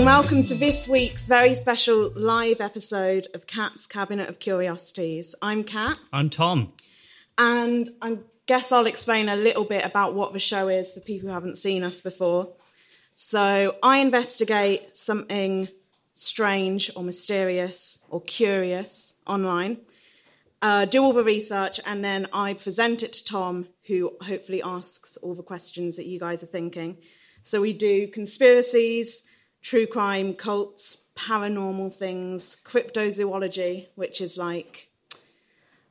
and 0.00 0.06
welcome 0.06 0.42
to 0.42 0.54
this 0.54 0.88
week's 0.88 1.26
very 1.26 1.54
special 1.54 2.10
live 2.16 2.62
episode 2.62 3.28
of 3.34 3.46
Cat's 3.46 3.86
Cabinet 3.86 4.30
of 4.30 4.38
Curiosities. 4.38 5.34
I'm 5.42 5.62
Cat, 5.62 5.98
I'm 6.10 6.30
Tom. 6.30 6.72
and 7.36 7.86
I 8.00 8.16
guess 8.46 8.72
I'll 8.72 8.86
explain 8.86 9.28
a 9.28 9.36
little 9.36 9.64
bit 9.64 9.84
about 9.84 10.14
what 10.14 10.32
the 10.32 10.38
show 10.38 10.68
is 10.68 10.90
for 10.94 11.00
people 11.00 11.28
who 11.28 11.34
haven't 11.34 11.58
seen 11.58 11.84
us 11.84 12.00
before. 12.00 12.48
So, 13.14 13.76
I 13.82 13.98
investigate 13.98 14.96
something 14.96 15.68
strange 16.14 16.90
or 16.96 17.02
mysterious 17.02 17.98
or 18.08 18.22
curious 18.22 19.12
online, 19.26 19.82
uh, 20.62 20.86
do 20.86 21.02
all 21.02 21.12
the 21.12 21.22
research, 21.22 21.78
and 21.84 22.02
then 22.02 22.26
I 22.32 22.54
present 22.54 23.02
it 23.02 23.12
to 23.12 23.24
Tom, 23.26 23.68
who 23.86 24.12
hopefully 24.22 24.62
asks 24.62 25.18
all 25.18 25.34
the 25.34 25.42
questions 25.42 25.96
that 25.96 26.06
you 26.06 26.18
guys 26.18 26.42
are 26.42 26.46
thinking. 26.46 26.96
So, 27.42 27.60
we 27.60 27.74
do 27.74 28.08
conspiracies, 28.08 29.24
true 29.62 29.86
crime, 29.86 30.34
cults, 30.34 30.98
paranormal 31.16 31.94
things, 31.94 32.56
cryptozoology, 32.64 33.88
which 33.94 34.20
is 34.20 34.36
like 34.36 34.88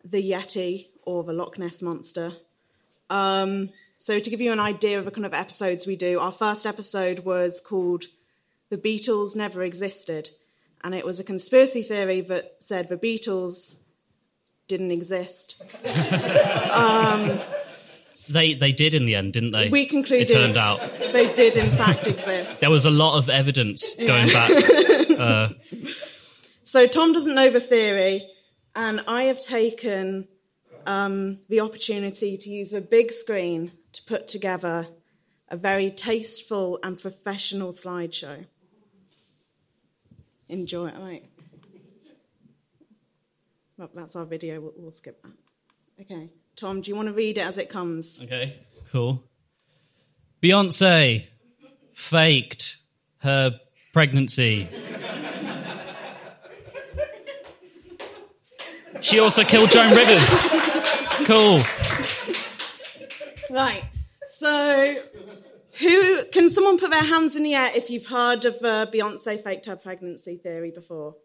the 0.03 0.31
Yeti 0.31 0.87
or 1.03 1.23
the 1.23 1.33
Loch 1.33 1.57
Ness 1.57 1.81
monster. 1.81 2.33
Um, 3.09 3.69
so, 3.97 4.19
to 4.19 4.29
give 4.29 4.41
you 4.41 4.51
an 4.51 4.59
idea 4.59 4.97
of 4.97 5.05
the 5.05 5.11
kind 5.11 5.25
of 5.25 5.33
episodes 5.33 5.85
we 5.85 5.95
do, 5.95 6.19
our 6.19 6.31
first 6.31 6.65
episode 6.65 7.19
was 7.19 7.59
called 7.59 8.05
The 8.69 8.77
Beatles 8.77 9.35
Never 9.35 9.63
Existed. 9.63 10.29
And 10.83 10.95
it 10.95 11.05
was 11.05 11.19
a 11.19 11.23
conspiracy 11.25 11.81
theory 11.81 12.21
that 12.21 12.55
said 12.59 12.87
the 12.87 12.95
Beatles 12.95 13.75
didn't 14.69 14.91
exist. 14.91 15.61
They 18.29 18.53
they 18.53 18.71
did 18.71 18.93
in 18.93 19.05
the 19.05 19.15
end, 19.15 19.33
didn't 19.33 19.51
they? 19.51 19.69
We 19.69 19.85
concluded 19.85 20.29
it 20.29 20.33
turned 20.33 20.57
out 20.57 20.79
they 21.11 21.33
did, 21.33 21.57
in 21.57 21.75
fact, 21.75 22.07
exist. 22.07 22.59
there 22.59 22.69
was 22.69 22.85
a 22.85 22.91
lot 22.91 23.17
of 23.17 23.29
evidence 23.29 23.95
going 23.95 24.29
back. 24.29 25.51
So 26.69 26.85
Tom 26.85 27.13
doesn't 27.13 27.33
know 27.33 27.49
the 27.49 27.59
theory, 27.59 28.29
and 28.75 29.01
I 29.07 29.23
have 29.23 29.41
taken 29.41 30.27
um, 30.85 31.39
the 31.49 31.61
opportunity 31.61 32.37
to 32.37 32.49
use 32.51 32.73
a 32.73 32.79
big 32.79 33.11
screen 33.11 33.71
to 33.93 34.03
put 34.03 34.27
together 34.27 34.87
a 35.47 35.57
very 35.57 35.89
tasteful 35.89 36.77
and 36.83 36.99
professional 36.99 37.71
slideshow. 37.71 38.45
Enjoy 40.47 40.89
it, 40.89 40.95
right? 40.99 41.25
Well, 43.79 43.89
that's 43.95 44.15
our 44.15 44.25
video. 44.25 44.61
We'll, 44.61 44.73
we'll 44.77 44.91
skip 44.91 45.23
that. 45.23 45.31
Okay, 46.01 46.29
Tom, 46.59 46.81
do 46.81 46.91
you 46.91 46.95
want 46.95 47.07
to 47.07 47.13
read 47.13 47.37
it 47.37 47.47
as 47.47 47.57
it 47.57 47.69
comes? 47.69 48.21
Okay, 48.21 48.57
cool. 48.91 49.23
Beyonce 50.43 51.25
faked 51.93 52.77
her 53.19 53.57
pregnancy. 53.93 54.67
She 58.99 59.19
also 59.19 59.45
killed 59.45 59.71
Joan 59.71 59.95
Rivers. 59.95 60.27
Cool. 61.25 61.61
Right. 63.49 63.83
So, 64.27 65.01
who 65.79 66.25
can 66.25 66.51
someone 66.51 66.77
put 66.77 66.91
their 66.91 67.03
hands 67.03 67.37
in 67.37 67.43
the 67.43 67.55
air 67.55 67.71
if 67.73 67.89
you've 67.89 68.07
heard 68.07 68.43
of 68.43 68.59
the 68.59 68.89
Beyonce 68.93 69.41
faked 69.41 69.67
her 69.67 69.77
pregnancy 69.77 70.35
theory 70.35 70.71
before? 70.71 71.15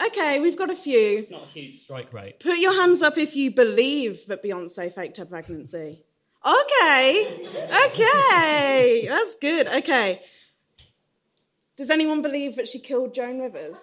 Okay, 0.00 0.40
we've 0.40 0.56
got 0.56 0.70
a 0.70 0.76
few. 0.76 1.18
It's 1.18 1.30
not 1.30 1.44
a 1.44 1.48
huge 1.48 1.82
strike 1.82 2.12
rate. 2.12 2.40
Put 2.40 2.58
your 2.58 2.74
hands 2.74 3.02
up 3.02 3.18
if 3.18 3.36
you 3.36 3.50
believe 3.50 4.26
that 4.26 4.42
Beyonce 4.42 4.92
faked 4.94 5.18
her 5.18 5.24
pregnancy. 5.24 6.02
Okay. 6.44 7.48
Okay. 7.86 9.06
That's 9.08 9.34
good. 9.36 9.68
Okay. 9.68 10.20
Does 11.76 11.90
anyone 11.90 12.20
believe 12.20 12.56
that 12.56 12.68
she 12.68 12.80
killed 12.80 13.14
Joan 13.14 13.40
Rivers? 13.40 13.78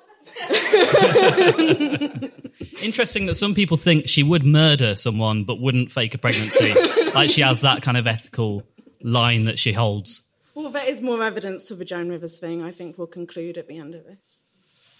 Interesting 2.81 3.25
that 3.25 3.35
some 3.35 3.55
people 3.55 3.77
think 3.77 4.07
she 4.07 4.23
would 4.23 4.45
murder 4.45 4.95
someone 4.95 5.43
but 5.43 5.59
wouldn't 5.59 5.91
fake 5.91 6.13
a 6.13 6.17
pregnancy. 6.17 6.73
like 7.13 7.29
she 7.29 7.41
has 7.41 7.61
that 7.61 7.81
kind 7.81 7.97
of 7.97 8.05
ethical 8.05 8.63
line 9.01 9.45
that 9.45 9.57
she 9.57 9.73
holds. 9.73 10.21
Well, 10.53 10.69
there 10.69 10.87
is 10.87 11.01
more 11.01 11.23
evidence 11.23 11.69
for 11.69 11.75
the 11.75 11.85
Joan 11.85 12.09
Rivers 12.09 12.39
thing. 12.39 12.61
I 12.61 12.71
think 12.71 12.97
we'll 12.97 13.07
conclude 13.07 13.57
at 13.57 13.67
the 13.67 13.77
end 13.77 13.95
of 13.95 14.05
this. 14.05 14.43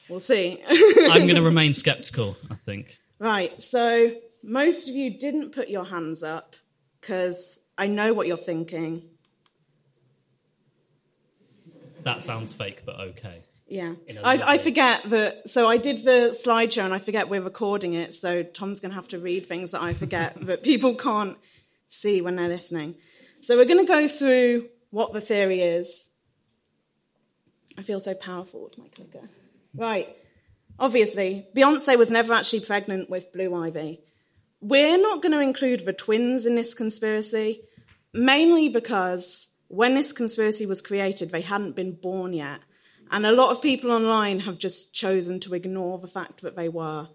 We'll 0.10 0.20
see. 0.20 0.62
I'm 0.68 1.28
going 1.28 1.28
to 1.36 1.42
remain 1.42 1.74
skeptical, 1.74 2.36
I 2.50 2.56
think. 2.56 2.98
Right, 3.20 3.62
so 3.62 4.12
most 4.44 4.90
of 4.90 4.96
you 4.96 5.18
didn't 5.20 5.52
put 5.52 5.70
your 5.70 5.86
hands 5.86 6.24
up 6.24 6.56
because 7.00 7.60
I 7.78 7.88
know 7.88 8.14
what 8.14 8.28
you're 8.28 8.38
thinking. 8.38 9.04
That 12.04 12.24
sounds 12.24 12.54
fake, 12.54 12.84
but 12.86 13.00
okay. 13.00 13.44
Yeah, 13.68 13.94
I, 14.24 14.54
I, 14.54 14.58
forget 14.58 15.04
that. 15.12 15.50
So 15.50 15.68
I 15.68 15.78
did 15.78 16.04
the 16.04 16.36
slideshow 16.44 16.86
and 16.86 16.94
I 16.94 16.98
forget 16.98 17.30
we're 17.30 17.42
recording 17.42 17.94
it. 17.94 18.16
So 18.16 18.42
Tom's 18.42 18.80
going 18.80 18.90
to 18.90 18.96
have 18.96 19.10
to 19.10 19.20
read 19.20 19.46
things 19.46 19.72
that 19.72 19.84
I 19.84 19.94
forget 19.94 20.36
that 20.48 20.64
people 20.64 20.96
can't 20.96 21.38
see 21.88 22.22
when 22.22 22.36
they're 22.36 22.48
listening. 22.48 22.96
So 23.42 23.58
we're 23.58 23.66
going 23.66 23.86
to 23.86 23.92
go 23.92 24.08
through 24.08 24.70
what 24.90 25.14
the 25.14 25.22
theory 25.22 25.62
is. 25.62 26.08
I 27.78 27.84
feel 27.84 28.00
so 28.00 28.16
powerful 28.16 28.64
with 28.64 28.78
my 28.78 28.88
clicker. 28.88 29.30
Right. 29.76 30.16
Obviously, 30.78 31.48
Beyonce 31.56 31.98
was 31.98 32.10
never 32.10 32.34
actually 32.34 32.62
pregnant 32.62 33.10
with 33.10 33.34
Blue 33.34 33.54
Ivy. 33.54 34.02
We're 34.62 34.98
not 34.98 35.22
going 35.22 35.32
to 35.34 35.40
include 35.40 35.86
the 35.86 35.94
twins 35.94 36.46
in 36.46 36.56
this 36.56 36.74
conspiracy, 36.74 37.62
mainly 38.14 38.70
because 38.70 39.48
when 39.68 39.96
this 39.96 40.12
conspiracy 40.12 40.66
was 40.66 40.82
created, 40.82 41.32
they 41.32 41.42
hadn't 41.42 41.76
been 41.76 41.94
born 41.94 42.34
yet. 42.34 42.60
And 43.12 43.26
a 43.26 43.32
lot 43.32 43.52
of 43.52 43.62
people 43.62 43.92
online 43.92 44.40
have 44.42 44.58
just 44.58 44.94
chosen 44.94 45.40
to 45.42 45.54
ignore 45.54 45.98
the 45.98 46.08
fact 46.08 46.42
that 46.42 46.56
they 46.56 46.70
were. 46.70 47.08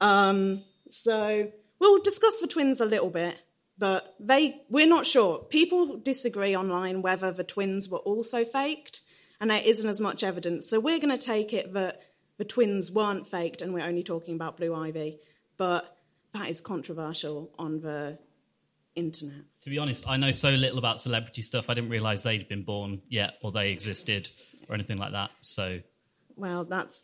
Um, 0.00 0.64
so 0.90 1.50
we'll 1.78 2.02
discuss 2.02 2.40
the 2.40 2.46
twins 2.46 2.80
a 2.80 2.84
little 2.86 3.10
bit, 3.10 3.36
but 3.78 4.14
they 4.20 4.62
we're 4.68 4.86
not 4.86 5.06
sure. 5.06 5.38
People 5.38 5.98
disagree 5.98 6.56
online 6.56 7.02
whether 7.02 7.32
the 7.32 7.44
twins 7.44 7.88
were 7.88 7.98
also 7.98 8.44
faked, 8.44 9.02
and 9.42 9.50
there 9.50 9.60
isn't 9.62 9.88
as 9.88 10.00
much 10.00 10.22
evidence. 10.22 10.68
So 10.68 10.78
we're 10.78 11.00
going 11.00 11.10
to 11.10 11.18
take 11.18 11.52
it 11.52 11.72
that 11.72 12.00
the 12.38 12.44
twins 12.44 12.92
weren't 12.92 13.26
faked, 13.26 13.60
and 13.60 13.74
we're 13.74 13.84
only 13.84 14.04
talking 14.04 14.36
about 14.36 14.56
Blue 14.56 14.72
Ivy. 14.72 15.18
But 15.56 15.96
that 16.32 16.48
is 16.48 16.60
controversial 16.60 17.50
on 17.58 17.80
the 17.80 18.18
internet. 18.94 19.42
To 19.62 19.70
be 19.70 19.78
honest, 19.78 20.06
I 20.06 20.16
know 20.16 20.30
so 20.30 20.50
little 20.50 20.78
about 20.78 21.00
celebrity 21.00 21.42
stuff. 21.42 21.68
I 21.68 21.74
didn't 21.74 21.90
realize 21.90 22.22
they'd 22.22 22.48
been 22.48 22.62
born 22.62 23.02
yet 23.08 23.34
or 23.42 23.50
they 23.50 23.72
existed 23.72 24.30
or 24.68 24.76
anything 24.76 24.98
like 24.98 25.10
that. 25.10 25.30
So, 25.40 25.80
Well, 26.36 26.62
that's 26.64 27.00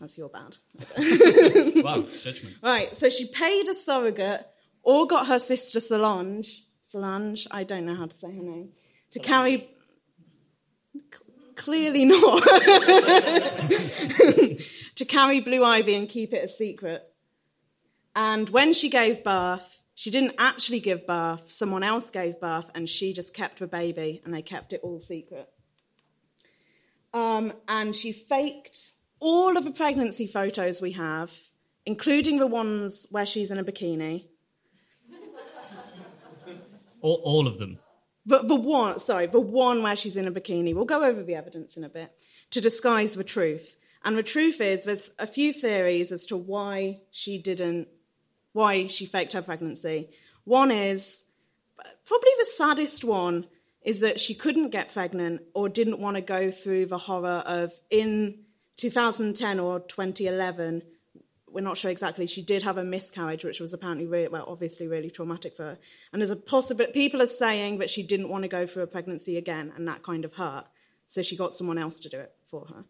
that's 0.00 0.16
your 0.16 0.30
bad. 0.30 0.56
wow, 1.84 2.06
judgment. 2.22 2.56
Right, 2.62 2.96
so 2.96 3.10
she 3.10 3.26
paid 3.26 3.68
a 3.68 3.74
surrogate 3.74 4.46
or 4.82 5.06
got 5.06 5.26
her 5.26 5.38
sister 5.38 5.78
Solange, 5.78 6.64
Solange, 6.88 7.46
I 7.50 7.64
don't 7.64 7.84
know 7.84 7.96
how 7.96 8.06
to 8.06 8.16
say 8.16 8.28
her 8.28 8.42
name, 8.42 8.70
to 9.10 9.18
carry. 9.18 9.68
Clearly 11.56 12.04
not. 12.04 12.42
to 14.96 15.04
carry 15.06 15.40
Blue 15.40 15.64
Ivy 15.64 15.94
and 15.94 16.08
keep 16.08 16.32
it 16.32 16.44
a 16.44 16.48
secret. 16.48 17.02
And 18.14 18.48
when 18.50 18.72
she 18.72 18.88
gave 18.88 19.24
birth, 19.24 19.82
she 19.94 20.10
didn't 20.10 20.34
actually 20.38 20.80
give 20.80 21.06
birth, 21.06 21.50
someone 21.50 21.82
else 21.82 22.10
gave 22.10 22.40
birth, 22.40 22.66
and 22.74 22.88
she 22.88 23.12
just 23.12 23.34
kept 23.34 23.58
the 23.58 23.66
baby, 23.66 24.22
and 24.24 24.32
they 24.34 24.42
kept 24.42 24.72
it 24.72 24.80
all 24.82 25.00
secret. 25.00 25.48
Um, 27.14 27.52
and 27.68 27.94
she 27.94 28.12
faked 28.12 28.92
all 29.20 29.56
of 29.56 29.64
the 29.64 29.70
pregnancy 29.70 30.26
photos 30.26 30.80
we 30.80 30.92
have, 30.92 31.30
including 31.84 32.38
the 32.38 32.46
ones 32.46 33.06
where 33.10 33.26
she's 33.26 33.50
in 33.50 33.58
a 33.58 33.64
bikini. 33.64 34.26
All, 37.00 37.20
all 37.24 37.46
of 37.46 37.58
them. 37.58 37.78
The, 38.24 38.38
the 38.40 38.54
one, 38.54 38.98
sorry, 39.00 39.26
the 39.26 39.40
one 39.40 39.82
where 39.82 39.96
she's 39.96 40.16
in 40.16 40.28
a 40.28 40.32
bikini. 40.32 40.74
We'll 40.74 40.84
go 40.84 41.04
over 41.04 41.22
the 41.22 41.34
evidence 41.34 41.76
in 41.76 41.84
a 41.84 41.88
bit 41.88 42.12
to 42.50 42.60
disguise 42.60 43.14
the 43.14 43.24
truth. 43.24 43.76
And 44.04 44.16
the 44.16 44.22
truth 44.22 44.60
is, 44.60 44.84
there's 44.84 45.10
a 45.18 45.26
few 45.26 45.52
theories 45.52 46.12
as 46.12 46.26
to 46.26 46.36
why 46.36 47.00
she 47.10 47.38
didn't, 47.38 47.88
why 48.52 48.86
she 48.86 49.06
faked 49.06 49.32
her 49.32 49.42
pregnancy. 49.42 50.10
One 50.44 50.70
is 50.70 51.24
probably 52.06 52.30
the 52.38 52.46
saddest 52.56 53.04
one 53.04 53.46
is 53.82 54.00
that 54.00 54.20
she 54.20 54.34
couldn't 54.34 54.70
get 54.70 54.92
pregnant 54.92 55.42
or 55.54 55.68
didn't 55.68 55.98
want 55.98 56.16
to 56.16 56.20
go 56.20 56.50
through 56.50 56.86
the 56.86 56.98
horror 56.98 57.42
of 57.46 57.72
in 57.90 58.38
2010 58.76 59.60
or 59.60 59.80
2011 59.80 60.82
we're 61.52 61.60
not 61.60 61.76
sure 61.78 61.90
exactly. 61.90 62.26
She 62.26 62.42
did 62.42 62.62
have 62.62 62.78
a 62.78 62.84
miscarriage, 62.84 63.44
which 63.44 63.60
was 63.60 63.72
apparently 63.72 64.06
really, 64.06 64.28
well, 64.28 64.44
obviously 64.48 64.86
really 64.86 65.10
traumatic 65.10 65.56
for 65.56 65.64
her. 65.64 65.78
And 66.12 66.20
there's 66.20 66.30
a 66.30 66.36
possible 66.36 66.86
people 66.92 67.20
are 67.22 67.26
saying 67.26 67.78
that 67.78 67.90
she 67.90 68.02
didn't 68.02 68.28
want 68.28 68.42
to 68.42 68.48
go 68.48 68.66
through 68.66 68.84
a 68.84 68.86
pregnancy 68.86 69.36
again, 69.36 69.72
and 69.76 69.86
that 69.88 70.02
kind 70.02 70.24
of 70.24 70.34
hurt. 70.34 70.64
So 71.08 71.22
she 71.22 71.36
got 71.36 71.54
someone 71.54 71.78
else 71.78 72.00
to 72.00 72.08
do 72.08 72.18
it 72.18 72.32
for 72.48 72.66
her. 72.66 72.84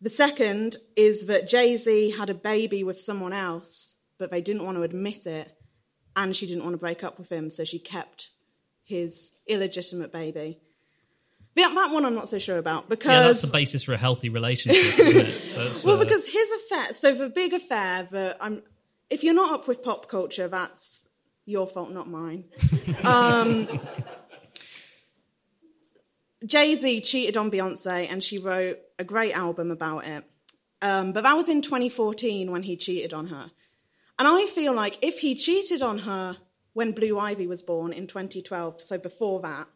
The 0.00 0.10
second 0.10 0.76
is 0.96 1.26
that 1.26 1.48
Jay 1.48 1.76
Z 1.76 2.12
had 2.16 2.30
a 2.30 2.34
baby 2.34 2.84
with 2.84 3.00
someone 3.00 3.32
else, 3.32 3.96
but 4.18 4.30
they 4.30 4.40
didn't 4.40 4.64
want 4.64 4.76
to 4.76 4.82
admit 4.82 5.26
it, 5.26 5.52
and 6.16 6.34
she 6.34 6.46
didn't 6.46 6.64
want 6.64 6.74
to 6.74 6.78
break 6.78 7.04
up 7.04 7.18
with 7.18 7.30
him, 7.30 7.50
so 7.50 7.64
she 7.64 7.78
kept 7.78 8.30
his 8.84 9.32
illegitimate 9.46 10.12
baby. 10.12 10.60
But 11.54 11.74
that 11.74 11.90
one 11.92 12.04
I'm 12.04 12.14
not 12.14 12.28
so 12.28 12.38
sure 12.38 12.58
about 12.58 12.88
because 12.88 13.10
Yeah, 13.10 13.22
that's 13.22 13.40
the 13.40 13.48
basis 13.48 13.82
for 13.82 13.92
a 13.92 13.98
healthy 13.98 14.28
relationship, 14.28 14.98
isn't 14.98 15.26
it? 15.26 15.42
That's, 15.56 15.84
well, 15.84 15.96
uh, 15.96 16.04
because 16.04 16.24
his 16.24 16.50
affair. 16.70 16.94
So 16.94 17.14
the 17.14 17.28
big 17.28 17.52
affair 17.52 18.08
that 18.12 18.36
I'm. 18.40 18.62
If 19.10 19.24
you're 19.24 19.34
not 19.34 19.60
up 19.60 19.68
with 19.68 19.82
pop 19.82 20.08
culture, 20.08 20.48
that's 20.48 21.06
your 21.46 21.66
fault, 21.66 21.90
not 21.90 22.08
mine. 22.08 22.44
um, 23.04 23.80
Jay 26.44 26.74
Z 26.76 27.00
cheated 27.00 27.36
on 27.36 27.50
Beyonce, 27.50 28.06
and 28.10 28.22
she 28.22 28.38
wrote 28.38 28.78
a 28.98 29.04
great 29.04 29.32
album 29.32 29.70
about 29.70 30.06
it. 30.06 30.24
Um, 30.82 31.12
but 31.12 31.22
that 31.22 31.36
was 31.36 31.48
in 31.48 31.62
2014 31.62 32.50
when 32.50 32.62
he 32.62 32.76
cheated 32.76 33.12
on 33.12 33.28
her. 33.28 33.50
And 34.18 34.28
I 34.28 34.46
feel 34.46 34.72
like 34.72 34.98
if 35.02 35.18
he 35.20 35.34
cheated 35.34 35.82
on 35.82 35.98
her 35.98 36.36
when 36.74 36.92
Blue 36.92 37.18
Ivy 37.18 37.46
was 37.46 37.62
born 37.62 37.92
in 37.92 38.06
2012, 38.06 38.80
so 38.80 38.98
before 38.98 39.40
that, 39.40 39.66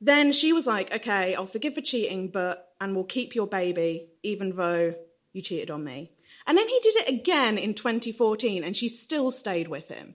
then 0.00 0.32
she 0.32 0.52
was 0.52 0.66
like, 0.66 0.94
okay, 0.94 1.34
I'll 1.34 1.46
forgive 1.46 1.74
the 1.74 1.82
cheating, 1.82 2.28
but 2.28 2.74
and 2.80 2.94
we'll 2.94 3.04
keep 3.04 3.34
your 3.34 3.46
baby, 3.46 4.08
even 4.22 4.56
though 4.56 4.94
you 5.32 5.42
cheated 5.42 5.70
on 5.70 5.84
me. 5.84 6.10
And 6.46 6.56
then 6.56 6.68
he 6.68 6.78
did 6.82 6.96
it 6.96 7.08
again 7.08 7.58
in 7.58 7.74
2014, 7.74 8.64
and 8.64 8.76
she 8.76 8.88
still 8.88 9.30
stayed 9.30 9.68
with 9.68 9.88
him. 9.88 10.14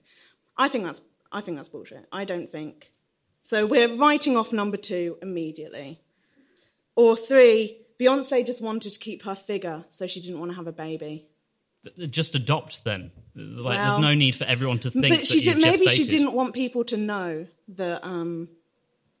I 0.56 0.68
think 0.68 0.84
that's 0.84 1.00
I 1.32 1.40
think 1.40 1.56
that's 1.56 1.68
bullshit. 1.68 2.06
I 2.12 2.24
don't 2.24 2.50
think. 2.50 2.92
So 3.42 3.66
we're 3.66 3.94
writing 3.94 4.36
off 4.36 4.52
number 4.52 4.76
two 4.76 5.18
immediately. 5.22 6.00
Or 6.94 7.16
three, 7.16 7.78
Beyonce 8.00 8.46
just 8.46 8.62
wanted 8.62 8.92
to 8.92 8.98
keep 8.98 9.22
her 9.24 9.34
figure, 9.34 9.84
so 9.90 10.06
she 10.06 10.20
didn't 10.20 10.38
want 10.38 10.50
to 10.52 10.56
have 10.56 10.66
a 10.66 10.72
baby. 10.72 11.28
just 12.10 12.34
adopt 12.34 12.84
then. 12.84 13.12
There's 13.34 13.60
Like, 13.60 13.78
Well, 13.78 13.88
there's 13.90 14.00
no 14.00 14.14
need 14.14 14.34
for 14.34 14.44
everyone 14.44 14.78
to 14.80 14.90
think 14.90 15.14
but 15.14 15.26
she 15.26 15.42
did, 15.42 15.58
maybe 15.58 15.86
she 15.88 16.04
didn't 16.06 16.32
want 16.32 16.54
people 16.54 16.84
to 16.84 16.96
know 16.96 17.46
that 17.68 18.04
um, 18.04 18.48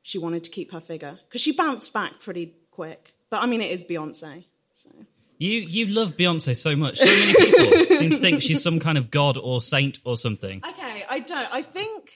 she 0.02 0.18
wanted 0.18 0.44
to 0.44 0.50
keep 0.50 0.72
her 0.72 0.80
figure 0.80 1.18
because 1.28 1.40
she 1.40 1.52
bounced 1.52 1.92
back 1.92 2.18
pretty 2.20 2.54
quick. 2.70 3.14
But 3.30 3.42
I 3.42 3.46
mean, 3.46 3.60
it 3.60 3.70
is 3.70 3.84
Beyonce. 3.84 4.44
So. 4.74 4.88
You 5.38 5.60
you 5.60 5.86
love 5.86 6.16
Beyonce 6.16 6.56
so 6.56 6.74
much. 6.76 6.98
So 6.98 7.04
many 7.04 7.34
people 7.34 7.98
seem 7.98 8.10
to 8.10 8.16
think 8.16 8.42
she's 8.42 8.62
some 8.62 8.80
kind 8.80 8.96
of 8.96 9.10
god 9.10 9.36
or 9.36 9.60
saint 9.60 9.98
or 10.04 10.16
something. 10.16 10.62
Okay, 10.66 11.04
I 11.08 11.18
don't. 11.20 11.54
I 11.54 11.62
think 11.62 12.10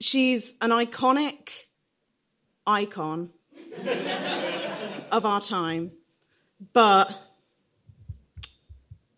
she's 0.00 0.54
an 0.60 0.70
iconic 0.70 1.50
icon 2.66 3.30
of 5.12 5.24
our 5.24 5.40
time, 5.40 5.92
but 6.72 7.16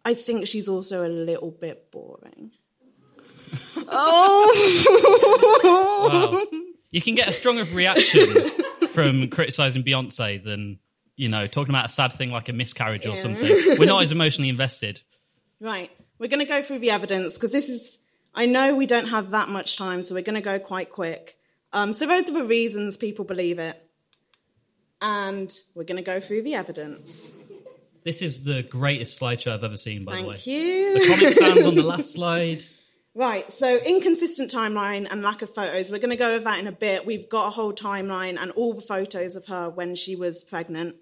I 0.05 0.14
think 0.14 0.46
she's 0.46 0.69
also 0.69 1.06
a 1.06 1.08
little 1.08 1.50
bit 1.50 1.90
boring. 1.90 2.52
oh, 3.88 4.50
Wow. 6.11 6.46
You 6.90 7.00
can 7.00 7.14
get 7.14 7.28
a 7.28 7.32
stronger 7.32 7.64
reaction 7.64 8.50
from 8.93 9.28
criticizing 9.28 9.82
Beyonce 9.82 10.43
than 10.43 10.78
you 11.20 11.28
know 11.28 11.46
talking 11.46 11.70
about 11.70 11.87
a 11.87 11.93
sad 11.93 12.14
thing 12.14 12.31
like 12.31 12.49
a 12.49 12.52
miscarriage 12.52 13.06
or 13.06 13.17
something. 13.17 13.78
We're 13.78 13.84
not 13.84 14.02
as 14.02 14.11
emotionally 14.11 14.49
invested. 14.49 15.00
right. 15.61 15.90
We're 16.19 16.28
going 16.28 16.40
to 16.40 16.46
go 16.46 16.62
through 16.62 16.81
the 16.81 16.90
evidence 16.90 17.34
because 17.34 17.52
this 17.52 17.69
is. 17.69 17.99
I 18.34 18.46
know 18.46 18.75
we 18.75 18.87
don't 18.87 19.08
have 19.08 19.32
that 19.32 19.49
much 19.49 19.76
time, 19.76 20.02
so 20.02 20.14
we're 20.14 20.22
going 20.22 20.37
to 20.37 20.40
go 20.40 20.58
quite 20.58 20.90
quick. 20.90 21.37
Um, 21.72 21.93
so 21.93 22.06
those 22.06 22.28
are 22.28 22.32
the 22.32 22.44
reasons 22.44 22.96
people 22.96 23.25
believe 23.25 23.58
it, 23.58 23.76
and 25.02 25.52
we're 25.75 25.84
going 25.84 25.96
to 25.96 26.02
go 26.02 26.20
through 26.20 26.43
the 26.43 26.55
evidence. 26.55 27.32
This 28.02 28.23
is 28.23 28.44
the 28.44 28.62
greatest 28.62 29.20
slideshow 29.20 29.52
I've 29.52 29.64
ever 29.64 29.76
seen. 29.76 30.05
By 30.05 30.16
the 30.16 30.28
way, 30.28 30.37
Thank 30.37 30.46
you. 30.46 30.99
the 30.99 31.06
Comic 31.06 31.34
Sans 31.34 31.66
on 31.66 31.75
the 31.75 31.82
last 31.82 32.12
slide. 32.14 32.64
Right, 33.14 33.52
so 33.52 33.76
inconsistent 33.76 34.52
timeline 34.52 35.08
and 35.11 35.20
lack 35.20 35.43
of 35.43 35.52
photos. 35.52 35.90
We're 35.90 35.99
going 35.99 36.11
to 36.11 36.16
go 36.16 36.32
over 36.32 36.44
that 36.44 36.61
in 36.61 36.69
a 36.69 36.73
bit. 36.73 37.05
We've 37.05 37.28
got 37.28 37.49
a 37.49 37.50
whole 37.50 37.73
timeline 37.73 38.40
and 38.40 38.52
all 38.52 38.73
the 38.73 38.82
photos 38.82 39.34
of 39.34 39.46
her 39.46 39.69
when 39.69 39.96
she 39.96 40.14
was 40.14 40.44
pregnant. 40.44 40.94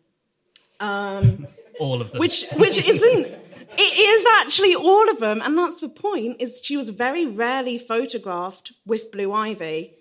Um, 0.81 1.47
All 1.81 2.01
of 2.01 2.11
them. 2.13 2.19
which 2.21 2.45
which 2.57 2.79
isn't 2.79 3.27
it 3.27 3.81
is 3.81 4.27
actually 4.41 4.75
all 4.75 5.11
of 5.11 5.19
them 5.19 5.41
and 5.43 5.57
that's 5.59 5.81
the 5.81 5.89
point 5.89 6.41
is 6.41 6.61
she 6.63 6.77
was 6.77 6.89
very 6.89 7.27
rarely 7.27 7.79
photographed 7.79 8.73
with 8.87 9.11
blue 9.13 9.33
ivy 9.33 9.95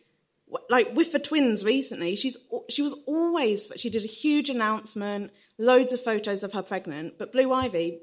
like 0.70 0.96
with 0.96 1.12
the 1.12 1.20
twins 1.20 1.64
recently 1.66 2.16
she's 2.16 2.38
she 2.70 2.82
was 2.82 2.94
always 3.06 3.68
she 3.76 3.90
did 3.90 4.04
a 4.04 4.08
huge 4.08 4.50
announcement 4.50 5.32
loads 5.58 5.92
of 5.94 6.02
photos 6.02 6.44
of 6.44 6.54
her 6.54 6.62
pregnant 6.64 7.18
but 7.18 7.32
blue 7.32 7.52
ivy 7.52 8.00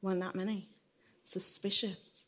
weren't 0.00 0.20
that 0.20 0.34
many 0.34 0.68
suspicious 1.24 2.24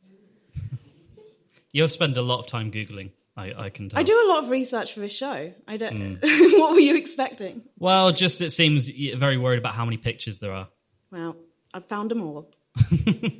you 1.73 1.83
have 1.83 1.93
spent 1.93 2.17
a 2.17 2.23
lot 2.23 2.41
of 2.41 2.47
time 2.49 2.73
googling. 2.73 3.11
I, 3.37 3.53
I 3.67 3.71
can 3.71 3.88
tell. 3.88 3.99
i 3.99 4.03
do 4.03 4.12
a 4.27 4.29
lot 4.29 4.44
of 4.44 4.50
research 4.50 4.93
for 4.94 5.00
this 5.00 5.15
show 5.17 5.53
i 5.69 5.77
don't 5.77 6.19
what 6.59 6.73
were 6.73 6.81
you 6.81 6.97
expecting 6.97 7.62
Well, 7.79 8.12
just 8.12 8.41
it 8.41 8.50
seems 8.50 8.91
you're 8.91 9.17
very 9.17 9.38
worried 9.38 9.59
about 9.59 9.75
how 9.75 9.85
many 9.85 9.97
pictures 9.97 10.38
there 10.41 10.53
are. 10.53 10.69
Well, 11.11 11.37
I've 11.73 11.87
found 11.87 12.11
them 12.11 12.23
all. 12.23 12.50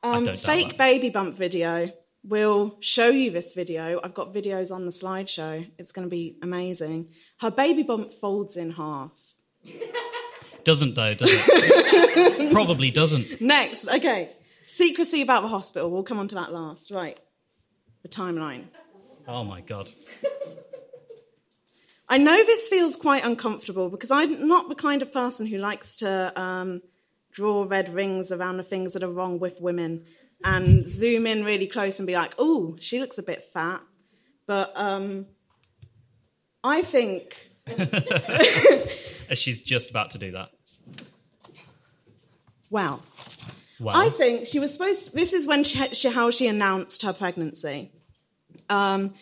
Um, 0.00 0.26
fake 0.36 0.78
baby 0.78 1.10
bump 1.10 1.36
video. 1.36 1.90
We'll 2.22 2.76
show 2.80 3.08
you 3.08 3.32
this 3.32 3.52
video. 3.52 4.00
I've 4.02 4.14
got 4.14 4.32
videos 4.32 4.70
on 4.70 4.86
the 4.86 4.92
slideshow. 4.92 5.68
It's 5.76 5.90
going 5.90 6.06
to 6.06 6.10
be 6.10 6.36
amazing. 6.40 7.08
Her 7.40 7.50
baby 7.50 7.82
bump 7.82 8.14
folds 8.14 8.56
in 8.56 8.70
half. 8.70 9.10
Doesn't 10.64 10.94
though, 10.94 11.14
does 11.14 11.30
it? 11.32 12.52
Probably 12.52 12.90
doesn't. 12.92 13.40
Next, 13.40 13.88
okay. 13.88 14.30
Secrecy 14.68 15.22
about 15.22 15.42
the 15.42 15.48
hospital. 15.48 15.90
We'll 15.90 16.02
come 16.04 16.18
on 16.20 16.28
to 16.28 16.34
that 16.36 16.52
last. 16.52 16.90
Right. 16.92 17.18
The 18.02 18.08
timeline. 18.08 18.64
Oh 19.28 19.44
my 19.44 19.60
god. 19.60 19.90
I 22.08 22.16
know 22.16 22.42
this 22.44 22.66
feels 22.68 22.96
quite 22.96 23.24
uncomfortable 23.24 23.90
because 23.90 24.10
I'm 24.10 24.48
not 24.48 24.70
the 24.70 24.74
kind 24.74 25.02
of 25.02 25.12
person 25.12 25.46
who 25.46 25.58
likes 25.58 25.96
to 25.96 26.32
um, 26.40 26.80
draw 27.30 27.66
red 27.68 27.92
rings 27.92 28.32
around 28.32 28.56
the 28.56 28.62
things 28.62 28.94
that 28.94 29.04
are 29.04 29.10
wrong 29.10 29.38
with 29.38 29.60
women 29.60 30.06
and 30.42 30.90
zoom 30.90 31.26
in 31.26 31.44
really 31.44 31.66
close 31.66 31.98
and 31.98 32.06
be 32.06 32.14
like, 32.14 32.34
oh, 32.38 32.76
she 32.80 32.98
looks 32.98 33.18
a 33.18 33.22
bit 33.22 33.44
fat. 33.52 33.82
But 34.46 34.72
um, 34.74 35.26
I 36.64 36.80
think, 36.80 37.36
As 37.66 37.78
she's 39.38 39.60
just 39.60 39.90
about 39.90 40.12
to 40.12 40.18
do 40.18 40.32
that. 40.32 40.48
wow. 42.70 43.00
Wow. 43.78 43.92
I 43.94 44.08
think 44.08 44.46
she 44.46 44.58
was 44.58 44.72
supposed. 44.72 45.14
this 45.14 45.34
is 45.34 45.46
when 45.46 45.62
she, 45.64 45.94
she 45.94 46.08
how 46.08 46.30
she 46.30 46.46
announced 46.46 47.02
her 47.02 47.12
pregnancy. 47.12 47.92
Um, 48.68 49.14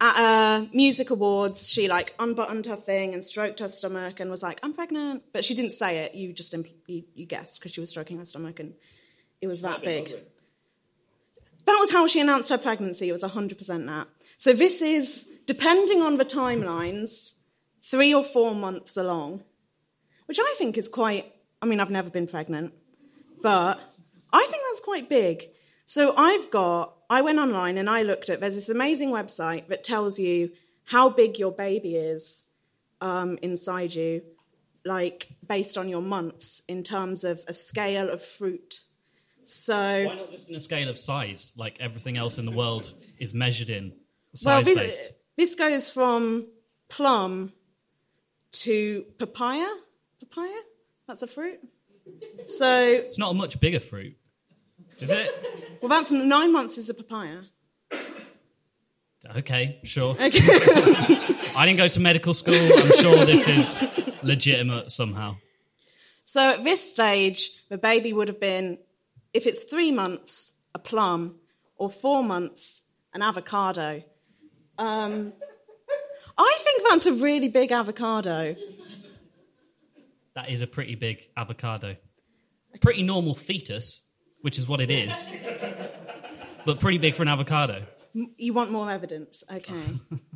at 0.00 0.16
uh, 0.16 0.66
music 0.72 1.10
awards, 1.10 1.70
she 1.70 1.88
like 1.88 2.14
unbuttoned 2.18 2.66
her 2.66 2.76
thing 2.76 3.14
and 3.14 3.24
stroked 3.24 3.60
her 3.60 3.68
stomach 3.68 4.20
and 4.20 4.30
was 4.30 4.42
like, 4.42 4.58
"I'm 4.62 4.72
pregnant," 4.72 5.22
but 5.32 5.44
she 5.44 5.54
didn't 5.54 5.72
say 5.72 5.98
it. 5.98 6.14
You 6.14 6.32
just 6.32 6.52
impl- 6.52 6.72
you, 6.86 7.04
you 7.14 7.26
guessed 7.26 7.58
because 7.58 7.72
she 7.72 7.80
was 7.80 7.90
stroking 7.90 8.18
her 8.18 8.24
stomach 8.24 8.60
and 8.60 8.74
it 9.40 9.46
was 9.46 9.62
that 9.62 9.82
big. 9.82 10.12
That 11.66 11.76
was 11.78 11.90
how 11.90 12.06
she 12.06 12.20
announced 12.20 12.50
her 12.50 12.58
pregnancy. 12.58 13.08
It 13.08 13.12
was 13.12 13.22
100% 13.22 13.86
that. 13.86 14.08
So 14.38 14.52
this 14.52 14.82
is, 14.82 15.26
depending 15.46 16.02
on 16.02 16.18
the 16.18 16.24
timelines, 16.24 17.34
three 17.84 18.12
or 18.12 18.24
four 18.24 18.54
months 18.54 18.96
along, 18.96 19.42
which 20.26 20.38
I 20.40 20.54
think 20.58 20.76
is 20.76 20.88
quite. 20.88 21.32
I 21.62 21.66
mean, 21.66 21.80
I've 21.80 21.90
never 21.90 22.10
been 22.10 22.26
pregnant, 22.26 22.72
but 23.42 23.80
I 24.32 24.46
think 24.50 24.62
that's 24.68 24.80
quite 24.80 25.08
big. 25.08 25.48
So 25.86 26.14
I've 26.16 26.50
got, 26.50 26.94
I 27.10 27.22
went 27.22 27.38
online 27.38 27.78
and 27.78 27.88
I 27.88 28.02
looked 28.02 28.30
at, 28.30 28.40
there's 28.40 28.54
this 28.54 28.68
amazing 28.68 29.10
website 29.10 29.68
that 29.68 29.84
tells 29.84 30.18
you 30.18 30.50
how 30.84 31.08
big 31.08 31.38
your 31.38 31.52
baby 31.52 31.96
is 31.96 32.46
um, 33.00 33.38
inside 33.42 33.94
you, 33.94 34.22
like 34.84 35.28
based 35.46 35.76
on 35.76 35.88
your 35.88 36.02
months 36.02 36.62
in 36.68 36.82
terms 36.82 37.24
of 37.24 37.40
a 37.46 37.54
scale 37.54 38.10
of 38.10 38.22
fruit. 38.22 38.80
So, 39.44 39.74
Why 39.74 40.14
not 40.14 40.30
just 40.30 40.48
in 40.48 40.56
a 40.56 40.60
scale 40.60 40.88
of 40.88 40.98
size, 40.98 41.52
like 41.56 41.76
everything 41.80 42.16
else 42.16 42.38
in 42.38 42.46
the 42.46 42.50
world 42.50 42.92
is 43.18 43.34
measured 43.34 43.68
in 43.68 43.90
well, 44.44 44.62
size 44.62 44.64
this, 44.64 44.78
based? 44.78 45.12
this 45.36 45.54
goes 45.54 45.90
from 45.90 46.46
plum 46.88 47.52
to 48.52 49.04
papaya. 49.18 49.68
Papaya? 50.20 50.60
That's 51.06 51.22
a 51.22 51.26
fruit. 51.26 51.60
So, 52.56 52.84
It's 52.84 53.18
not 53.18 53.30
a 53.30 53.34
much 53.34 53.60
bigger 53.60 53.80
fruit, 53.80 54.16
is 54.98 55.10
it? 55.10 55.30
well, 55.80 55.88
that's 55.88 56.10
nine 56.10 56.52
months 56.52 56.78
is 56.78 56.88
a 56.88 56.94
papaya. 56.94 57.42
Okay, 59.36 59.80
sure. 59.84 60.12
Okay. 60.20 60.40
I 61.56 61.64
didn't 61.66 61.78
go 61.78 61.88
to 61.88 62.00
medical 62.00 62.34
school. 62.34 62.54
I'm 62.54 62.92
sure 63.00 63.24
this 63.24 63.48
is 63.48 63.82
legitimate 64.22 64.92
somehow. 64.92 65.36
So 66.26 66.40
at 66.40 66.64
this 66.64 66.90
stage, 66.90 67.50
the 67.70 67.78
baby 67.78 68.12
would 68.12 68.28
have 68.28 68.40
been, 68.40 68.78
if 69.32 69.46
it's 69.46 69.62
three 69.62 69.92
months, 69.92 70.52
a 70.74 70.78
plum, 70.78 71.36
or 71.76 71.90
four 71.90 72.22
months, 72.22 72.82
an 73.14 73.22
avocado. 73.22 74.02
Um, 74.78 75.32
I 76.36 76.58
think 76.60 76.82
that's 76.88 77.06
a 77.06 77.12
really 77.12 77.48
big 77.48 77.72
avocado. 77.72 78.56
That 80.34 80.50
is 80.50 80.60
a 80.60 80.66
pretty 80.66 80.96
big 80.96 81.28
avocado. 81.36 81.96
Pretty 82.80 83.04
normal 83.04 83.34
fetus, 83.34 84.00
which 84.44 84.58
is 84.58 84.68
what 84.68 84.78
it 84.78 84.90
is, 84.90 85.26
but 86.66 86.78
pretty 86.78 86.98
big 86.98 87.14
for 87.14 87.22
an 87.22 87.28
avocado. 87.28 87.82
You 88.36 88.52
want 88.52 88.70
more 88.70 88.90
evidence? 88.90 89.42
Okay. 89.50 89.82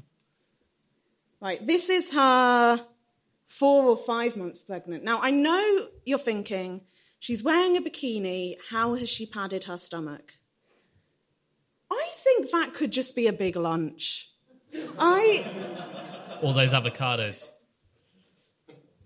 Right, 1.41 1.65
this 1.65 1.89
is 1.89 2.11
her 2.11 2.85
four 3.47 3.85
or 3.85 3.97
five 3.97 4.37
months 4.37 4.65
pregnant. 4.65 5.05
Now, 5.05 5.21
I 5.23 5.31
know 5.31 5.87
you're 6.05 6.19
thinking, 6.19 6.81
she's 7.21 7.45
wearing 7.45 7.77
a 7.77 7.81
bikini, 7.81 8.57
how 8.69 8.95
has 8.95 9.09
she 9.09 9.25
padded 9.25 9.63
her 9.65 9.79
stomach? 9.79 10.33
I 11.91 12.09
think 12.25 12.51
that 12.51 12.75
could 12.75 12.91
just 12.91 13.15
be 13.15 13.29
a 13.29 13.33
big 13.33 13.55
lunch. 13.55 14.29
I. 14.99 15.47
All 16.43 16.55
those 16.55 16.73
avocados. 16.73 17.49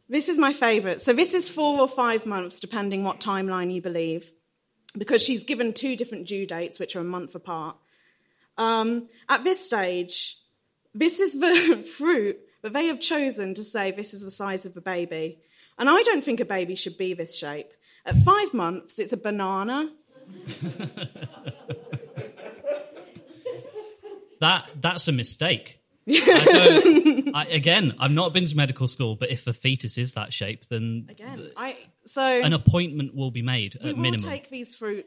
This 0.09 0.31
is 0.31 0.39
my 0.39 0.55
favourite. 0.55 1.03
So 1.03 1.13
this 1.13 1.35
is 1.35 1.51
four 1.51 1.81
or 1.81 1.89
five 1.89 2.25
months, 2.25 2.61
depending 2.61 3.05
what 3.05 3.21
timeline 3.21 3.73
you 3.73 3.83
believe, 3.83 4.33
because 4.97 5.23
she's 5.23 5.45
given 5.45 5.73
two 5.73 5.97
different 5.97 6.27
due 6.27 6.47
dates, 6.47 6.79
which 6.79 6.97
are 6.97 7.01
a 7.01 7.05
month 7.05 7.35
apart. 7.35 7.77
Um, 8.59 9.09
at 9.29 9.45
this 9.45 9.65
stage, 9.65 10.39
this 10.95 11.21
is 11.21 11.33
the 11.39 11.89
fruit 11.99 12.39
that 12.63 12.73
they 12.73 12.87
have 12.87 13.01
chosen 13.01 13.55
to 13.55 13.65
say 13.65 13.91
this 13.91 14.15
is 14.15 14.23
the 14.23 14.31
size 14.31 14.65
of 14.67 14.77
a 14.77 14.81
baby. 14.81 15.39
And 15.79 15.89
I 15.89 16.03
don't 16.03 16.25
think 16.25 16.41
a 16.41 16.45
baby 16.45 16.75
should 16.75 16.97
be 16.99 17.15
this 17.15 17.37
shape. 17.37 17.73
At 18.05 18.17
five 18.19 18.53
months, 18.53 18.99
it's 18.99 19.13
a 19.13 19.17
banana. 19.17 19.91
that 24.41 24.71
that's 24.81 25.09
a 25.09 25.13
mistake. 25.13 25.82
I 26.09 26.45
don't, 26.45 27.29
I, 27.35 27.47
again, 27.47 27.95
I've 27.99 28.11
not 28.11 28.33
been 28.33 28.45
to 28.47 28.57
medical 28.57 28.89
school, 28.89 29.15
but 29.17 29.31
if 29.31 29.45
the 29.45 29.53
fetus 29.53 29.99
is 29.99 30.15
that 30.15 30.33
shape, 30.33 30.69
then 30.69 31.07
Again, 31.11 31.51
I 31.57 31.77
so 32.07 32.23
an 32.23 32.53
appointment 32.53 33.15
will 33.15 33.31
be 33.31 33.43
made 33.43 33.77
we 33.83 33.91
at 33.91 33.97
will 33.97 34.03
minimum. 34.03 34.29
take 34.29 34.51
these 34.51 34.75
fruit 34.75 35.07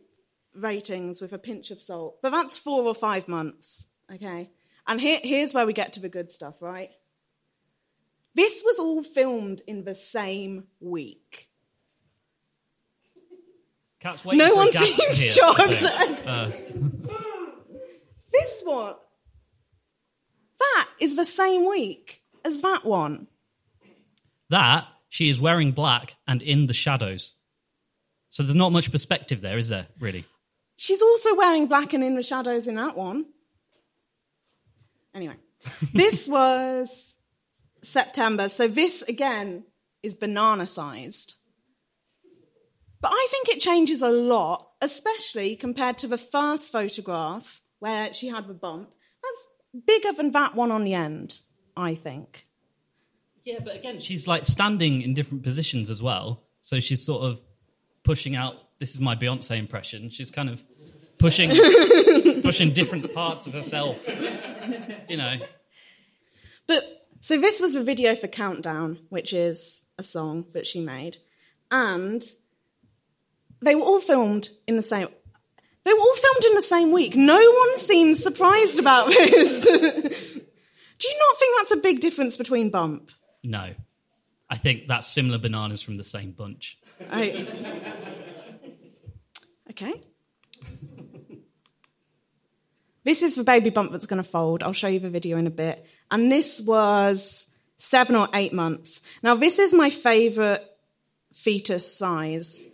ratings 0.53 1.21
with 1.21 1.33
a 1.33 1.37
pinch 1.37 1.71
of 1.71 1.81
salt, 1.81 2.21
but 2.21 2.29
that's 2.31 2.57
four 2.57 2.83
or 2.83 2.95
five 2.95 3.27
months. 3.27 3.85
Okay, 4.13 4.49
and 4.87 5.01
here, 5.01 5.19
here's 5.21 5.53
where 5.53 5.65
we 5.65 5.73
get 5.73 5.93
to 5.93 5.99
the 5.99 6.09
good 6.09 6.31
stuff, 6.31 6.55
right? 6.61 6.91
This 8.35 8.63
was 8.65 8.79
all 8.79 9.03
filmed 9.03 9.61
in 9.65 9.83
the 9.83 9.95
same 9.95 10.65
week. 10.79 11.49
Cat's 14.01 14.23
waiting 14.23 14.45
No 14.45 14.53
a 14.53 14.55
one 14.57 14.71
seems 14.71 15.23
shocked. 15.23 15.81
Uh, 15.81 16.51
This 18.31 18.61
one, 18.65 18.95
is 20.99 21.15
the 21.15 21.25
same 21.25 21.67
week 21.67 22.21
as 22.43 22.61
that 22.61 22.85
one. 22.85 23.27
that 24.49 24.87
she 25.09 25.29
is 25.29 25.39
wearing 25.39 25.71
black 25.71 26.15
and 26.27 26.41
in 26.41 26.67
the 26.67 26.73
shadows. 26.73 27.33
So 28.29 28.43
there's 28.43 28.55
not 28.55 28.73
much 28.73 28.91
perspective 28.91 29.41
there, 29.41 29.57
is 29.57 29.69
there? 29.69 29.87
Really? 29.99 30.25
She's 30.77 31.01
also 31.01 31.35
wearing 31.35 31.67
black 31.67 31.93
and 31.93 32.03
in 32.03 32.15
the 32.15 32.23
shadows 32.23 32.67
in 32.67 32.75
that 32.75 32.97
one. 32.97 33.25
Anyway, 35.13 35.35
this 35.93 36.27
was 36.27 37.13
September. 37.81 38.49
So 38.49 38.67
this 38.67 39.03
again 39.03 39.63
is 40.03 40.15
banana 40.15 40.67
sized. 40.67 41.35
But 42.99 43.11
I 43.13 43.27
think 43.29 43.49
it 43.49 43.61
changes 43.61 44.01
a 44.01 44.09
lot, 44.09 44.67
especially 44.81 45.55
compared 45.55 45.99
to 45.99 46.07
the 46.07 46.17
first 46.17 46.71
photograph 46.71 47.61
where 47.79 48.13
she 48.13 48.27
had 48.27 48.47
the 48.47 48.53
bump. 48.53 48.89
Bigger 49.85 50.13
than 50.13 50.31
that 50.31 50.55
one 50.55 50.71
on 50.71 50.83
the 50.83 50.93
end, 50.93 51.39
I 51.75 51.95
think. 51.95 52.45
Yeah, 53.43 53.59
but 53.63 53.75
again, 53.75 53.99
she's 53.99 54.27
like 54.27 54.45
standing 54.45 55.01
in 55.01 55.13
different 55.13 55.43
positions 55.43 55.89
as 55.89 56.01
well. 56.01 56.43
So 56.61 56.79
she's 56.79 57.03
sort 57.05 57.23
of 57.23 57.39
pushing 58.03 58.35
out. 58.35 58.55
This 58.79 58.93
is 58.93 58.99
my 58.99 59.15
Beyonce 59.15 59.57
impression. 59.57 60.09
She's 60.09 60.31
kind 60.31 60.49
of 60.49 60.63
pushing, 61.17 61.49
pushing 62.41 62.73
different 62.73 63.13
parts 63.13 63.47
of 63.47 63.53
herself. 63.53 64.07
You 65.07 65.17
know, 65.17 65.35
But 66.67 67.07
so 67.21 67.39
this 67.39 67.59
was 67.59 67.73
the 67.73 67.83
video 67.83 68.15
for 68.15 68.27
Countdown, 68.27 68.99
which 69.09 69.33
is 69.33 69.83
a 69.97 70.03
song 70.03 70.45
that 70.53 70.65
she 70.65 70.79
made, 70.79 71.17
and 71.69 72.23
they 73.61 73.75
were 73.75 73.83
all 73.83 73.99
filmed 73.99 74.49
in 74.67 74.75
the 74.75 74.83
same. 74.83 75.07
They 75.85 75.93
were 75.93 75.99
all 75.99 76.15
filmed 76.15 76.43
in 76.45 76.55
the 76.55 76.61
same 76.61 76.91
week. 76.91 77.15
No 77.15 77.37
one 77.37 77.77
seems 77.77 78.21
surprised 78.21 78.79
about 78.79 79.09
this. 79.09 79.63
Do 79.65 81.07
you 81.09 81.19
not 81.19 81.37
think 81.39 81.57
that's 81.57 81.71
a 81.71 81.77
big 81.77 82.01
difference 82.01 82.37
between 82.37 82.69
Bump? 82.69 83.11
no. 83.43 83.73
I 84.49 84.57
think 84.57 84.87
that's 84.87 85.07
similar 85.07 85.39
bananas 85.39 85.81
from 85.81 85.97
the 85.97 86.03
same 86.03 86.31
bunch. 86.31 86.77
I... 87.11 87.47
Okay. 89.71 89.93
This 93.03 93.21
is 93.21 93.35
the 93.35 93.43
baby 93.43 93.69
bump 93.69 93.91
that's 93.91 94.05
going 94.05 94.23
to 94.23 94.29
fold. 94.29 94.63
I'll 94.63 94.73
show 94.73 94.87
you 94.87 94.99
the 94.99 95.09
video 95.09 95.37
in 95.37 95.47
a 95.47 95.51
bit. 95.51 95.85
And 96.11 96.31
this 96.31 96.61
was 96.61 97.47
seven 97.77 98.15
or 98.15 98.29
eight 98.33 98.53
months. 98.53 99.01
Now, 99.21 99.35
this 99.35 99.59
is 99.59 99.73
my 99.73 99.89
favourite 99.89 100.61
fetus 101.33 101.91
size. 101.91 102.65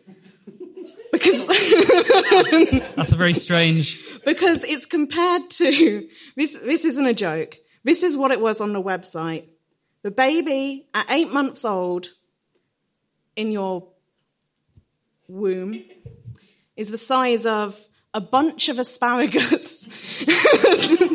Because, 1.11 1.45
That's 2.95 3.11
a 3.11 3.15
very 3.15 3.33
strange. 3.33 3.99
because 4.25 4.63
it's 4.63 4.85
compared 4.85 5.49
to, 5.51 6.07
this, 6.35 6.57
this 6.57 6.85
isn't 6.85 7.05
a 7.05 7.13
joke. 7.13 7.57
This 7.83 8.03
is 8.03 8.15
what 8.15 8.31
it 8.31 8.39
was 8.39 8.61
on 8.61 8.73
the 8.73 8.81
website. 8.81 9.45
The 10.03 10.11
baby 10.11 10.87
at 10.93 11.07
eight 11.11 11.31
months 11.31 11.65
old 11.65 12.09
in 13.35 13.51
your 13.51 13.87
womb 15.27 15.83
is 16.75 16.89
the 16.91 16.97
size 16.97 17.45
of 17.45 17.79
a 18.13 18.21
bunch 18.21 18.69
of 18.69 18.79
asparagus. 18.79 19.87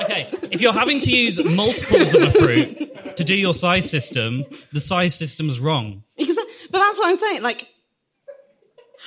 Okay, 0.00 0.28
if 0.50 0.62
you're 0.62 0.72
having 0.72 0.98
to 1.00 1.10
use 1.14 1.38
multiples 1.44 2.14
of 2.14 2.22
a 2.22 2.30
fruit 2.30 3.16
to 3.16 3.22
do 3.24 3.36
your 3.36 3.52
size 3.52 3.90
system, 3.90 4.44
the 4.72 4.80
size 4.80 5.14
system's 5.14 5.60
wrong. 5.60 6.04
Exactly. 6.16 6.54
But 6.70 6.78
that's 6.78 6.98
what 6.98 7.08
I'm 7.08 7.16
saying. 7.16 7.42
Like, 7.42 7.68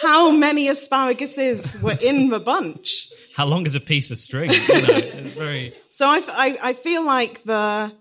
how 0.03 0.31
many 0.31 0.67
asparaguses 0.67 1.79
were 1.81 1.97
in 2.01 2.29
the 2.29 2.39
bunch? 2.39 3.09
How 3.33 3.45
long 3.45 3.65
is 3.65 3.75
a 3.75 3.79
piece 3.79 4.11
of 4.11 4.17
string? 4.17 4.51
You 4.51 4.59
know, 4.59 4.87
it's 4.89 5.33
very. 5.33 5.75
So 5.95 6.07
I, 6.07 6.23
I, 6.27 6.57
I 6.69 6.73
feel 6.73 7.05
like 7.05 7.43
the 7.43 7.93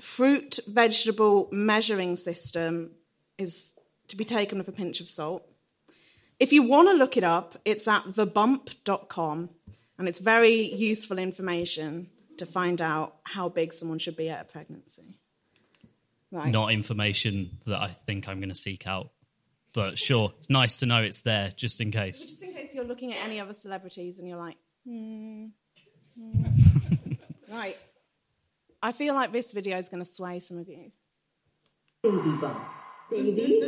fruit 0.00 0.58
vegetable 0.66 1.50
measuring 1.52 2.16
system 2.16 2.92
is 3.36 3.74
to 4.08 4.16
be 4.16 4.24
taken 4.24 4.56
with 4.56 4.66
a 4.68 4.72
pinch 4.72 5.00
of 5.02 5.10
salt. 5.10 5.46
If 6.40 6.54
you 6.54 6.62
want 6.62 6.88
to 6.88 6.94
look 6.94 7.18
it 7.18 7.22
up, 7.22 7.58
it's 7.66 7.86
at 7.86 8.04
thebump.com 8.04 9.50
and 9.98 10.08
it's 10.08 10.20
very 10.20 10.72
useful 10.74 11.18
information 11.18 12.08
to 12.38 12.46
find 12.46 12.80
out 12.80 13.16
how 13.24 13.50
big 13.50 13.74
someone 13.74 13.98
should 13.98 14.16
be 14.16 14.30
at 14.30 14.40
a 14.40 14.44
pregnancy. 14.44 15.18
Right. 16.30 16.50
not 16.50 16.72
information 16.72 17.58
that 17.66 17.78
I 17.78 17.94
think 18.06 18.26
I'm 18.26 18.38
going 18.38 18.48
to 18.48 18.54
seek 18.54 18.88
out. 18.88 19.10
But 19.74 19.98
sure, 19.98 20.32
it's 20.38 20.50
nice 20.50 20.76
to 20.76 20.86
know 20.86 21.02
it's 21.02 21.22
there 21.22 21.52
just 21.56 21.80
in 21.80 21.90
case. 21.90 22.24
Just 22.24 22.42
in 22.42 22.52
case 22.52 22.74
you're 22.74 22.84
looking 22.84 23.12
at 23.12 23.24
any 23.24 23.40
other 23.40 23.54
celebrities 23.54 24.18
and 24.18 24.28
you're 24.28 24.38
like, 24.38 24.56
hmm. 24.86 25.46
hmm. 26.18 27.12
right. 27.50 27.76
I 28.82 28.92
feel 28.92 29.14
like 29.14 29.32
this 29.32 29.52
video 29.52 29.78
is 29.78 29.88
going 29.88 30.02
to 30.02 30.10
sway 30.10 30.40
some 30.40 30.58
of 30.58 30.68
you. 30.68 30.90
baby 32.02 32.16
bump. 32.40 32.64
Baby? 33.10 33.60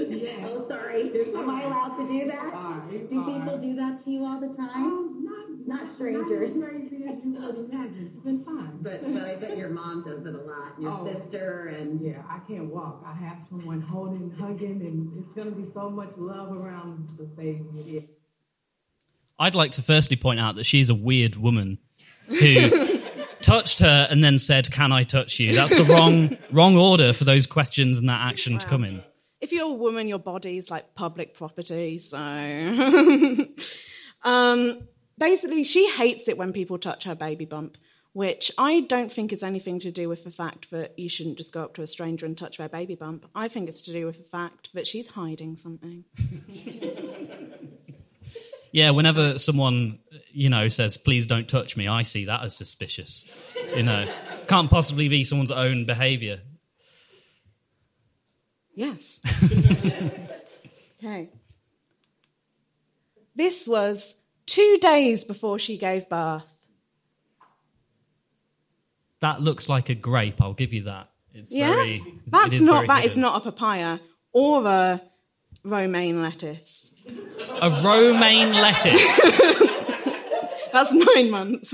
Oh, 0.42 0.66
sorry. 0.68 1.10
Am 1.36 1.50
I 1.50 1.64
allowed 1.64 1.96
to 1.98 2.08
do 2.08 2.26
that? 2.28 2.50
Fine, 2.52 2.88
Do 2.88 3.08
fine. 3.08 3.40
people 3.40 3.58
do 3.58 3.76
that 3.76 4.02
to 4.04 4.10
you 4.10 4.24
all 4.24 4.40
the 4.40 4.48
time? 4.56 4.84
Um, 4.84 5.53
not, 5.66 5.84
Not 5.84 5.92
strangers. 5.92 6.54
Not 6.54 6.70
as 6.70 6.70
crazy 6.70 7.04
as 7.08 7.24
you 7.24 7.32
would 7.32 7.70
imagine. 7.70 8.12
It's 8.14 8.24
been 8.24 8.44
fine. 8.44 8.78
But, 8.82 9.02
but 9.12 9.22
I 9.24 9.36
bet 9.36 9.56
your 9.56 9.70
mom 9.70 10.04
does 10.04 10.24
it 10.26 10.34
a 10.34 10.38
lot, 10.38 10.74
and 10.76 10.82
your 10.84 10.92
Oh. 10.92 11.06
sister, 11.22 11.68
and 11.68 12.00
yeah, 12.00 12.22
I 12.28 12.38
can't 12.46 12.66
walk. 12.66 13.02
I 13.06 13.14
have 13.14 13.42
someone 13.48 13.80
holding, 13.80 14.30
hugging, 14.38 14.82
and 14.84 15.24
it's 15.24 15.32
going 15.34 15.50
to 15.50 15.56
be 15.60 15.70
so 15.72 15.88
much 15.90 16.10
love 16.16 16.52
around 16.56 17.08
the 17.16 17.24
baby. 17.24 17.64
It 17.78 18.04
is. 18.04 18.10
I'd 19.38 19.54
like 19.54 19.72
to 19.72 19.82
firstly 19.82 20.16
point 20.16 20.38
out 20.38 20.56
that 20.56 20.64
she's 20.64 20.90
a 20.90 20.94
weird 20.94 21.36
woman 21.36 21.78
who 22.28 23.00
touched 23.42 23.80
her 23.80 24.06
and 24.10 24.22
then 24.22 24.38
said, 24.38 24.70
"Can 24.70 24.92
I 24.92 25.02
touch 25.04 25.40
you?" 25.40 25.54
That's 25.54 25.74
the 25.74 25.84
wrong 25.84 26.36
wrong 26.52 26.76
order 26.76 27.12
for 27.12 27.24
those 27.24 27.46
questions 27.46 27.98
and 27.98 28.08
that 28.08 28.20
action 28.20 28.58
to 28.58 28.66
come 28.66 28.84
in. 28.84 29.02
If 29.40 29.52
you're 29.52 29.66
a 29.66 29.72
woman, 29.72 30.08
your 30.08 30.20
body's 30.20 30.70
like 30.70 30.94
public 30.94 31.34
property, 31.34 31.98
so. 31.98 32.16
um, 34.22 34.88
basically, 35.18 35.64
she 35.64 35.88
hates 35.88 36.28
it 36.28 36.38
when 36.38 36.52
people 36.52 36.78
touch 36.78 37.04
her 37.04 37.14
baby 37.14 37.44
bump, 37.44 37.76
which 38.12 38.50
I 38.58 38.80
don't 38.80 39.12
think 39.12 39.32
is 39.32 39.42
anything 39.42 39.80
to 39.80 39.90
do 39.90 40.08
with 40.08 40.24
the 40.24 40.30
fact 40.30 40.70
that 40.70 40.98
you 40.98 41.08
shouldn't 41.08 41.38
just 41.38 41.52
go 41.52 41.64
up 41.64 41.74
to 41.74 41.82
a 41.82 41.86
stranger 41.86 42.26
and 42.26 42.36
touch 42.36 42.58
their 42.58 42.68
baby 42.68 42.94
bump. 42.94 43.26
I 43.34 43.48
think 43.48 43.68
it's 43.68 43.82
to 43.82 43.92
do 43.92 44.06
with 44.06 44.18
the 44.18 44.28
fact 44.30 44.70
that 44.74 44.86
she's 44.86 45.08
hiding 45.08 45.56
something. 45.56 46.04
Yeah, 48.74 48.90
whenever 48.90 49.38
someone 49.38 50.00
you 50.32 50.50
know 50.50 50.66
says, 50.66 50.96
"Please 50.96 51.26
don't 51.26 51.48
touch 51.48 51.76
me," 51.76 51.86
I 51.86 52.02
see 52.02 52.24
that 52.24 52.42
as 52.42 52.56
suspicious. 52.56 53.24
You 53.76 53.84
know, 53.84 54.12
can't 54.48 54.68
possibly 54.68 55.06
be 55.08 55.22
someone's 55.22 55.52
own 55.52 55.86
behaviour. 55.86 56.40
Yes. 58.74 59.20
okay. 60.98 61.30
This 63.36 63.68
was 63.68 64.16
two 64.46 64.78
days 64.80 65.24
before 65.24 65.58
she 65.58 65.78
gave 65.78 66.08
birth. 66.08 66.44
that 69.20 69.40
looks 69.40 69.68
like 69.70 69.88
a 69.88 69.94
grape. 69.94 70.42
I'll 70.42 70.52
give 70.52 70.72
you 70.74 70.82
that. 70.84 71.08
It's 71.32 71.50
Yeah, 71.50 71.72
very. 71.74 72.04
that's 72.26 72.60
not 72.60 72.86
that 72.88 73.06
is 73.06 73.16
not 73.16 73.38
a 73.40 73.50
papaya 73.50 73.98
or 74.32 74.66
a 74.66 75.00
romaine 75.64 76.20
lettuce. 76.20 76.90
a 77.60 77.70
romaine 77.82 78.52
lettuce. 78.52 79.20
That's 80.72 80.92
nine 80.92 81.30
months. 81.30 81.70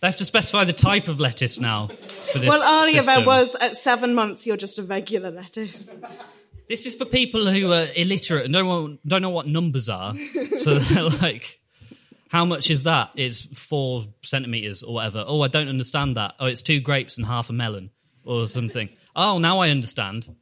They 0.00 0.06
have 0.06 0.16
to 0.16 0.24
specify 0.24 0.64
the 0.64 0.72
type 0.72 1.06
of 1.08 1.20
lettuce 1.20 1.58
now. 1.60 1.88
For 2.32 2.38
this 2.38 2.48
well, 2.48 2.82
earlier 2.82 3.02
there 3.02 3.26
was 3.26 3.54
at 3.56 3.76
seven 3.76 4.14
months 4.14 4.46
you're 4.46 4.56
just 4.56 4.78
a 4.78 4.82
regular 4.82 5.30
lettuce. 5.30 5.88
This 6.68 6.84
is 6.86 6.94
for 6.94 7.04
people 7.04 7.50
who 7.50 7.72
are 7.72 7.86
illiterate 7.94 8.44
and 8.44 8.52
don't 8.52 8.66
want, 8.66 9.08
don't 9.08 9.22
know 9.22 9.30
what 9.30 9.46
numbers 9.46 9.88
are. 9.88 10.14
So 10.58 10.80
they're 10.80 11.04
like, 11.04 11.60
how 12.28 12.44
much 12.44 12.68
is 12.68 12.82
that? 12.82 13.10
It's 13.14 13.42
four 13.56 14.06
centimeters 14.22 14.82
or 14.82 14.94
whatever. 14.94 15.24
Oh, 15.24 15.40
I 15.42 15.48
don't 15.48 15.68
understand 15.68 16.16
that. 16.16 16.34
Oh, 16.40 16.46
it's 16.46 16.62
two 16.62 16.80
grapes 16.80 17.16
and 17.16 17.24
half 17.24 17.48
a 17.48 17.52
melon 17.52 17.90
or 18.24 18.48
something. 18.48 18.88
Oh, 19.14 19.38
now 19.38 19.60
I 19.60 19.70
understand. 19.70 20.34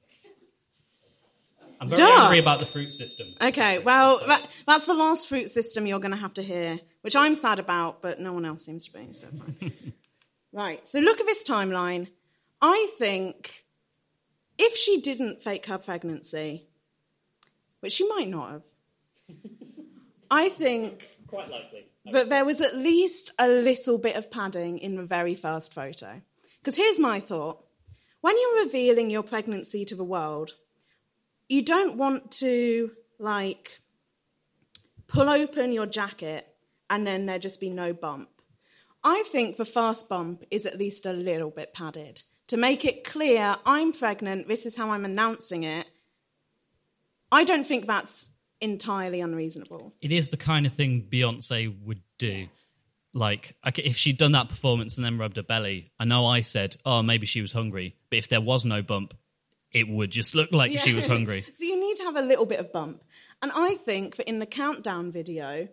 I'm 1.81 1.91
very 1.91 1.99
Duh. 1.99 2.23
angry 2.23 2.39
about 2.39 2.61
the 2.61 2.67
fruit 2.67 2.93
system. 2.93 3.35
Okay, 3.41 3.79
well 3.79 4.21
that, 4.27 4.49
that's 4.67 4.87
the 4.87 4.95
last 4.95 5.29
fruit 5.29 5.51
system 5.51 5.87
you're 5.87 6.01
going 6.01 6.13
to 6.13 6.17
have 6.17 6.35
to 6.35 6.43
hear, 6.43 6.81
which 7.03 7.15
I'm 7.15 7.35
sad 7.35 7.59
about, 7.59 8.01
but 8.01 8.19
no 8.21 8.33
one 8.33 8.47
else 8.47 8.65
seems 8.65 8.87
to 8.87 8.93
be. 8.93 9.13
So 9.13 9.27
fine. 9.29 9.73
right. 10.53 10.89
So 10.89 10.99
look 10.99 11.21
at 11.21 11.27
this 11.27 11.45
timeline. 11.45 12.09
I 12.63 12.89
think 12.99 13.66
if 14.59 14.77
she 14.77 15.01
didn't 15.01 15.43
fake 15.43 15.67
her 15.67 15.79
pregnancy, 15.79 16.67
which 17.81 17.93
she 17.93 18.09
might 18.09 18.29
not 18.29 18.51
have, 18.51 18.63
I 20.31 20.49
think 20.49 21.09
Quite 21.27 21.51
likely. 21.51 21.87
that 22.13 22.29
there 22.29 22.45
was 22.45 22.61
at 22.61 22.77
least 22.77 23.33
a 23.39 23.49
little 23.49 23.99
bit 23.99 24.17
of 24.17 24.31
padding 24.31 24.79
in 24.79 24.97
the 24.97 25.05
very 25.05 25.35
first 25.35 25.75
photo. 25.75 26.23
Because 26.61 26.77
here's 26.77 26.99
my 26.99 27.21
thought 27.21 27.65
when 28.21 28.37
you're 28.41 28.65
revealing 28.65 29.11
your 29.11 29.23
pregnancy 29.23 29.85
to 29.85 29.95
the 29.95 30.05
world, 30.05 30.55
you 31.49 31.63
don't 31.63 31.97
want 31.97 32.33
to, 32.33 32.91
like, 33.21 33.81
pull 35.07 35.29
open 35.29 35.71
your 35.71 35.87
jacket 35.87 36.49
and 36.91 37.07
then 37.07 37.27
there 37.27 37.39
just 37.39 37.61
be 37.61 37.71
no 37.71 37.93
bump. 37.93 38.29
I 39.05 39.23
think 39.31 39.57
the 39.57 39.65
first 39.65 40.09
bump 40.09 40.43
is 40.51 40.67
at 40.67 40.79
least 40.79 41.07
a 41.07 41.13
little 41.13 41.51
bit 41.51 41.73
padded 41.73 42.23
to 42.49 42.57
make 42.57 42.85
it 42.85 43.05
clear 43.05 43.57
I'm 43.65 43.93
pregnant, 43.93 44.49
this 44.49 44.67
is 44.67 44.77
how 44.77 44.91
I'm 44.91 45.05
announcing 45.05 45.65
it. 45.65 45.87
I 47.31 47.45
don't 47.45 47.67
think 47.67 47.87
that's 47.87 48.31
entirely 48.61 49.21
unreasonable. 49.21 49.95
It 50.01 50.13
is 50.13 50.29
the 50.29 50.37
kind 50.37 50.67
of 50.67 50.73
thing 50.73 51.09
Beyonce 51.11 51.75
would 51.85 52.03
do. 52.19 52.49
Like, 53.13 53.57
if 53.65 53.97
she'd 53.97 54.19
done 54.19 54.33
that 54.33 54.49
performance 54.49 54.97
and 54.97 55.05
then 55.05 55.19
rubbed 55.19 55.37
her 55.37 55.43
belly, 55.43 55.91
I 55.99 56.05
know 56.05 56.27
I 56.27 56.43
said, 56.43 56.77
oh, 56.85 57.03
maybe 57.03 57.27
she 57.27 57.41
was 57.41 57.53
hungry. 57.53 57.97
But 58.11 58.19
if 58.19 58.29
there 58.29 58.41
was 58.41 58.65
no 58.65 58.83
bump, 58.83 59.15
it 59.73 59.89
would 59.89 60.11
just 60.11 60.35
look 60.35 60.53
like 60.53 60.73
she 60.79 60.93
was 60.93 61.07
hungry. 61.07 61.47
so 61.57 61.65
you 61.65 61.81
need 61.81 61.97
to 61.97 62.05
have 62.05 62.17
a 62.17 62.23
little 62.23 62.47
bit 62.47 62.61
of 62.61 62.73
bump. 62.73 63.03
And 63.43 63.51
I 63.55 63.77
think 63.77 64.17
that 64.17 64.29
in 64.29 64.39
the 64.39 64.47
countdown 64.47 65.13
video, 65.13 65.69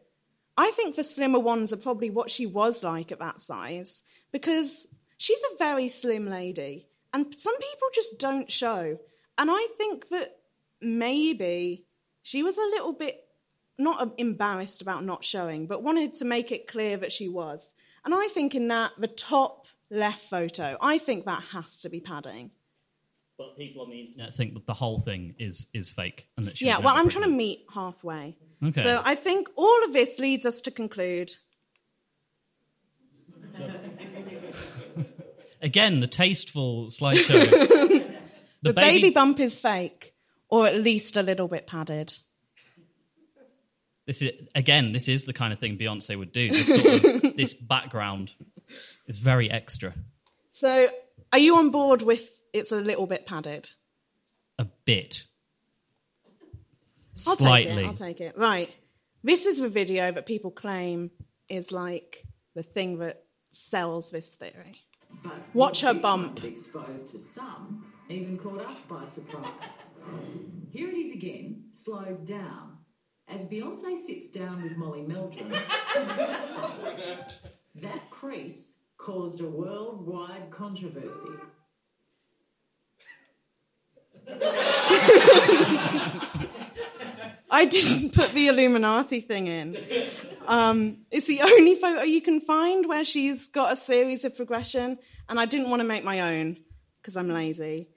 I 0.58 0.72
think 0.72 0.96
the 0.96 1.03
slimmer 1.03 1.39
ones 1.39 1.74
are 1.74 1.77
probably 1.77 2.10
what 2.10 2.32
she 2.32 2.46
was 2.46 2.84
like 2.84 3.12
at 3.12 3.20
that 3.20 3.42
size 3.42 4.03
because 4.32 4.88
she's 5.24 5.39
a 5.53 5.58
very 5.58 5.88
slim 5.88 6.30
lady 6.30 6.86
and 7.13 7.34
some 7.38 7.58
people 7.58 7.88
just 7.94 8.20
don't 8.20 8.51
show. 8.51 9.00
And 9.38 9.50
I 9.50 9.68
think 9.77 10.10
that 10.10 10.36
maybe 10.82 11.86
she 12.24 12.44
was 12.44 12.58
a 12.58 12.62
little 12.62 12.92
bit 12.92 13.24
not 13.77 14.13
embarrassed 14.18 14.82
about 14.82 15.06
not 15.06 15.24
showing, 15.24 15.65
but 15.65 15.82
wanted 15.82 16.15
to 16.15 16.25
make 16.25 16.51
it 16.51 16.68
clear 16.68 16.98
that 16.98 17.13
she 17.13 17.30
was. 17.30 17.71
And 18.04 18.13
I 18.13 18.28
think 18.28 18.54
in 18.54 18.67
that, 18.67 18.91
the 18.98 19.08
top 19.08 19.65
left 19.89 20.30
photo, 20.30 20.78
I 20.82 20.98
think 20.98 21.24
that 21.24 21.41
has 21.52 21.78
to 21.82 21.89
be 21.89 22.02
padding. 22.02 22.52
But 23.38 23.56
people 23.56 23.84
on 23.84 23.91
the 23.91 24.02
internet 24.02 24.34
think 24.34 24.56
that 24.56 24.65
the 24.65 24.74
whole 24.74 25.00
thing 25.00 25.36
is 25.39 25.67
is 25.74 25.89
fake 25.89 26.28
and 26.38 26.45
that 26.48 26.58
she 26.58 26.65
Yeah, 26.65 26.80
well, 26.80 26.95
I'm 26.95 27.10
trying 27.10 27.24
to 27.24 27.32
meet 27.32 27.65
halfway. 27.74 28.36
Okay. 28.62 28.84
So 28.84 29.02
I 29.04 29.15
think 29.15 29.48
all 29.56 29.84
of 29.86 29.93
this 29.93 30.19
leads 30.19 30.45
us 30.45 30.62
to 30.62 30.71
conclude 30.71 31.34
Again, 35.74 36.02
the 36.02 36.08
tasteful 36.08 36.90
slideshow. 36.90 37.50
the, 37.50 38.14
the 38.62 38.74
baby, 38.74 39.10
bump 39.10 39.40
is 39.40 39.58
fake, 39.58 40.14
or 40.48 40.68
at 40.68 40.76
least 40.76 41.18
a 41.18 41.24
little 41.24 41.48
bit 41.48 41.66
padded. 41.66 42.14
This 44.06 44.22
is 44.22 44.34
again. 44.54 44.92
This 44.92 45.08
is 45.08 45.26
the 45.26 45.34
kind 45.34 45.52
of 45.52 45.58
thing 45.58 45.80
Beyonce 45.80 46.16
would 46.16 46.32
do. 46.32 46.52
This 46.52 46.68
sort 46.68 46.86
of 46.86 47.02
this 47.38 47.56
background 47.56 48.32
is 49.08 49.18
very 49.18 49.50
extra. 49.50 49.96
So 50.52 50.90
are 51.32 51.40
you 51.40 51.58
on 51.58 51.72
board 51.72 52.04
with 52.04 52.22
it's 52.54 52.72
a 52.72 52.76
little 52.76 53.08
bit 53.08 53.26
padded? 53.26 53.68
A 54.60 54.68
bit. 54.86 55.24
I'll 57.26 57.36
Slightly. 57.36 57.74
take 57.74 57.84
it. 57.84 57.88
I'll 57.88 57.94
take 57.96 58.22
it. 58.22 58.38
Right. 58.38 58.70
This 59.24 59.48
is 59.48 59.58
the 59.58 59.70
video 59.70 60.12
that 60.12 60.28
people 60.28 60.52
claim 60.52 61.10
is 61.50 61.72
like 61.72 62.28
the 62.54 62.62
thing 62.62 63.00
that 63.00 63.24
sells 63.54 64.12
this 64.12 64.30
theory. 64.30 64.84
But 65.24 65.34
Watch 65.54 65.82
her 65.82 65.94
bump. 65.94 66.44
Exposed 66.44 67.10
to 67.10 67.18
some, 67.18 67.86
even 68.10 68.38
caught 68.38 68.62
us 68.62 68.78
by 68.90 69.08
surprise. 69.08 69.46
Here 70.72 70.90
it 70.90 70.96
is 70.96 71.14
again, 71.14 71.64
slowed 71.72 72.28
down, 72.28 72.78
as 73.30 73.46
Beyonce 73.46 74.06
sits 74.06 74.28
down 74.28 74.64
with 74.64 74.76
Molly 74.76 75.02
Meldrum. 75.02 75.52
that 77.76 78.10
crease 78.12 78.58
caused 78.98 79.40
a 79.42 79.48
worldwide 79.48 80.52
controversy. 80.52 81.10
I 87.54 87.66
didn't 87.66 88.13
put 88.13 88.34
the 88.34 88.48
Illuminati 88.48 89.22
thing 89.22 89.48
in. 89.48 89.78
Um, 90.48 91.06
it's 91.12 91.28
the 91.28 91.42
only 91.42 91.76
photo 91.76 92.02
you 92.02 92.22
can 92.22 92.42
find 92.42 92.88
where 92.88 93.06
she's 93.06 93.48
got 93.48 93.72
a 93.72 93.76
series 93.76 94.26
of 94.26 94.36
progression, 94.36 94.98
and 95.30 95.39
I 95.39 95.46
didn't 95.46 95.70
want 95.70 95.82
to 95.82 95.88
make 95.88 96.04
my 96.04 96.38
own 96.38 96.58
because 97.02 97.16
I'm 97.16 97.30
lazy. 97.30 97.88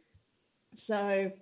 So 0.74 1.32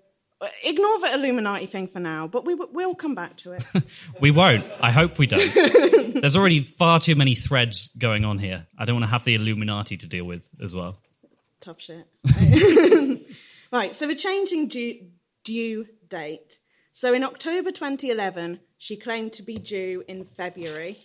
ignore 0.63 1.01
the 1.01 1.13
Illuminati 1.15 1.67
thing 1.67 1.89
for 1.89 2.01
now, 2.01 2.27
but 2.27 2.45
we, 2.45 2.55
we'll 2.55 2.95
come 2.95 3.15
back 3.15 3.37
to 3.39 3.53
it. 3.53 3.65
We 4.21 4.31
won't. 4.31 4.65
I 4.81 4.93
hope 4.93 5.19
we 5.19 5.27
don't. 5.27 5.53
There's 6.21 6.37
already 6.37 6.63
far 6.63 7.01
too 7.01 7.17
many 7.17 7.35
threads 7.35 7.91
going 7.99 8.25
on 8.25 8.39
here. 8.39 8.67
I 8.79 8.85
don't 8.85 8.95
want 8.95 9.05
to 9.05 9.11
have 9.11 9.25
the 9.25 9.35
Illuminati 9.35 9.97
to 9.99 10.07
deal 10.07 10.25
with 10.25 10.49
as 10.63 10.75
well. 10.75 10.99
Tough 11.61 11.81
shit. 11.81 12.07
right, 13.73 13.95
so 13.97 14.07
we're 14.07 14.17
changing 14.17 14.69
due, 14.69 15.07
due 15.43 15.87
date. 16.09 16.59
So 16.97 17.13
in 17.13 17.25
October 17.25 17.73
2011, 17.73 18.61
she 18.79 18.97
claimed 18.97 19.33
to 19.33 19.43
be 19.43 19.57
due 19.57 20.05
in 20.07 20.23
February, 20.25 20.97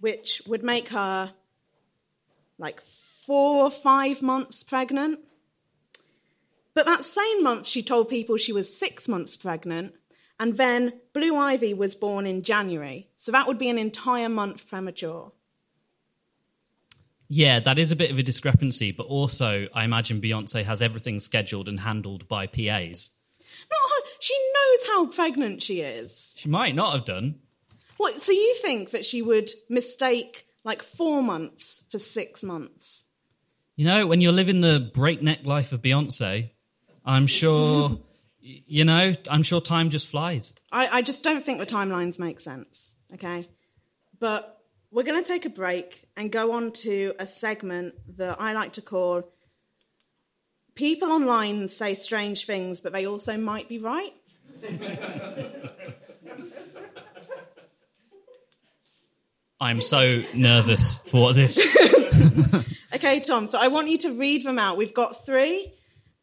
which 0.00 0.42
would 0.44 0.64
make 0.64 0.88
her 0.88 1.32
like 2.58 2.82
four 3.24 3.62
or 3.62 3.70
five 3.70 4.22
months 4.22 4.64
pregnant. 4.64 5.20
But 6.74 6.86
that 6.86 7.04
same 7.04 7.44
month, 7.44 7.68
she 7.68 7.84
told 7.84 8.08
people 8.08 8.36
she 8.36 8.52
was 8.52 8.76
six 8.76 9.06
months 9.06 9.36
pregnant, 9.36 9.94
and 10.40 10.56
then 10.56 10.94
Blue 11.12 11.36
Ivy 11.36 11.74
was 11.74 11.94
born 11.94 12.26
in 12.26 12.42
January. 12.42 13.08
So 13.16 13.30
that 13.30 13.46
would 13.46 13.58
be 13.58 13.68
an 13.68 13.78
entire 13.78 14.28
month 14.28 14.66
premature. 14.68 15.30
Yeah, 17.28 17.60
that 17.60 17.78
is 17.78 17.92
a 17.92 17.96
bit 17.96 18.10
of 18.10 18.18
a 18.18 18.22
discrepancy, 18.24 18.90
but 18.90 19.06
also 19.06 19.68
I 19.72 19.84
imagine 19.84 20.20
Beyonce 20.20 20.64
has 20.64 20.82
everything 20.82 21.20
scheduled 21.20 21.68
and 21.68 21.78
handled 21.78 22.26
by 22.26 22.48
PAs. 22.48 23.10
She 24.20 24.34
knows 24.54 24.86
how 24.86 25.06
pregnant 25.06 25.62
she 25.62 25.80
is. 25.80 26.34
She 26.36 26.48
might 26.48 26.74
not 26.74 26.94
have 26.94 27.04
done. 27.04 27.36
What? 27.96 28.20
So 28.22 28.32
you 28.32 28.56
think 28.60 28.90
that 28.90 29.04
she 29.04 29.22
would 29.22 29.52
mistake 29.68 30.46
like 30.64 30.82
four 30.82 31.22
months 31.22 31.82
for 31.90 31.98
six 31.98 32.42
months? 32.42 33.04
You 33.76 33.86
know, 33.86 34.06
when 34.06 34.20
you're 34.20 34.32
living 34.32 34.60
the 34.60 34.90
breakneck 34.92 35.44
life 35.44 35.72
of 35.72 35.82
Beyonce, 35.82 36.50
I'm 37.04 37.26
sure, 37.26 37.98
you 38.40 38.84
know, 38.84 39.14
I'm 39.28 39.42
sure 39.42 39.60
time 39.60 39.90
just 39.90 40.08
flies. 40.08 40.54
I, 40.70 40.98
I 40.98 41.02
just 41.02 41.22
don't 41.22 41.44
think 41.44 41.58
the 41.58 41.66
timelines 41.66 42.18
make 42.18 42.40
sense. 42.40 42.94
Okay, 43.14 43.48
but 44.18 44.58
we're 44.90 45.02
going 45.02 45.22
to 45.22 45.26
take 45.26 45.46
a 45.46 45.50
break 45.50 46.06
and 46.16 46.30
go 46.30 46.52
on 46.52 46.72
to 46.72 47.14
a 47.18 47.26
segment 47.26 47.94
that 48.18 48.40
I 48.40 48.52
like 48.52 48.74
to 48.74 48.82
call 48.82 49.31
"People 50.74 51.10
online 51.10 51.68
say 51.68 51.94
strange 51.94 52.46
things, 52.46 52.80
but 52.80 52.92
they 52.92 53.06
also 53.06 53.36
might 53.36 53.68
be 53.68 53.78
right." 53.78 54.12
I'm 59.60 59.80
so 59.80 60.22
nervous 60.34 60.94
for 61.06 61.32
this. 61.32 61.60
Okay, 62.94 63.20
Tom, 63.20 63.46
so 63.46 63.58
I 63.58 63.68
want 63.68 63.88
you 63.88 63.96
to 63.98 64.12
read 64.12 64.44
them 64.44 64.58
out. 64.58 64.76
We've 64.76 64.92
got 64.92 65.24
three. 65.24 65.72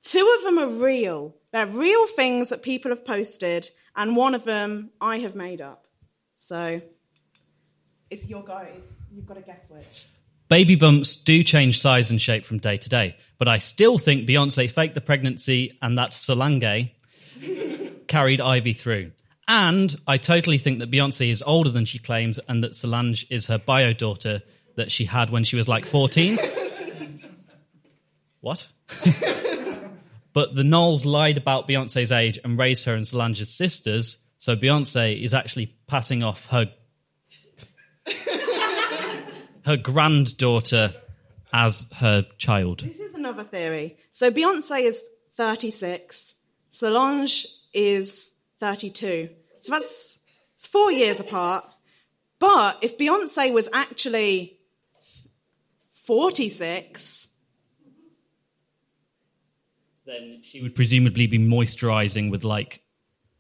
Two 0.04 0.36
of 0.38 0.44
them 0.44 0.60
are 0.60 0.68
real. 0.68 1.36
They're 1.52 1.66
real 1.66 2.06
things 2.08 2.50
that 2.50 2.62
people 2.62 2.92
have 2.92 3.04
posted, 3.04 3.68
and 3.96 4.16
one 4.16 4.36
of 4.36 4.44
them 4.44 4.92
I 5.02 5.18
have 5.20 5.34
made 5.34 5.62
up. 5.62 5.88
So 6.38 6.80
it's 8.12 8.28
your 8.28 8.44
guys. 8.44 8.82
You've 9.12 9.26
got 9.26 9.34
to 9.34 9.42
guess 9.42 9.72
which. 9.72 10.06
Baby 10.50 10.74
bumps 10.74 11.16
do 11.16 11.44
change 11.44 11.80
size 11.80 12.10
and 12.10 12.20
shape 12.20 12.44
from 12.44 12.58
day 12.58 12.76
to 12.76 12.90
day, 12.90 13.16
but 13.38 13.48
I 13.48 13.60
still 13.60 14.00
think 14.00 14.28
Beyonce 14.28 14.70
faked 14.70 14.96
the 14.96 15.02
pregnancy 15.02 15.78
and 15.80 15.96
that 16.00 16.12
Solange 16.12 16.90
carried 18.08 18.42
Ivy 18.42 18.74
through. 18.74 19.12
And 19.48 19.96
I 20.08 20.18
totally 20.18 20.58
think 20.58 20.80
that 20.80 20.90
Beyonce 20.90 21.30
is 21.30 21.44
older 21.46 21.70
than 21.70 21.86
she 21.86 22.00
claims 22.00 22.40
and 22.48 22.64
that 22.64 22.76
Solange 22.76 23.28
is 23.30 23.46
her 23.46 23.60
bio 23.60 23.94
daughter 23.94 24.42
that 24.76 24.92
she 24.92 25.06
had 25.06 25.30
when 25.30 25.44
she 25.44 25.56
was 25.56 25.68
like 25.68 25.86
14. 25.86 26.40
what? 28.42 28.66
but 30.34 30.56
the 30.56 30.64
Knowles 30.64 31.06
lied 31.06 31.38
about 31.38 31.68
Beyonce's 31.68 32.12
age 32.12 32.40
and 32.44 32.58
raised 32.58 32.86
her 32.86 32.96
and 32.96 33.06
Solange's 33.06 33.56
sisters, 33.56 34.18
so 34.40 34.56
Beyonce 34.56 35.24
is 35.24 35.36
actually 35.36 35.76
passing 35.86 36.24
off 36.24 36.48
her 36.48 36.72
her 39.70 39.78
granddaughter 39.78 40.96
as 41.54 41.86
her 41.98 42.26
child. 42.40 42.80
This 42.80 43.00
is 43.00 43.14
another 43.14 43.44
theory. 43.44 43.98
So 44.12 44.32
Beyonce 44.32 44.82
is 44.82 45.06
36, 45.38 46.34
Solange 46.72 47.46
is 47.72 48.32
32. 48.60 49.30
So 49.60 49.72
that's 49.72 50.18
it's 50.56 50.66
four 50.66 50.92
years 50.92 51.20
apart. 51.20 51.66
But 52.40 52.80
if 52.82 52.98
Beyonce 52.98 53.54
was 53.54 53.70
actually 53.72 54.58
46, 56.06 57.28
Then 60.08 60.40
she 60.42 60.64
would 60.64 60.74
presumably 60.74 61.28
be 61.28 61.38
moisturizing 61.38 62.32
with 62.32 62.44
like 62.44 62.82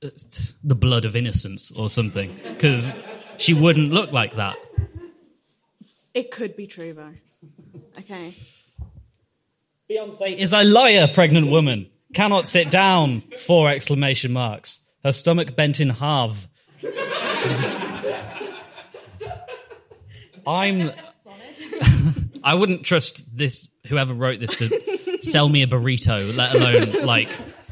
the 0.02 0.76
blood 0.76 1.06
of 1.06 1.16
innocence 1.16 1.72
or 1.72 1.90
something, 1.90 2.40
because 2.44 2.94
she 3.38 3.56
wouldn't 3.56 3.92
look 3.92 4.12
like 4.12 4.36
that. 4.36 4.58
It 6.20 6.32
could 6.32 6.56
be 6.56 6.68
true 6.68 6.94
though. 6.94 7.14
Okay. 8.00 8.36
Beyonce 9.90 10.38
is 10.38 10.54
a 10.54 10.64
liar, 10.64 11.08
pregnant 11.14 11.50
woman. 11.50 11.90
Cannot 12.14 12.48
sit 12.48 12.70
down. 12.70 13.22
Four 13.46 13.70
exclamation 13.70 14.32
marks. 14.34 14.80
Her 15.04 15.12
stomach 15.12 15.56
bent 15.56 15.80
in 15.80 15.90
half. 15.90 16.48
I'm. 20.46 20.92
I 22.44 22.54
wouldn't 22.56 22.84
trust 22.86 23.24
this. 23.36 23.68
Whoever 23.88 24.14
wrote 24.14 24.40
this 24.40 24.56
to 24.58 25.18
sell 25.22 25.50
me 25.50 25.64
a 25.64 25.68
burrito, 25.68 26.36
let 26.36 26.56
alone 26.56 27.06
like 27.06 27.30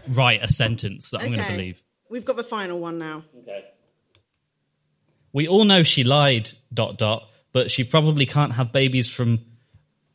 write 0.08 0.44
a 0.44 0.52
sentence 0.52 1.12
that 1.12 1.20
I'm 1.22 1.28
going 1.28 1.40
to 1.40 1.46
Okay. 1.46 1.56
believe. 1.56 1.84
We've 2.10 2.26
got 2.26 2.38
the 2.38 2.44
final 2.44 2.80
one 2.80 2.98
now. 2.98 3.24
Okay. 3.42 3.66
We 5.34 5.48
all 5.48 5.64
know 5.66 5.84
she 5.84 6.04
lied. 6.04 6.52
Dot 6.74 6.98
dot. 6.98 7.28
But 7.58 7.72
she 7.72 7.84
probably 7.84 8.28
can't 8.28 8.54
have 8.54 8.72
babies 8.72 9.08
from 9.08 9.40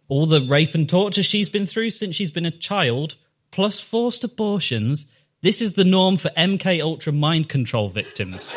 all 0.07 0.26
the 0.26 0.42
rape 0.42 0.76
and 0.76 0.88
torture 0.88 1.24
she's 1.24 1.48
been 1.48 1.66
through 1.66 1.90
since 1.90 2.14
she's 2.14 2.31
been 2.31 2.46
a 2.46 2.52
child, 2.52 3.16
plus 3.50 3.81
forced 3.81 4.22
abortions. 4.22 5.07
This 5.40 5.61
is 5.61 5.72
the 5.72 5.83
norm 5.83 6.18
for 6.18 6.31
MK 6.37 6.81
Ultra 6.81 7.12
mind 7.12 7.48
control 7.48 7.88
victims. 7.88 8.48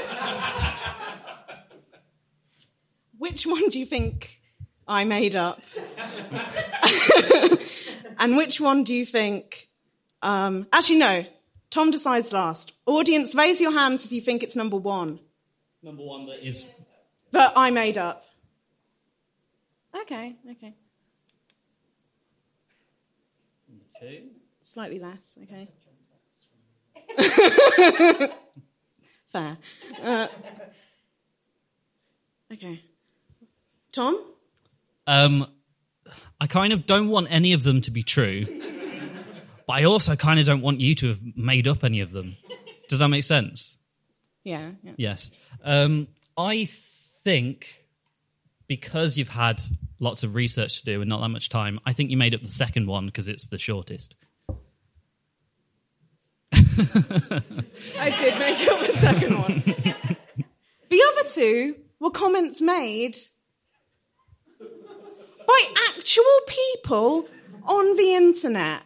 Which 3.18 3.48
one 3.48 3.70
do 3.70 3.80
you 3.80 3.88
think 3.88 4.40
I 4.88 5.04
made 5.04 5.36
up? 5.36 5.64
and 8.20 8.38
which 8.38 8.62
one 8.62 8.84
do 8.84 8.94
you 8.94 9.04
think? 9.04 9.68
Um, 10.22 10.68
actually, 10.72 11.00
no. 11.00 11.26
Tom 11.72 11.90
decides 11.90 12.32
last. 12.32 12.72
Audience, 12.86 13.34
raise 13.34 13.60
your 13.60 13.72
hands 13.72 14.06
if 14.06 14.12
you 14.12 14.22
think 14.22 14.44
it's 14.44 14.56
number 14.56 14.78
one. 14.78 15.20
Number 15.82 16.04
one 16.04 16.28
that 16.28 16.48
is 16.48 16.68
But 17.32 17.54
I 17.56 17.72
made 17.72 17.98
up. 17.98 18.26
Okay, 20.02 20.36
okay. 20.52 20.74
two. 24.00 24.24
Slightly 24.62 25.00
less, 25.00 25.38
okay. 25.44 25.68
Fair. 29.32 29.58
Uh, 30.02 30.28
okay. 32.52 32.82
Tom? 33.92 34.22
Um, 35.08 35.48
I 36.42 36.48
kind 36.48 36.74
of 36.74 36.86
don't 36.86 37.10
want 37.10 37.28
any 37.30 37.54
of 37.54 37.64
them 37.64 37.82
to 37.82 37.92
be 37.92 38.04
true, 38.04 38.46
but 39.68 39.74
I 39.74 39.84
also 39.86 40.16
kind 40.16 40.40
of 40.40 40.46
don't 40.46 40.62
want 40.62 40.82
you 40.82 40.96
to 40.96 41.10
have 41.10 41.20
made 41.36 41.68
up 41.68 41.84
any 41.84 42.02
of 42.02 42.12
them. 42.12 42.36
Does 42.90 43.00
that 43.00 43.08
make 43.08 43.24
sense? 43.24 43.78
Yeah, 44.44 44.72
yeah. 44.84 44.92
Yes. 44.98 45.32
Um, 45.64 46.08
I 46.38 46.66
think 47.24 47.85
because 48.68 49.18
you've 49.18 49.30
had 49.30 49.62
lots 50.00 50.24
of 50.24 50.36
research 50.36 50.80
to 50.80 50.86
do 50.86 51.02
and 51.02 51.10
not 51.10 51.22
that 51.22 51.30
much 51.30 51.50
time, 51.50 51.80
I 51.86 51.94
think 51.94 52.12
you 52.12 52.18
made 52.18 52.34
up 52.34 52.42
the 52.42 52.50
second 52.50 52.88
one 52.88 53.06
because 53.06 53.28
it's 53.28 53.48
the 53.48 53.60
shortest. 53.60 54.16
I 56.54 58.10
did 58.20 58.40
make 58.40 58.68
up 58.68 58.86
the 58.86 58.98
second 59.00 59.38
one. 59.40 59.64
the 60.90 61.04
other 61.12 61.30
two 61.30 61.76
were 62.00 62.12
comments 62.12 62.62
made 62.62 63.18
by 65.48 65.74
actual 65.96 66.24
people 66.48 67.28
on 67.64 67.96
the 67.96 68.16
internet. 68.16 68.82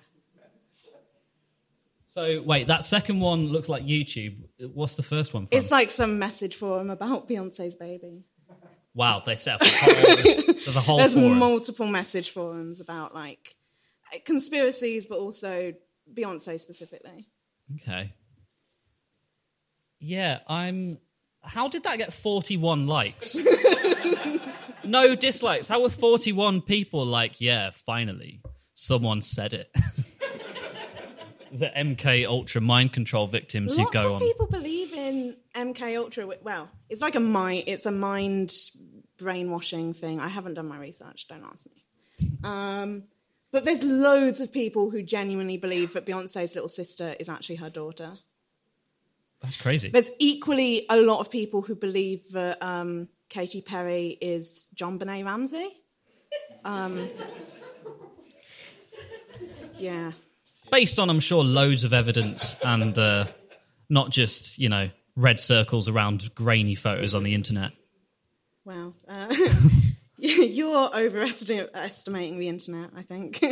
So 2.08 2.42
wait, 2.44 2.68
that 2.68 2.86
second 2.86 3.20
one 3.20 3.48
looks 3.48 3.70
like 3.70 3.84
YouTube. 3.84 4.38
What's 4.74 4.96
the 4.96 5.04
first 5.04 5.34
one? 5.34 5.48
From? 5.48 5.58
It's 5.58 5.72
like 5.72 5.92
some 5.92 6.20
message 6.20 6.56
forum 6.56 6.90
about 6.90 7.30
Beyonce's 7.30 7.76
baby. 7.76 8.24
Wow, 9.00 9.24
they 9.26 9.38
set 9.38 9.56
up 9.56 9.62
a 9.62 9.66
whole. 9.70 10.54
there's 10.66 10.76
a 10.76 10.82
whole 10.82 10.98
There's 10.98 11.14
forum. 11.14 11.40
multiple 11.40 11.88
message 11.88 12.32
forums 12.32 12.82
about 12.82 13.16
like 13.16 13.56
conspiracies, 14.26 15.06
but 15.08 15.20
also 15.20 15.74
Beyonce 16.14 16.60
specifically. 16.60 17.30
Okay. 17.82 18.14
Yeah, 20.00 20.40
I'm. 20.48 21.00
How 21.42 21.70
did 21.70 21.84
that 21.84 21.98
get 21.98 22.14
41 22.14 22.88
likes? 22.88 23.38
no 24.84 25.16
dislikes. 25.16 25.70
How 25.70 25.82
were 25.82 25.90
41 25.90 26.62
people 26.62 27.06
like, 27.06 27.40
yeah, 27.40 27.70
finally, 27.86 28.42
someone 28.74 29.22
said 29.22 29.54
it? 29.54 29.74
the 31.52 31.68
MK 31.76 32.26
Ultra 32.28 32.62
mind 32.62 32.94
control 32.94 33.28
victims 33.28 33.76
who 33.76 33.84
Lots 33.84 33.94
go 33.94 34.08
of 34.08 34.14
on. 34.14 34.20
people 34.20 34.48
believe 34.48 34.94
in 34.94 35.36
MK 35.56 35.98
Ultra. 35.98 36.28
Well, 36.42 36.70
it's 36.90 37.02
like 37.02 37.16
a 37.16 37.20
mind. 37.20 37.64
It's 37.68 37.86
a 37.86 37.92
mind 37.92 38.54
brainwashing 39.18 39.94
thing. 39.94 40.20
I 40.20 40.28
haven't 40.28 40.56
done 40.56 40.68
my 40.68 40.78
research. 40.78 41.28
Don't 41.28 41.44
ask 41.44 41.66
me. 41.66 41.84
Um, 42.44 43.04
but 43.52 43.66
there's 43.66 43.84
loads 43.84 44.42
of 44.42 44.52
people 44.52 44.90
who 44.90 45.02
genuinely 45.02 45.58
believe 45.58 45.94
that 45.94 46.06
Beyonce's 46.06 46.54
little 46.56 46.70
sister 46.70 47.16
is 47.20 47.30
actually 47.30 47.56
her 47.58 47.70
daughter. 47.70 48.14
That's 49.42 49.56
crazy. 49.56 49.90
There's 49.90 50.12
equally 50.20 50.86
a 50.90 50.98
lot 50.98 51.20
of 51.20 51.30
people 51.32 51.62
who 51.62 51.74
believe 51.74 52.32
that 52.34 52.62
um, 52.62 53.08
Katy 53.30 53.62
Perry 53.62 54.18
is 54.22 54.68
JonBenét 54.76 55.26
Ramsey. 55.26 55.70
Um, 56.66 57.10
yeah. 59.78 60.12
Based 60.72 61.00
on, 61.00 61.10
I'm 61.10 61.20
sure, 61.20 61.44
loads 61.44 61.84
of 61.84 61.94
evidence 61.94 62.56
and 62.64 62.98
uh, 62.98 63.26
not 63.90 64.12
just, 64.12 64.58
you 64.58 64.70
know, 64.70 64.90
red 65.16 65.40
circles 65.40 65.90
around 65.90 66.34
grainy 66.36 66.76
photos 66.76 67.14
on 67.16 67.24
the 67.24 67.34
internet. 67.34 67.72
Wow. 68.66 68.94
Uh, 69.08 69.34
you're 70.18 70.96
overestimating 70.96 72.40
the 72.40 72.48
internet, 72.48 72.92
I 72.96 73.04
think. 73.04 73.44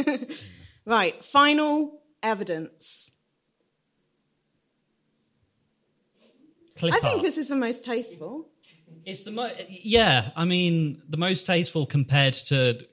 right, 0.86 1.23
final 1.25 2.01
evidence. 2.21 3.12
Clip 6.77 6.93
I 6.93 6.99
think 6.99 7.15
art. 7.15 7.23
this 7.23 7.38
is 7.38 7.49
the 7.49 7.56
most 7.56 7.84
tasteful. 7.84 8.47
It's 9.06 9.23
the 9.23 9.32
mo- 9.32 9.53
yeah. 9.67 10.32
I 10.36 10.45
mean, 10.45 11.01
the 11.10 11.17
most 11.17 11.45
tasteful 11.45 11.86
compared 11.86 12.34
to 12.34 12.86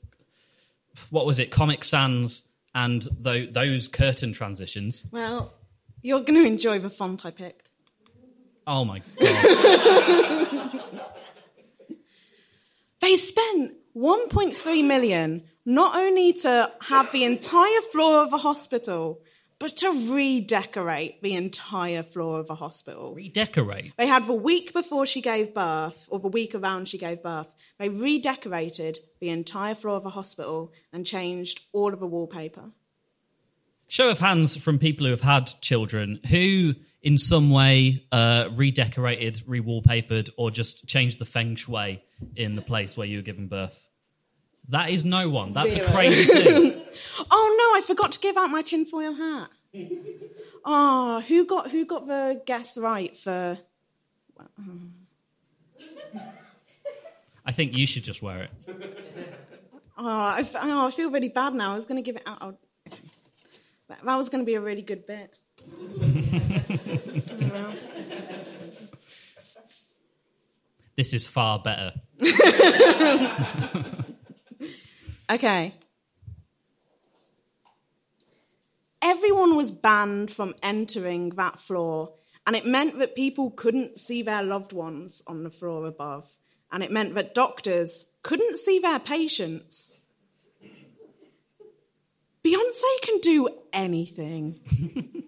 what 1.10 1.26
was 1.26 1.38
it, 1.38 1.50
Comic 1.50 1.84
Sans, 1.84 2.42
and 2.74 3.06
tho- 3.20 3.46
those 3.50 3.88
curtain 3.88 4.32
transitions. 4.32 5.02
Well, 5.10 5.52
you're 6.02 6.20
going 6.20 6.42
to 6.42 6.46
enjoy 6.46 6.78
the 6.80 6.90
font 6.90 7.24
I 7.24 7.30
picked. 7.30 7.70
Oh 8.66 8.84
my 8.84 9.02
god! 9.20 10.80
They 13.00 13.16
spent 13.16 13.74
1.3 13.94 14.84
million 14.86 15.42
not 15.66 15.94
only 15.94 16.32
to 16.32 16.70
have 16.80 17.12
the 17.12 17.24
entire 17.24 17.80
floor 17.92 18.20
of 18.22 18.32
a 18.32 18.38
hospital, 18.38 19.20
but 19.58 19.76
to 19.78 19.90
redecorate 20.14 21.22
the 21.22 21.34
entire 21.34 22.02
floor 22.02 22.40
of 22.40 22.48
a 22.48 22.54
hospital. 22.54 23.14
Redecorate. 23.14 23.92
They 23.98 24.06
had 24.06 24.26
the 24.26 24.32
week 24.32 24.72
before 24.72 25.04
she 25.04 25.20
gave 25.20 25.52
birth, 25.54 26.06
or 26.08 26.18
the 26.18 26.28
week 26.28 26.54
around 26.54 26.88
she 26.88 26.96
gave 26.96 27.22
birth, 27.22 27.48
they 27.78 27.88
redecorated 27.88 28.98
the 29.20 29.28
entire 29.30 29.74
floor 29.74 29.96
of 29.96 30.06
a 30.06 30.10
hospital 30.10 30.72
and 30.92 31.04
changed 31.04 31.60
all 31.72 31.92
of 31.92 32.00
the 32.00 32.06
wallpaper. 32.06 32.70
Show 33.88 34.08
of 34.08 34.18
hands 34.18 34.56
from 34.56 34.78
people 34.78 35.06
who 35.06 35.10
have 35.10 35.20
had 35.20 35.52
children 35.60 36.20
who, 36.30 36.74
in 37.02 37.18
some 37.18 37.50
way, 37.50 38.04
uh, 38.12 38.48
redecorated, 38.54 39.42
rewallpapered, 39.46 40.30
or 40.38 40.50
just 40.50 40.86
changed 40.86 41.18
the 41.18 41.24
feng 41.24 41.56
shui 41.56 42.02
in 42.36 42.54
the 42.54 42.62
place 42.62 42.96
where 42.96 43.06
you 43.06 43.18
were 43.18 43.22
giving 43.22 43.48
birth. 43.48 43.78
That 44.70 44.88
is 44.90 45.04
no 45.04 45.28
one. 45.28 45.52
That's 45.52 45.74
Zero. 45.74 45.86
a 45.86 45.90
crazy 45.90 46.24
thing. 46.32 46.82
Oh 47.30 47.56
no, 47.58 47.78
I 47.78 47.82
forgot 47.86 48.12
to 48.12 48.18
give 48.20 48.36
out 48.36 48.50
my 48.50 48.62
tinfoil 48.62 49.14
hat. 49.14 49.50
Oh, 50.64 51.20
who 51.28 51.44
got 51.44 51.70
who 51.70 51.84
got 51.84 52.06
the 52.06 52.40
guess 52.46 52.78
right 52.78 53.14
for? 53.16 53.58
I 57.44 57.52
think 57.52 57.76
you 57.76 57.86
should 57.86 58.04
just 58.04 58.22
wear 58.22 58.42
it. 58.44 58.50
Oh, 59.96 60.08
I, 60.08 60.40
f- 60.40 60.56
oh, 60.60 60.86
I 60.88 60.90
feel 60.90 61.08
really 61.08 61.28
bad 61.28 61.54
now. 61.54 61.72
I 61.72 61.76
was 61.76 61.84
going 61.86 62.02
to 62.02 62.02
give 62.02 62.16
it 62.16 62.24
out. 62.26 62.38
Oh, 62.40 62.56
okay. 62.88 62.98
That, 63.88 64.04
that 64.04 64.16
was 64.16 64.28
going 64.28 64.40
to 64.42 64.44
be 64.44 64.54
a 64.56 64.60
really 64.60 64.82
good 64.82 65.06
bit. 65.06 65.30
Oh. 67.54 67.74
This 70.96 71.12
is 71.14 71.26
far 71.26 71.60
better. 71.60 71.92
Okay. 75.30 75.74
Everyone 79.00 79.56
was 79.56 79.72
banned 79.72 80.30
from 80.30 80.54
entering 80.62 81.30
that 81.30 81.60
floor, 81.60 82.14
and 82.46 82.56
it 82.56 82.66
meant 82.66 82.98
that 82.98 83.14
people 83.14 83.50
couldn't 83.50 83.98
see 83.98 84.22
their 84.22 84.42
loved 84.42 84.72
ones 84.72 85.22
on 85.26 85.42
the 85.44 85.50
floor 85.50 85.86
above, 85.86 86.28
and 86.74 86.82
it 86.82 86.90
meant 86.90 87.14
that 87.14 87.34
doctors 87.34 88.06
couldn't 88.22 88.58
see 88.58 88.80
their 88.80 88.98
patients. 88.98 89.96
Beyonce 92.44 93.00
can 93.02 93.20
do 93.20 93.48
anything. 93.72 95.00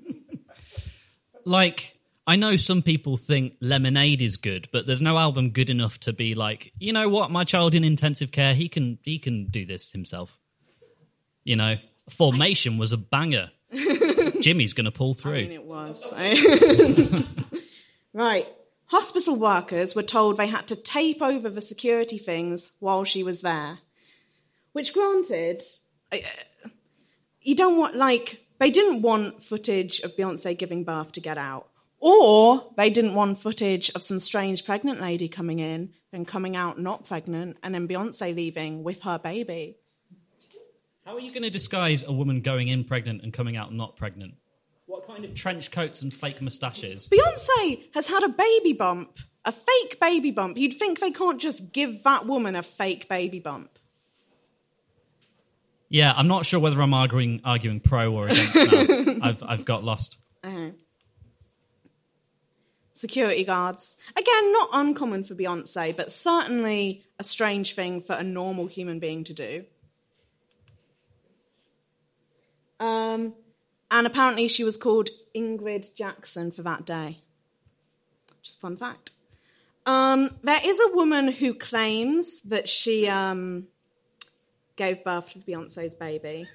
Like, 1.46 1.96
I 2.26 2.34
know 2.34 2.56
some 2.56 2.82
people 2.82 3.16
think 3.16 3.54
Lemonade 3.60 4.20
is 4.20 4.36
good, 4.36 4.68
but 4.72 4.84
there's 4.84 5.00
no 5.00 5.16
album 5.16 5.50
good 5.50 5.70
enough 5.70 6.00
to 6.00 6.12
be 6.12 6.34
like, 6.34 6.72
you 6.80 6.92
know 6.92 7.08
what, 7.08 7.30
my 7.30 7.44
child 7.44 7.72
in 7.76 7.84
intensive 7.84 8.32
care, 8.32 8.52
he 8.52 8.68
can 8.68 8.98
he 9.04 9.20
can 9.20 9.46
do 9.46 9.64
this 9.64 9.92
himself. 9.92 10.36
You 11.44 11.54
know, 11.54 11.76
Formation 12.10 12.78
was 12.78 12.92
a 12.92 12.96
banger. 12.96 13.52
Jimmy's 14.40 14.72
gonna 14.72 14.90
pull 14.90 15.16
I 15.24 15.30
mean, 15.30 15.46
through. 15.46 15.54
it 15.54 15.64
was. 15.64 16.02
right. 18.12 18.48
Hospital 18.86 19.34
workers 19.34 19.94
were 19.94 20.02
told 20.02 20.36
they 20.36 20.46
had 20.46 20.68
to 20.68 20.76
tape 20.76 21.20
over 21.20 21.50
the 21.50 21.60
security 21.60 22.18
things 22.18 22.72
while 22.78 23.04
she 23.04 23.22
was 23.22 23.42
there. 23.42 23.78
Which, 24.72 24.92
granted, 24.92 25.62
you 27.40 27.56
don't 27.56 27.78
want, 27.78 27.96
like, 27.96 28.42
they 28.58 28.70
didn't 28.70 29.02
want 29.02 29.42
footage 29.42 30.00
of 30.00 30.16
Beyonce 30.16 30.56
giving 30.56 30.84
birth 30.84 31.12
to 31.12 31.20
get 31.20 31.36
out. 31.36 31.68
Or 31.98 32.72
they 32.76 32.90
didn't 32.90 33.14
want 33.14 33.40
footage 33.40 33.90
of 33.94 34.04
some 34.04 34.20
strange 34.20 34.64
pregnant 34.64 35.00
lady 35.00 35.28
coming 35.28 35.58
in 35.58 35.92
and 36.12 36.28
coming 36.28 36.54
out 36.54 36.78
not 36.78 37.06
pregnant 37.06 37.56
and 37.62 37.74
then 37.74 37.88
Beyonce 37.88 38.34
leaving 38.36 38.84
with 38.84 39.02
her 39.02 39.18
baby. 39.18 39.76
How 41.04 41.14
are 41.14 41.20
you 41.20 41.30
going 41.30 41.42
to 41.42 41.50
disguise 41.50 42.02
a 42.02 42.12
woman 42.12 42.40
going 42.40 42.68
in 42.68 42.84
pregnant 42.84 43.22
and 43.22 43.32
coming 43.32 43.56
out 43.56 43.72
not 43.72 43.96
pregnant? 43.96 44.34
Kind 45.16 45.24
of 45.24 45.34
trench 45.34 45.70
coats 45.70 46.02
and 46.02 46.12
fake 46.12 46.42
moustaches? 46.42 47.08
Beyonce 47.08 47.80
has 47.94 48.06
had 48.06 48.22
a 48.22 48.28
baby 48.28 48.74
bump, 48.74 49.16
a 49.46 49.52
fake 49.52 49.98
baby 49.98 50.30
bump. 50.30 50.58
You'd 50.58 50.74
think 50.74 51.00
they 51.00 51.10
can't 51.10 51.40
just 51.40 51.72
give 51.72 52.02
that 52.02 52.26
woman 52.26 52.54
a 52.54 52.62
fake 52.62 53.08
baby 53.08 53.40
bump. 53.40 53.70
Yeah, 55.88 56.12
I'm 56.14 56.28
not 56.28 56.44
sure 56.44 56.60
whether 56.60 56.82
I'm 56.82 56.92
arguing 56.92 57.40
arguing 57.44 57.80
pro 57.80 58.12
or 58.12 58.28
against 58.28 58.56
now. 58.56 59.14
I've 59.22 59.42
I've 59.42 59.64
got 59.64 59.84
lost. 59.84 60.18
Oh. 60.44 60.72
Security 62.92 63.44
guards. 63.44 63.96
Again, 64.18 64.52
not 64.52 64.68
uncommon 64.74 65.24
for 65.24 65.34
Beyonce, 65.34 65.96
but 65.96 66.12
certainly 66.12 67.04
a 67.18 67.24
strange 67.24 67.74
thing 67.74 68.02
for 68.02 68.12
a 68.12 68.22
normal 68.22 68.66
human 68.66 68.98
being 68.98 69.24
to 69.24 69.32
do. 69.32 69.64
Um, 72.80 73.32
and 73.90 74.06
apparently 74.06 74.48
she 74.48 74.64
was 74.64 74.76
called 74.76 75.10
Ingrid 75.34 75.94
Jackson 75.94 76.50
for 76.50 76.62
that 76.62 76.84
day. 76.84 77.18
Just 78.42 78.58
a 78.58 78.60
fun 78.60 78.76
fact. 78.76 79.10
Um, 79.84 80.36
there 80.42 80.60
is 80.64 80.80
a 80.80 80.94
woman 80.94 81.28
who 81.28 81.54
claims 81.54 82.40
that 82.42 82.68
she 82.68 83.06
um, 83.08 83.68
gave 84.74 85.04
birth 85.04 85.30
to 85.30 85.38
Beyonce's 85.38 85.94
baby. 85.94 86.48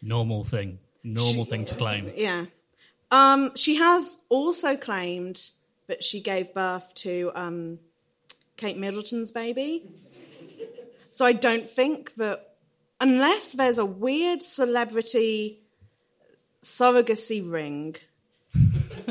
Normal 0.00 0.44
thing. 0.44 0.78
Normal 1.02 1.44
thing 1.44 1.64
to 1.66 1.74
claim. 1.74 2.12
Yeah. 2.14 2.46
Um, 3.10 3.56
she 3.56 3.76
has 3.76 4.18
also 4.28 4.76
claimed 4.76 5.50
that 5.88 6.04
she 6.04 6.20
gave 6.20 6.54
birth 6.54 6.94
to 6.94 7.32
um, 7.34 7.78
Kate 8.56 8.78
Middleton's 8.78 9.32
baby. 9.32 9.90
So 11.10 11.24
I 11.24 11.32
don't 11.32 11.68
think 11.68 12.14
that, 12.16 12.54
unless 13.00 13.52
there's 13.52 13.78
a 13.78 13.84
weird 13.84 14.42
celebrity 14.42 15.62
surrogacy 16.64 17.50
ring, 17.50 17.96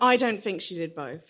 I 0.00 0.16
don't 0.16 0.42
think 0.42 0.60
she 0.60 0.74
did 0.74 0.94
both. 0.94 1.22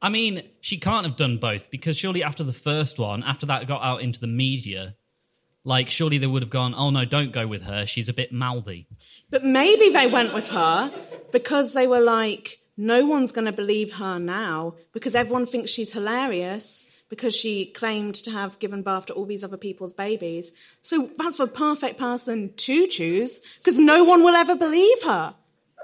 I 0.00 0.08
mean, 0.08 0.42
she 0.60 0.78
can't 0.78 1.06
have 1.06 1.16
done 1.16 1.38
both 1.38 1.70
because 1.70 1.96
surely 1.96 2.22
after 2.22 2.44
the 2.44 2.52
first 2.52 2.98
one, 2.98 3.22
after 3.22 3.46
that 3.46 3.66
got 3.66 3.82
out 3.82 4.02
into 4.02 4.20
the 4.20 4.26
media, 4.26 4.94
like 5.64 5.90
surely 5.90 6.18
they 6.18 6.26
would 6.26 6.42
have 6.42 6.50
gone, 6.50 6.74
"Oh 6.76 6.90
no, 6.90 7.04
don't 7.04 7.32
go 7.32 7.46
with 7.46 7.62
her. 7.62 7.86
She's 7.86 8.08
a 8.08 8.12
bit 8.12 8.32
mouthy." 8.32 8.86
But 9.30 9.44
maybe 9.44 9.90
they 9.90 10.06
went 10.06 10.32
with 10.32 10.48
her 10.48 10.92
because 11.32 11.74
they 11.74 11.86
were 11.86 12.00
like, 12.00 12.60
no 12.76 13.06
one's 13.06 13.32
going 13.32 13.46
to 13.46 13.52
believe 13.52 13.92
her 13.92 14.18
now 14.18 14.74
because 14.92 15.14
everyone 15.14 15.46
thinks 15.46 15.70
she's 15.70 15.92
hilarious 15.92 16.85
because 17.08 17.34
she 17.34 17.66
claimed 17.66 18.14
to 18.16 18.30
have 18.30 18.58
given 18.58 18.82
birth 18.82 19.06
to 19.06 19.14
all 19.14 19.24
these 19.24 19.44
other 19.44 19.56
people's 19.56 19.92
babies. 19.92 20.52
So 20.82 21.10
that's 21.18 21.38
the 21.38 21.46
perfect 21.46 21.98
person 21.98 22.52
to 22.56 22.86
choose 22.88 23.40
because 23.58 23.78
no 23.78 24.04
one 24.04 24.22
will 24.22 24.34
ever 24.34 24.56
believe 24.56 25.02
her. 25.02 25.34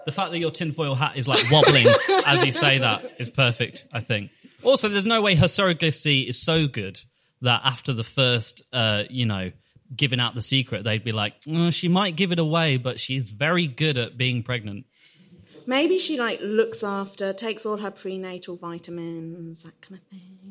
The 0.05 0.13
fact 0.13 0.33
that 0.33 0.39
your 0.39 0.51
tinfoil 0.51 0.95
hat 0.95 1.17
is 1.17 1.29
like 1.29 1.49
wobbling 1.51 1.87
as 2.27 2.43
you 2.43 2.53
say 2.53 2.79
that 2.79 3.05
is 3.19 3.31
perfect, 3.31 3.87
I 3.93 4.01
think. 4.01 4.31
Also, 4.65 4.89
there's 4.89 5.07
no 5.07 5.23
way 5.23 5.35
her 5.35 5.47
surrogacy 5.47 6.29
is 6.29 6.41
so 6.41 6.67
good 6.67 7.01
that 7.43 7.61
after 7.65 7.93
the 7.93 8.05
first, 8.05 8.63
uh, 8.73 9.05
you 9.11 9.27
know, 9.27 9.51
giving 9.95 10.21
out 10.21 10.35
the 10.35 10.43
secret, 10.43 10.85
they'd 10.85 11.05
be 11.05 11.13
like, 11.13 11.35
"Uh, 11.53 11.71
she 11.71 11.89
might 11.89 12.17
give 12.17 12.33
it 12.33 12.39
away, 12.39 12.77
but 12.77 12.99
she's 12.99 13.31
very 13.31 13.67
good 13.67 13.99
at 13.99 14.17
being 14.17 14.43
pregnant. 14.43 14.87
Maybe 15.67 15.99
she 15.99 16.19
like 16.19 16.41
looks 16.43 16.83
after, 16.83 17.33
takes 17.33 17.67
all 17.67 17.77
her 17.77 17.91
prenatal 17.91 18.57
vitamins, 18.57 19.63
that 19.63 19.81
kind 19.81 20.01
of 20.01 20.07
thing. 20.09 20.42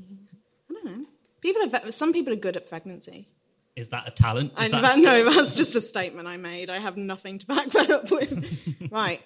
I 1.43 1.51
don't 1.51 1.53
know. 1.53 1.69
People 1.69 1.77
are 1.77 1.85
ve- 1.85 1.91
some 1.91 2.13
people 2.13 2.33
are 2.33 2.37
good 2.37 2.57
at 2.57 2.69
pregnancy. 2.69 3.27
Is 3.75 3.89
that 3.89 4.07
a 4.07 4.11
talent? 4.11 4.51
Is 4.53 4.57
I, 4.57 4.67
that 4.69 4.77
a 4.77 4.81
that, 4.81 4.91
skill? 4.93 5.03
no, 5.03 5.33
that's 5.35 5.53
just 5.53 5.75
a 5.75 5.81
statement 5.81 6.27
I 6.27 6.37
made. 6.37 6.69
I 6.69 6.79
have 6.79 6.97
nothing 6.97 7.39
to 7.39 7.45
back 7.47 7.69
that 7.71 7.89
up 7.89 8.11
with. 8.11 8.87
right. 8.91 9.21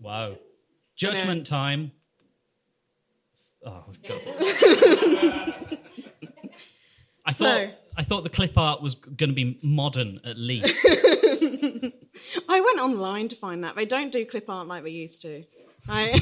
Wow. 0.00 0.36
Judgment 0.96 1.46
time. 1.46 1.92
Oh 3.64 3.84
god. 4.06 4.22
I 7.26 7.32
thought 7.32 7.34
So- 7.34 7.70
I 7.96 8.02
thought 8.04 8.22
the 8.22 8.30
clip 8.30 8.56
art 8.56 8.80
was 8.80 8.94
going 8.94 9.28
to 9.30 9.34
be 9.34 9.58
modern 9.62 10.20
at 10.24 10.38
least. 10.38 10.78
I 10.88 12.60
went 12.60 12.78
online 12.78 13.28
to 13.28 13.36
find 13.36 13.64
that. 13.64 13.74
They 13.76 13.84
don't 13.84 14.10
do 14.12 14.24
clip 14.24 14.48
art 14.48 14.68
like 14.68 14.84
we 14.84 14.92
used 14.92 15.20
to. 15.22 15.44
I, 15.88 16.20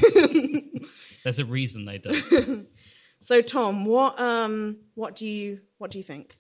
There's 1.25 1.39
a 1.39 1.45
reason 1.45 1.85
they 1.85 1.99
do. 1.99 2.65
So 3.21 3.43
Tom, 3.43 3.85
what 3.85 4.19
um 4.21 4.77
what 4.95 5.17
do 5.17 5.27
you 5.27 5.61
what 5.79 5.91
do 5.91 5.99
you 5.99 6.05
think? 6.05 6.37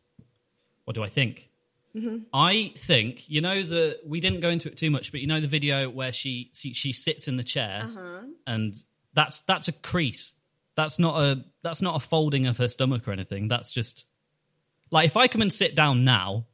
What 0.84 0.94
do 0.94 1.02
I 1.02 1.08
think? 1.08 1.50
Mm-hmm. 1.96 2.18
I 2.32 2.72
think 2.76 3.28
you 3.28 3.40
know 3.40 3.62
the 3.62 3.98
we 4.06 4.20
didn't 4.20 4.40
go 4.40 4.50
into 4.50 4.68
it 4.68 4.76
too 4.76 4.90
much, 4.90 5.10
but 5.10 5.20
you 5.20 5.26
know 5.26 5.40
the 5.40 5.48
video 5.48 5.88
where 5.90 6.12
she 6.12 6.50
she, 6.54 6.72
she 6.74 6.92
sits 6.92 7.28
in 7.28 7.36
the 7.36 7.44
chair 7.44 7.82
Uh-huh. 7.84 8.20
and 8.46 8.74
that's 9.14 9.40
that's 9.42 9.68
a 9.68 9.72
crease. 9.72 10.32
That's 10.74 10.98
not 10.98 11.20
a 11.20 11.44
that's 11.62 11.82
not 11.82 11.96
a 11.96 12.00
folding 12.00 12.46
of 12.46 12.58
her 12.58 12.68
stomach 12.68 13.08
or 13.08 13.12
anything. 13.12 13.48
That's 13.48 13.72
just 13.72 14.04
like 14.90 15.06
if 15.06 15.16
I 15.16 15.28
come 15.28 15.42
and 15.42 15.52
sit 15.52 15.74
down 15.74 16.04
now, 16.04 16.46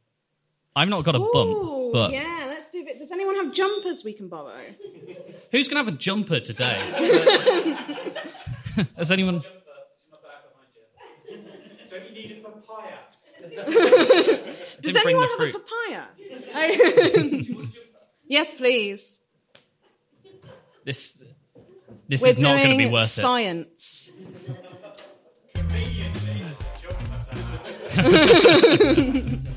I've 0.75 0.89
not 0.89 1.05
got 1.05 1.15
a 1.15 1.19
Ooh, 1.21 1.31
bump. 1.33 1.93
But 1.93 2.13
yeah, 2.13 2.47
let's 2.49 2.71
do 2.71 2.85
it. 2.87 2.99
Does 2.99 3.13
anyone 3.13 3.37
have 3.37 3.53
jumpers 3.53 4.03
we 4.03 4.13
can 4.15 4.29
borrow? 4.29 4.63
who's 5.53 5.69
gonna 5.69 5.85
have 5.85 5.93
a 5.93 5.97
jumper 5.97 6.41
today? 6.41 6.81
Has 8.97 9.13
anyone? 9.13 9.43
Don't 11.91 12.05
you 12.07 12.11
need 12.13 12.43
a 12.45 12.49
papaya? 12.49 12.97
Does 14.81 14.97
anyone 14.97 15.29
have 15.29 15.41
a 15.41 15.53
papaya? 15.53 16.05
yes, 18.27 18.55
please. 18.55 19.19
This 20.85 21.19
this 22.09 22.23
We're 22.23 22.29
is 22.29 22.43
not 22.43 22.59
going 22.59 22.71
to 22.71 22.77
be 22.77 22.91
worth 22.91 23.17
it. 23.17 23.21
science. 23.21 24.11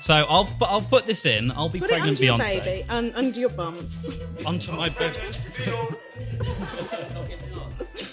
So 0.00 0.14
I'll 0.14 0.48
I'll 0.62 0.80
put 0.80 1.06
this 1.06 1.26
in. 1.26 1.50
I'll 1.52 1.68
be 1.68 1.78
Put 1.78 1.90
it 1.90 1.92
pregnant 1.92 2.18
under 2.18 2.24
your 2.24 2.38
baby 2.38 2.84
and 2.88 3.14
under 3.14 3.38
your 3.38 3.50
bum. 3.50 3.86
onto 4.46 4.72
my 4.72 4.88
bed. 4.88 5.16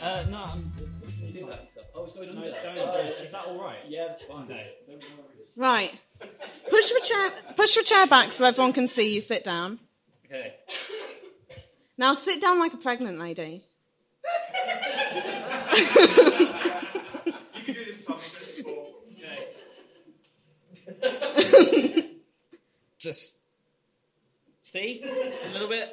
uh, 0.03 0.25
no, 0.29 0.37
I'm, 0.37 0.71
that 2.07 2.11
stuff. 2.11 2.25
Oh, 2.37 2.43
it's 2.43 2.47
going 2.47 2.47
under. 2.47 2.47
it's 2.47 2.61
going 2.63 2.79
under. 2.79 2.99
Is 3.25 3.31
that 3.31 3.45
all 3.45 3.59
right? 3.61 3.77
Yeah, 3.87 4.07
that's 4.09 4.23
fine. 4.23 4.49
Right. 5.55 5.91
Push 6.69 6.91
your 6.91 6.99
chair. 7.01 7.31
Push 7.55 7.75
your 7.75 7.83
chair 7.85 8.07
back 8.07 8.31
so 8.31 8.45
everyone 8.45 8.73
can 8.73 8.87
see 8.87 9.13
you. 9.15 9.21
Sit 9.21 9.43
down. 9.43 9.79
Okay. 10.25 10.53
Now 11.97 12.13
sit 12.13 12.41
down 12.41 12.59
like 12.59 12.73
a 12.73 12.77
pregnant 12.77 13.19
lady. 13.19 13.63
You 17.57 17.73
can 17.73 17.73
do 17.73 17.85
this, 17.85 18.05
Tom. 18.05 18.19
You've 18.55 18.65
done 19.21 19.31
it 21.01 21.91
before. 21.91 22.03
Just 22.97 23.35
see 24.61 25.03
a 25.03 25.49
little 25.51 25.67
bit. 25.67 25.89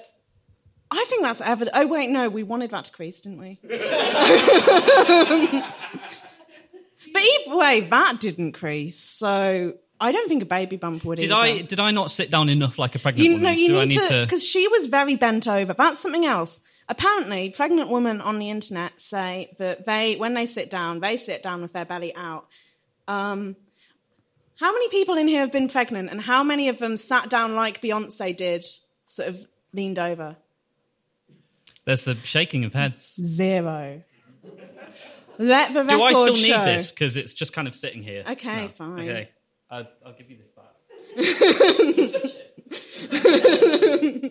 I 0.90 1.05
think 1.09 1.22
that's 1.22 1.40
evident. 1.40 1.77
Oh 1.77 1.87
wait, 1.87 2.11
no, 2.11 2.29
we 2.29 2.42
wanted 2.44 2.70
that 2.70 2.85
to 2.85 2.92
crease, 2.92 3.20
didn't 3.20 3.38
we? 3.38 3.59
way, 7.56 7.80
that 7.88 8.20
didn't 8.20 8.52
crease. 8.52 8.98
So 8.98 9.74
I 10.00 10.12
don't 10.12 10.28
think 10.28 10.42
a 10.42 10.46
baby 10.46 10.76
bump 10.76 11.04
would. 11.04 11.18
Did 11.18 11.32
either. 11.32 11.60
I 11.60 11.62
did 11.62 11.80
I 11.80 11.90
not 11.90 12.10
sit 12.10 12.30
down 12.30 12.48
enough 12.48 12.78
like 12.78 12.94
a 12.94 12.98
pregnant 12.98 13.24
You 13.24 13.32
woman? 13.34 13.44
know, 13.44 13.50
you 13.50 13.68
Do 13.68 13.80
I 13.80 13.84
need 13.84 13.96
need 14.00 14.08
to 14.08 14.24
because 14.24 14.44
she 14.44 14.68
was 14.68 14.86
very 14.86 15.16
bent 15.16 15.46
over. 15.48 15.74
That's 15.74 16.00
something 16.00 16.24
else. 16.24 16.60
Apparently, 16.88 17.48
pregnant 17.50 17.88
women 17.88 18.20
on 18.20 18.38
the 18.38 18.50
internet 18.50 18.92
say 19.00 19.54
that 19.58 19.86
they, 19.86 20.16
when 20.16 20.34
they 20.34 20.44
sit 20.46 20.68
down, 20.68 21.00
they 21.00 21.16
sit 21.16 21.42
down 21.42 21.62
with 21.62 21.72
their 21.72 21.86
belly 21.86 22.14
out. 22.14 22.46
Um, 23.08 23.56
how 24.60 24.70
many 24.72 24.88
people 24.90 25.16
in 25.16 25.26
here 25.26 25.40
have 25.40 25.50
been 25.52 25.68
pregnant, 25.68 26.10
and 26.10 26.20
how 26.20 26.44
many 26.44 26.68
of 26.68 26.78
them 26.78 26.98
sat 26.98 27.30
down 27.30 27.54
like 27.54 27.80
Beyonce 27.80 28.36
did, 28.36 28.66
sort 29.06 29.28
of 29.30 29.38
leaned 29.72 29.98
over? 29.98 30.36
There's 31.86 32.06
a 32.06 32.16
shaking 32.16 32.64
of 32.64 32.74
heads. 32.74 33.14
Zero. 33.24 34.02
Let 35.38 35.74
the 35.74 35.80
record 35.84 35.90
Do 35.90 36.02
I 36.02 36.12
still 36.12 36.34
need 36.34 36.64
this 36.66 36.90
because 36.92 37.16
it's 37.16 37.34
just 37.34 37.52
kind 37.52 37.68
of 37.68 37.74
sitting 37.74 38.02
here? 38.02 38.24
Okay, 38.28 38.62
No. 38.62 38.68
fine. 38.68 39.00
Okay, 39.00 39.28
uh, 39.70 39.84
I'll 40.04 40.14
give 40.14 40.30
you 40.30 40.38
this 40.38 40.50
back. 40.54 40.64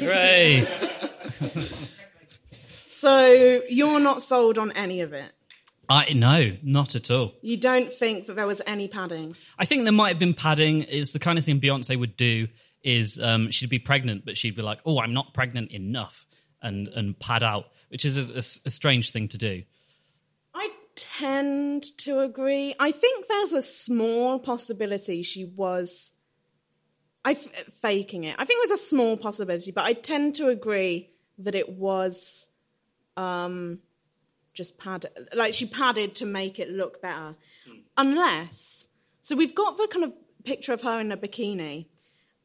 Hooray! 0.00 0.66
So 2.90 3.62
you're 3.70 4.00
not 4.00 4.22
sold 4.24 4.58
on 4.58 4.72
any 4.72 5.02
of 5.02 5.12
it. 5.12 5.30
I 5.88 6.12
no, 6.14 6.56
not 6.64 6.96
at 6.96 7.12
all. 7.12 7.32
You 7.42 7.56
don't 7.56 7.94
think 7.94 8.26
that 8.26 8.34
there 8.34 8.46
was 8.46 8.60
any 8.66 8.88
padding. 8.88 9.36
I 9.56 9.66
think 9.66 9.84
there 9.84 9.92
might 9.92 10.08
have 10.08 10.18
been 10.18 10.34
padding. 10.34 10.82
It's 10.82 11.12
the 11.12 11.20
kind 11.20 11.38
of 11.38 11.44
thing 11.44 11.60
Beyonce 11.60 11.96
would 11.96 12.16
do. 12.16 12.48
Is 12.82 13.20
um, 13.22 13.52
she'd 13.52 13.70
be 13.70 13.78
pregnant, 13.78 14.24
but 14.24 14.36
she'd 14.36 14.56
be 14.56 14.62
like, 14.62 14.80
"Oh, 14.84 14.98
I'm 14.98 15.14
not 15.14 15.32
pregnant 15.32 15.70
enough," 15.70 16.26
and 16.60 16.88
and 16.88 17.16
pad 17.20 17.44
out, 17.44 17.66
which 17.88 18.04
is 18.04 18.16
a 18.64 18.70
strange 18.70 19.10
thing 19.10 19.28
to 19.28 19.38
do. 19.38 19.62
I 20.54 20.70
tend 20.94 21.84
to 21.98 22.20
agree. 22.20 22.74
I 22.78 22.92
think 22.92 23.26
there's 23.28 23.52
a 23.52 23.62
small 23.62 24.38
possibility 24.38 25.22
she 25.22 25.44
was 25.44 26.12
I 27.24 27.32
f- 27.32 27.64
faking 27.82 28.24
it. 28.24 28.36
I 28.38 28.44
think 28.44 28.66
there's 28.66 28.80
a 28.80 28.82
small 28.82 29.16
possibility, 29.16 29.70
but 29.70 29.84
I 29.84 29.92
tend 29.92 30.36
to 30.36 30.48
agree 30.48 31.10
that 31.38 31.54
it 31.54 31.68
was 31.68 32.46
um, 33.16 33.80
just 34.54 34.78
padded, 34.78 35.10
like 35.34 35.52
she 35.52 35.66
padded 35.66 36.14
to 36.16 36.26
make 36.26 36.58
it 36.58 36.70
look 36.70 37.02
better. 37.02 37.36
Unless 37.96 38.86
so 39.20 39.36
we've 39.36 39.54
got 39.54 39.76
the 39.76 39.88
kind 39.88 40.04
of 40.04 40.12
picture 40.44 40.72
of 40.72 40.80
her 40.82 41.00
in 41.00 41.12
a 41.12 41.16
bikini 41.16 41.86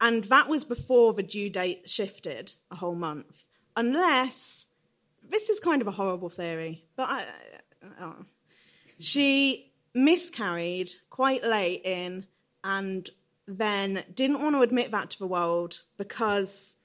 and 0.01 0.25
that 0.25 0.49
was 0.49 0.65
before 0.65 1.13
the 1.13 1.23
due 1.23 1.49
date 1.49 1.89
shifted 1.89 2.53
a 2.69 2.75
whole 2.75 2.95
month. 2.95 3.45
Unless 3.77 4.65
this 5.29 5.49
is 5.49 5.59
kind 5.59 5.81
of 5.81 5.88
a 5.88 5.91
horrible 5.91 6.29
theory, 6.29 6.86
but 6.95 7.09
I, 7.09 7.25
oh. 7.99 8.15
she 8.99 9.71
miscarried 9.93 10.91
quite 11.09 11.43
late 11.43 11.81
in 11.86 12.25
and 12.63 13.09
then 13.47 14.03
didn't 14.13 14.41
want 14.41 14.55
to 14.55 14.62
admit 14.62 14.91
that 14.91 15.12
to 15.12 15.19
the 15.19 15.27
world 15.27 15.81
because 15.97 16.75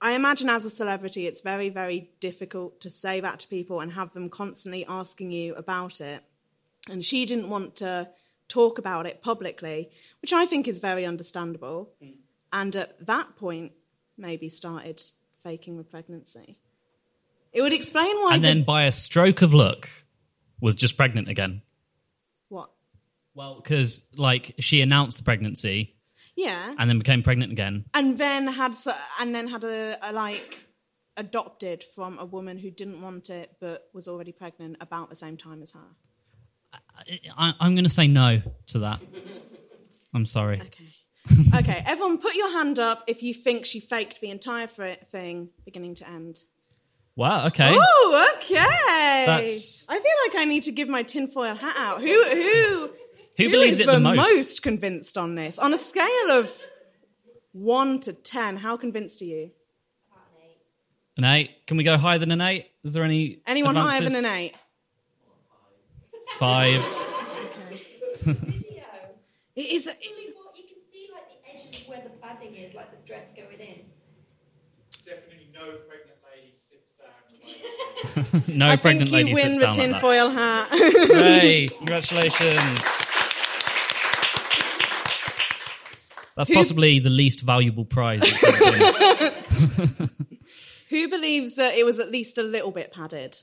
I 0.00 0.12
imagine 0.12 0.48
as 0.48 0.64
a 0.64 0.70
celebrity, 0.70 1.26
it's 1.26 1.40
very, 1.40 1.68
very 1.68 2.10
difficult 2.20 2.80
to 2.82 2.90
say 2.90 3.20
that 3.20 3.40
to 3.40 3.48
people 3.48 3.80
and 3.80 3.92
have 3.92 4.12
them 4.12 4.28
constantly 4.28 4.84
asking 4.86 5.30
you 5.30 5.54
about 5.54 6.00
it. 6.00 6.22
And 6.88 7.04
she 7.04 7.24
didn't 7.24 7.48
want 7.48 7.76
to 7.76 8.08
talk 8.48 8.78
about 8.78 9.06
it 9.06 9.22
publicly, 9.22 9.90
which 10.20 10.32
I 10.32 10.46
think 10.46 10.68
is 10.68 10.78
very 10.78 11.06
understandable. 11.06 11.90
Mm. 12.02 12.14
And 12.52 12.76
at 12.76 13.06
that 13.06 13.36
point, 13.36 13.72
maybe 14.18 14.48
started 14.48 15.02
faking 15.42 15.78
the 15.78 15.84
pregnancy. 15.84 16.58
It 17.54 17.62
would 17.62 17.72
explain 17.72 18.14
why. 18.22 18.34
And 18.34 18.44
the- 18.44 18.48
then, 18.48 18.64
by 18.64 18.84
a 18.84 18.92
stroke 18.92 19.40
of 19.42 19.54
luck, 19.54 19.88
was 20.60 20.74
just 20.74 20.96
pregnant 20.96 21.28
again. 21.28 21.62
what? 22.48 22.70
Well, 23.34 23.60
because 23.62 24.04
like 24.16 24.54
she 24.58 24.80
announced 24.80 25.16
the 25.18 25.24
pregnancy 25.24 25.94
Yeah, 26.36 26.74
and 26.78 26.88
then 26.90 26.98
became 26.98 27.22
pregnant 27.22 27.52
again. 27.52 27.84
and 27.94 28.18
then 28.18 28.46
had 28.48 28.74
so- 28.76 28.94
and 29.20 29.34
then 29.34 29.48
had 29.48 29.64
a, 29.64 29.96
a 30.02 30.12
like 30.12 30.66
adopted 31.16 31.84
from 31.94 32.18
a 32.18 32.24
woman 32.24 32.58
who 32.58 32.70
didn't 32.70 33.00
want 33.00 33.30
it 33.30 33.52
but 33.60 33.88
was 33.92 34.08
already 34.08 34.32
pregnant 34.32 34.76
about 34.80 35.10
the 35.10 35.16
same 35.16 35.36
time 35.36 35.62
as 35.62 35.70
her. 35.72 35.88
I, 37.36 37.54
I'm 37.60 37.74
going 37.74 37.84
to 37.84 37.90
say 37.90 38.08
no 38.08 38.42
to 38.68 38.78
that. 38.80 39.00
I'm 40.12 40.26
sorry. 40.26 40.60
Okay. 40.60 41.58
okay, 41.58 41.82
everyone, 41.86 42.18
put 42.18 42.34
your 42.34 42.50
hand 42.52 42.78
up 42.78 43.04
if 43.06 43.22
you 43.22 43.32
think 43.32 43.64
she 43.64 43.80
faked 43.80 44.20
the 44.20 44.30
entire 44.30 44.66
thing, 44.66 45.48
beginning 45.64 45.94
to 45.96 46.08
end. 46.08 46.38
Wow. 47.16 47.46
Okay. 47.46 47.76
Oh, 47.80 48.28
okay. 48.36 48.56
That's- 49.26 49.84
I 49.88 49.94
feel 49.94 50.12
like 50.28 50.40
I 50.40 50.44
need 50.46 50.64
to 50.64 50.72
give 50.72 50.88
my 50.88 51.02
tinfoil 51.04 51.54
hat 51.54 51.74
out. 51.76 52.00
Who 52.02 52.06
who 52.24 52.90
Who 53.36 53.50
believes 53.50 53.78
is 53.78 53.80
it 53.80 53.86
the 53.86 54.00
most? 54.00 54.62
convinced 54.62 55.16
on 55.16 55.34
this? 55.34 55.58
On 55.58 55.72
a 55.72 55.78
scale 55.78 56.30
of 56.30 56.50
one 57.52 58.00
to 58.00 58.12
ten, 58.12 58.56
how 58.56 58.76
convinced 58.76 59.22
are 59.22 59.26
you? 59.26 59.50
An 61.16 61.22
eight. 61.24 61.64
Can 61.68 61.76
we 61.76 61.84
go 61.84 61.96
higher 61.96 62.18
than 62.18 62.32
an 62.32 62.40
eight? 62.40 62.66
Is 62.82 62.92
there 62.92 63.04
any 63.04 63.38
Anyone 63.46 63.76
higher 63.76 64.00
than 64.02 64.16
an 64.16 64.26
eight? 64.26 64.54
Five. 66.38 66.82
Video. 68.24 68.84
It 69.54 69.60
is. 69.62 69.86
Really 69.86 70.32
what 70.34 70.56
you 70.58 70.64
can 70.64 70.78
see 70.90 71.08
like 71.12 71.28
the 71.28 71.38
edges 71.48 71.82
of 71.82 71.88
where 71.88 72.02
the 72.02 72.10
padding 72.20 72.56
is, 72.56 72.74
like 72.74 72.90
the 72.90 73.06
dress 73.06 73.32
going 73.36 73.60
in. 73.60 73.84
Definitely 75.06 75.48
no 75.54 75.78
pregnant 75.86 76.18
lady 76.26 76.50
sits 76.68 76.90
down. 76.98 77.12
with 77.30 77.33
no 78.48 78.66
I 78.68 78.76
pregnant 78.76 79.10
think 79.10 79.12
lady 79.12 79.28
you 79.30 79.34
win 79.34 79.54
sits 79.54 79.58
the 79.58 79.60
down 79.66 79.70
like 79.70 79.76
that. 79.76 79.92
tinfoil 79.92 80.30
hat. 80.30 80.68
Hooray! 80.70 81.68
Congratulations. 81.78 82.80
That's 86.36 86.48
Who- 86.48 86.54
possibly 86.54 86.98
the 86.98 87.10
least 87.10 87.40
valuable 87.42 87.84
prize. 87.84 88.20
It's 88.24 88.42
ever 88.44 88.58
been. 89.98 90.10
Who 90.90 91.08
believes 91.08 91.56
that 91.56 91.74
it 91.74 91.84
was 91.84 91.98
at 92.00 92.10
least 92.10 92.38
a 92.38 92.42
little 92.42 92.70
bit 92.70 92.92
padded? 92.92 93.36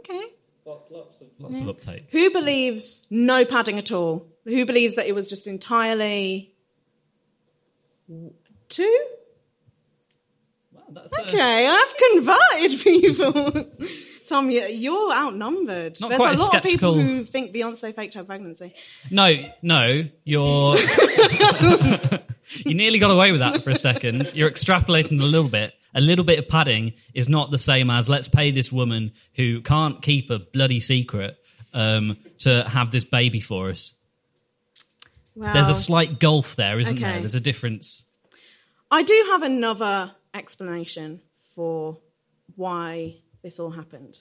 Okay. 0.00 0.26
lots 0.64 1.20
of, 1.20 1.28
lots 1.38 1.58
of 1.58 1.68
uptake. 1.68 2.06
Who 2.10 2.30
believes 2.30 3.02
no 3.10 3.44
padding 3.44 3.78
at 3.78 3.90
all? 3.92 4.26
Who 4.44 4.64
believes 4.64 4.94
that 4.96 5.06
it 5.06 5.14
was 5.14 5.28
just 5.28 5.46
entirely 5.46 6.54
two? 8.68 9.06
That's 10.90 11.18
Okay, 11.18 11.66
I've 11.66 11.94
converted 12.12 12.80
people. 12.80 13.66
Tom, 14.26 14.50
you- 14.50 14.66
you're 14.66 15.12
outnumbered. 15.12 16.00
Not 16.00 16.08
There's 16.08 16.18
quite 16.18 16.36
a 16.36 16.40
lot 16.40 16.54
of 16.56 16.62
people 16.62 16.94
who 16.94 17.24
think 17.24 17.54
Beyonce 17.54 17.94
faked 17.94 18.14
her 18.14 18.24
pregnancy. 18.24 18.74
No, 19.10 19.36
no, 19.62 20.04
you're. 20.24 20.76
you 22.64 22.74
nearly 22.74 22.98
got 22.98 23.10
away 23.10 23.30
with 23.30 23.40
that 23.40 23.62
for 23.62 23.70
a 23.70 23.76
second. 23.76 24.32
You're 24.34 24.50
extrapolating 24.50 25.20
a 25.20 25.24
little 25.24 25.48
bit. 25.48 25.74
A 25.94 26.00
little 26.00 26.24
bit 26.24 26.38
of 26.38 26.48
padding 26.48 26.92
is 27.14 27.28
not 27.28 27.50
the 27.50 27.58
same 27.58 27.88
as 27.88 28.08
let's 28.08 28.28
pay 28.28 28.50
this 28.50 28.70
woman 28.70 29.12
who 29.34 29.62
can't 29.62 30.02
keep 30.02 30.28
a 30.30 30.38
bloody 30.40 30.80
secret 30.80 31.38
um, 31.72 32.18
to 32.40 32.64
have 32.64 32.90
this 32.90 33.04
baby 33.04 33.40
for 33.40 33.70
us. 33.70 33.94
There's 35.36 35.68
a 35.68 35.74
slight 35.74 36.18
gulf 36.18 36.56
there, 36.56 36.80
isn't 36.80 36.98
there? 36.98 37.20
There's 37.20 37.34
a 37.34 37.40
difference. 37.40 38.04
I 38.90 39.02
do 39.02 39.26
have 39.30 39.42
another 39.42 40.12
explanation 40.36 41.20
for 41.54 41.98
why 42.54 43.16
this 43.42 43.58
all 43.58 43.70
happened. 43.70 44.18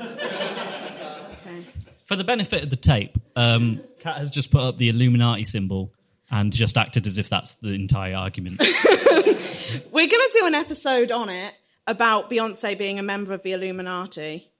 okay. 0.00 1.64
For 2.06 2.16
the 2.16 2.24
benefit 2.24 2.64
of 2.64 2.70
the 2.70 2.76
tape, 2.76 3.16
um, 3.36 3.80
Cat 4.00 4.16
has 4.16 4.30
just 4.30 4.50
put 4.50 4.62
up 4.62 4.78
the 4.78 4.88
Illuminati 4.88 5.44
symbol 5.44 5.92
and 6.30 6.52
just 6.52 6.76
acted 6.76 7.06
as 7.06 7.18
if 7.18 7.28
that's 7.28 7.54
the 7.56 7.70
entire 7.70 8.14
argument. 8.14 8.60
We're 9.10 10.08
going 10.08 10.10
to 10.10 10.30
do 10.32 10.46
an 10.46 10.54
episode 10.54 11.12
on 11.12 11.28
it 11.28 11.54
about 11.86 12.30
Beyonce 12.30 12.76
being 12.78 12.98
a 12.98 13.02
member 13.02 13.32
of 13.32 13.42
the 13.42 13.52
Illuminati 13.52 14.50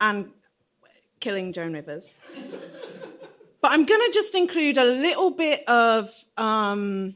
and 0.00 0.30
killing 1.20 1.52
Joan 1.52 1.72
Rivers. 1.72 2.12
but 3.60 3.70
I'm 3.70 3.84
going 3.84 4.00
to 4.00 4.10
just 4.12 4.34
include 4.34 4.76
a 4.76 4.84
little 4.84 5.30
bit 5.30 5.66
of 5.68 6.12
um, 6.36 7.14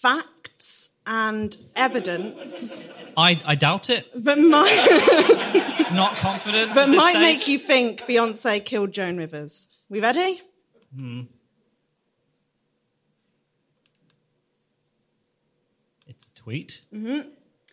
facts 0.00 0.90
and 1.06 1.56
evidence, 1.76 2.72
I, 3.16 3.40
I 3.44 3.54
doubt 3.54 3.90
it. 3.90 4.06
but 4.14 4.38
might, 4.38 5.88
Not 5.92 6.14
confident. 6.16 6.74
but 6.74 6.88
might 6.88 7.12
stage. 7.12 7.22
make 7.22 7.48
you 7.48 7.58
think 7.58 8.02
Beyonce 8.02 8.64
killed 8.64 8.92
Joan 8.92 9.16
Rivers. 9.16 9.66
We 9.88 10.00
ready? 10.00 10.40
It's 16.06 16.26
a 16.26 16.34
tweet. 16.34 16.82
Mm-hmm. 16.94 17.28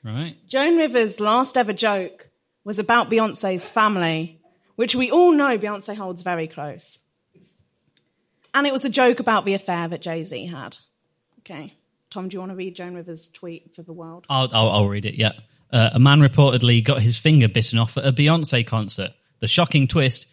Right. 0.08 0.36
Joan 0.48 0.78
Rivers' 0.78 1.20
last 1.20 1.58
ever 1.58 1.74
joke 1.74 2.30
was 2.64 2.80
about 2.80 3.10
Beyonce's 3.10 3.68
family, 3.68 4.40
which 4.76 4.96
we 4.96 5.12
all 5.12 5.32
know 5.32 5.58
Beyonce 5.58 5.96
holds 5.96 6.22
very 6.22 6.48
close. 6.48 7.00
And 8.54 8.66
it 8.66 8.74
was 8.74 8.86
a 8.86 8.90
joke 8.90 9.20
about 9.20 9.46
the 9.46 9.54
affair 9.54 9.88
that 9.88 10.02
Jay 10.02 10.24
Z 10.24 10.46
had. 10.48 10.78
Okay. 11.40 11.74
Tom, 12.16 12.30
do 12.30 12.36
you 12.36 12.40
want 12.40 12.54
to 12.54 12.56
read 12.56 12.78
Joan 12.78 12.96
Rivers' 12.96 13.28
tweet 13.28 13.76
for 13.76 13.84
the 13.84 13.92
world? 13.92 14.26
I'll, 14.30 14.48
I'll, 14.54 14.70
I'll 14.70 14.88
read 14.88 15.04
it, 15.04 15.16
yeah. 15.16 15.34
Uh, 15.70 15.90
a 15.92 16.00
man 16.00 16.22
reportedly 16.22 16.82
got 16.82 17.02
his 17.02 17.18
finger 17.18 17.50
bitten 17.50 17.78
off 17.78 17.98
at 17.98 18.06
a 18.06 18.14
Beyonce 18.14 18.66
concert. 18.66 19.12
The 19.42 19.50
shocking 19.50 19.90
twist 19.90 20.26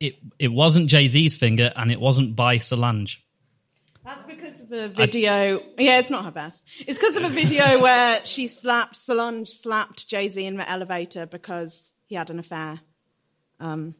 it, 0.00 0.16
it 0.38 0.48
wasn't 0.48 0.88
Jay 0.90 1.08
Z's 1.08 1.38
finger 1.38 1.72
and 1.76 1.90
it 1.90 1.98
wasn't 1.98 2.36
by 2.36 2.58
Solange. 2.58 3.24
That's 4.04 4.22
because 4.24 4.60
of 4.60 4.70
a 4.70 4.88
video. 4.88 5.62
yeah, 5.78 5.98
it's 5.98 6.10
not 6.10 6.26
her 6.26 6.30
best. 6.30 6.62
It's 6.86 6.98
because 6.98 7.16
of 7.16 7.24
a 7.24 7.30
video 7.30 7.80
where 7.82 8.20
she 8.26 8.46
slapped, 8.46 8.96
Solange 8.96 9.48
slapped 9.48 10.08
Jay 10.08 10.28
Z 10.28 10.44
in 10.44 10.58
the 10.58 10.68
elevator 10.70 11.24
because 11.24 11.90
he 12.04 12.16
had 12.16 12.28
an 12.28 12.38
affair. 12.38 12.80
Um, 13.60 13.94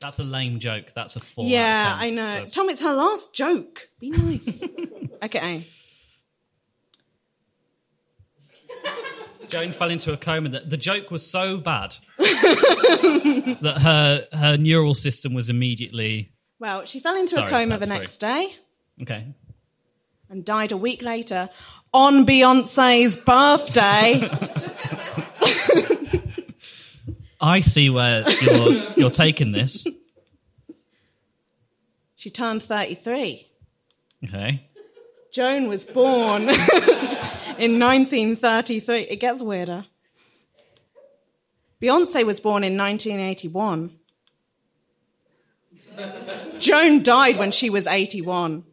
That's 0.00 0.20
a 0.20 0.24
lame 0.24 0.60
joke. 0.60 0.92
That's 0.94 1.16
a 1.16 1.20
four. 1.20 1.46
yeah, 1.46 1.78
10. 1.78 1.86
I 1.98 2.10
know. 2.10 2.32
That's- 2.34 2.54
Tom, 2.54 2.68
it's 2.70 2.82
her 2.82 2.92
last 2.94 3.34
joke. 3.34 3.88
Be 3.98 4.10
nice. 4.10 4.48
okay. 5.24 5.66
Joan 9.48 9.72
fell 9.72 9.90
into 9.90 10.12
a 10.12 10.16
coma. 10.16 10.48
That 10.48 10.70
the 10.70 10.76
joke 10.76 11.10
was 11.10 11.24
so 11.24 11.56
bad 11.56 11.94
that 12.18 13.78
her 13.80 14.26
her 14.36 14.56
neural 14.56 14.94
system 14.94 15.34
was 15.34 15.48
immediately 15.48 16.32
Well, 16.58 16.84
she 16.84 17.00
fell 17.00 17.16
into 17.16 17.34
Sorry, 17.34 17.46
a 17.46 17.50
coma 17.50 17.78
the 17.78 17.86
next 17.86 18.18
day 18.18 18.54
okay. 19.02 19.26
and 20.28 20.44
died 20.44 20.72
a 20.72 20.76
week 20.76 21.02
later 21.02 21.48
on 21.94 22.26
Beyonce's 22.26 23.16
birthday. 23.16 24.28
I 27.40 27.60
see 27.60 27.88
where 27.90 28.28
you're 28.42 28.72
you're 28.96 29.10
taking 29.10 29.52
this. 29.52 29.86
she 32.16 32.30
turned 32.30 32.62
33. 32.64 33.46
Okay. 34.24 34.65
Joan 35.36 35.68
was 35.68 35.84
born 35.84 36.44
in 36.48 37.78
1933. 37.78 39.00
It 39.00 39.16
gets 39.16 39.42
weirder. 39.42 39.84
Beyonce 41.78 42.24
was 42.24 42.40
born 42.40 42.64
in 42.64 42.78
1981. 42.78 43.98
Joan 46.58 47.02
died 47.02 47.36
when 47.36 47.50
she 47.50 47.68
was 47.68 47.86
81. 47.86 48.64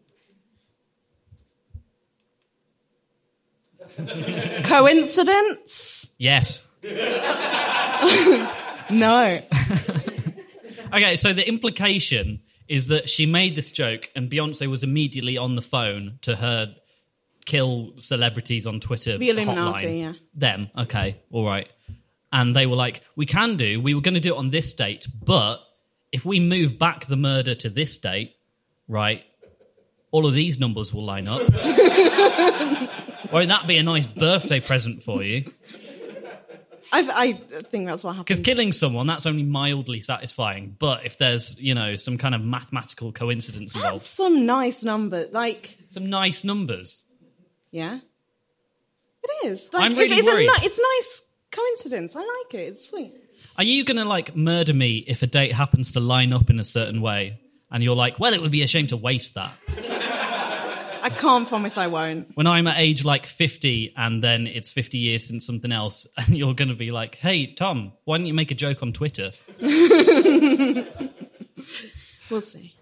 Coincidence? 4.63 6.09
Yes. 6.17 6.63
No. 8.89 9.41
Okay, 10.93 11.15
so 11.15 11.31
the 11.31 11.47
implication 11.47 12.41
is 12.67 12.87
that 12.87 13.09
she 13.09 13.25
made 13.25 13.55
this 13.55 13.71
joke 13.71 14.09
and 14.15 14.29
Beyonce 14.29 14.69
was 14.69 14.83
immediately 14.83 15.37
on 15.37 15.55
the 15.55 15.61
phone 15.61 16.19
to 16.21 16.35
her 16.35 16.75
kill 17.45 17.93
celebrities 17.97 18.65
on 18.65 18.79
Twitter. 18.79 19.17
The 19.17 19.29
Illuminati, 19.29 19.85
hotline. 19.85 19.99
yeah. 19.99 20.13
Them, 20.33 20.69
okay, 20.77 21.17
all 21.31 21.45
right. 21.45 21.69
And 22.31 22.55
they 22.55 22.65
were 22.65 22.75
like, 22.75 23.01
we 23.15 23.25
can 23.25 23.57
do, 23.57 23.79
we 23.81 23.93
were 23.93 24.01
going 24.01 24.13
to 24.15 24.19
do 24.19 24.33
it 24.33 24.37
on 24.37 24.49
this 24.49 24.73
date, 24.73 25.05
but 25.23 25.59
if 26.11 26.25
we 26.25 26.39
move 26.39 26.79
back 26.79 27.05
the 27.05 27.15
murder 27.17 27.53
to 27.55 27.69
this 27.69 27.97
date, 27.97 28.35
right, 28.87 29.23
all 30.11 30.25
of 30.25 30.33
these 30.33 30.59
numbers 30.59 30.93
will 30.93 31.03
line 31.03 31.27
up. 31.27 31.41
Won't 33.31 33.47
that 33.47 33.65
be 33.67 33.77
a 33.77 33.83
nice 33.83 34.05
birthday 34.07 34.59
present 34.59 35.03
for 35.03 35.23
you? 35.23 35.51
I, 36.93 37.09
I 37.15 37.33
think 37.63 37.87
that's 37.87 38.03
what 38.03 38.11
happens. 38.11 38.39
Because 38.39 38.45
killing 38.45 38.71
someone, 38.71 39.07
that's 39.07 39.25
only 39.25 39.43
mildly 39.43 39.99
satisfying. 40.01 40.75
But 40.77 41.05
if 41.05 41.17
there's, 41.17 41.59
you 41.59 41.73
know, 41.73 41.95
some 41.95 42.17
kind 42.17 42.35
of 42.35 42.41
mathematical 42.41 43.11
coincidence 43.11 43.73
That's 43.73 43.83
involved, 43.83 44.05
some 44.05 44.45
nice 44.45 44.83
number. 44.83 45.27
Like, 45.31 45.77
some 45.87 46.09
nice 46.09 46.43
numbers. 46.43 47.01
yeah. 47.71 47.99
It 49.23 49.47
is. 49.47 49.69
Like, 49.71 49.83
I'm 49.83 49.93
really 49.93 50.11
it's, 50.11 50.19
it's, 50.19 50.27
worried. 50.27 50.49
A, 50.49 50.59
ni- 50.59 50.65
it's 50.65 50.79
nice 50.79 51.21
coincidence. 51.51 52.15
I 52.15 52.19
like 52.19 52.53
it. 52.53 52.73
It's 52.73 52.89
sweet. 52.89 53.13
Are 53.57 53.63
you 53.63 53.85
going 53.85 53.97
to, 53.97 54.05
like, 54.05 54.35
murder 54.35 54.73
me 54.73 54.97
if 55.07 55.23
a 55.23 55.27
date 55.27 55.53
happens 55.53 55.93
to 55.93 56.01
line 56.01 56.33
up 56.33 56.49
in 56.49 56.59
a 56.59 56.65
certain 56.65 57.01
way? 57.01 57.39
And 57.71 57.81
you're 57.81 57.95
like, 57.95 58.19
well, 58.19 58.33
it 58.33 58.41
would 58.41 58.51
be 58.51 58.63
a 58.63 58.67
shame 58.67 58.87
to 58.87 58.97
waste 58.97 59.35
that. 59.35 59.51
I 61.03 61.09
can't 61.09 61.47
promise 61.47 61.77
I 61.77 61.87
won't. 61.87 62.29
When 62.35 62.47
I'm 62.47 62.65
at 62.67 62.77
age 62.79 63.03
like 63.03 63.25
50 63.25 63.93
and 63.97 64.23
then 64.23 64.47
it's 64.47 64.71
50 64.71 64.97
years 64.97 65.25
since 65.25 65.45
something 65.45 65.71
else, 65.71 66.07
and 66.17 66.37
you're 66.37 66.53
going 66.53 66.69
to 66.69 66.75
be 66.75 66.91
like, 66.91 67.15
hey, 67.15 67.53
Tom, 67.53 67.93
why 68.05 68.17
don't 68.17 68.25
you 68.27 68.33
make 68.33 68.51
a 68.51 68.55
joke 68.55 68.81
on 68.81 68.93
Twitter? 68.93 69.31
We'll 72.29 72.41
see. 72.41 72.73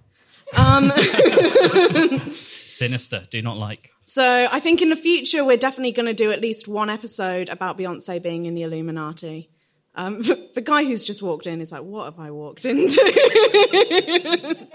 Um, 0.55 0.91
Sinister, 2.67 3.27
do 3.29 3.41
not 3.41 3.57
like. 3.57 3.89
so 4.05 4.23
I 4.49 4.59
think 4.59 4.81
in 4.81 4.89
the 4.89 4.95
future 4.95 5.43
we're 5.43 5.57
definitely 5.57 5.91
going 5.91 6.05
to 6.05 6.13
do 6.13 6.31
at 6.31 6.39
least 6.41 6.67
one 6.67 6.89
episode 6.89 7.49
about 7.49 7.77
Beyonce 7.77 8.21
being 8.21 8.45
in 8.45 8.53
the 8.55 8.63
Illuminati. 8.63 9.49
Um, 9.95 10.21
the 10.55 10.61
guy 10.63 10.83
who's 10.83 11.03
just 11.03 11.21
walked 11.21 11.47
in 11.47 11.61
is 11.61 11.71
like, 11.71 11.83
"What 11.83 12.05
have 12.05 12.19
I 12.19 12.31
walked 12.31 12.65
into?" 12.65 13.01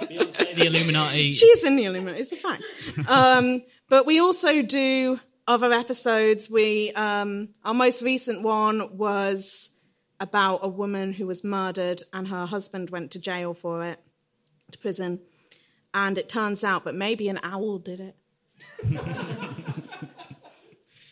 The 0.56 0.66
Illuminati. 0.66 1.32
She's 1.32 1.64
in 1.64 1.76
the 1.76 1.84
Illuminati. 1.84 2.22
It's 2.22 2.32
a 2.32 2.36
fact. 2.36 2.62
Um, 3.06 3.62
but 3.88 4.06
we 4.06 4.20
also 4.20 4.62
do 4.62 5.20
other 5.46 5.72
episodes. 5.72 6.48
We 6.50 6.92
um, 6.92 7.50
our 7.64 7.74
most 7.74 8.02
recent 8.02 8.42
one 8.42 8.96
was 8.96 9.70
about 10.18 10.60
a 10.62 10.68
woman 10.68 11.12
who 11.12 11.26
was 11.26 11.44
murdered 11.44 12.02
and 12.12 12.28
her 12.28 12.46
husband 12.46 12.88
went 12.90 13.10
to 13.12 13.18
jail 13.18 13.52
for 13.54 13.84
it, 13.84 14.00
to 14.72 14.78
prison, 14.78 15.20
and 15.92 16.16
it 16.16 16.28
turns 16.28 16.64
out 16.64 16.84
that 16.84 16.94
maybe 16.94 17.28
an 17.28 17.38
owl 17.42 17.78
did 17.78 18.00
it. 18.00 18.16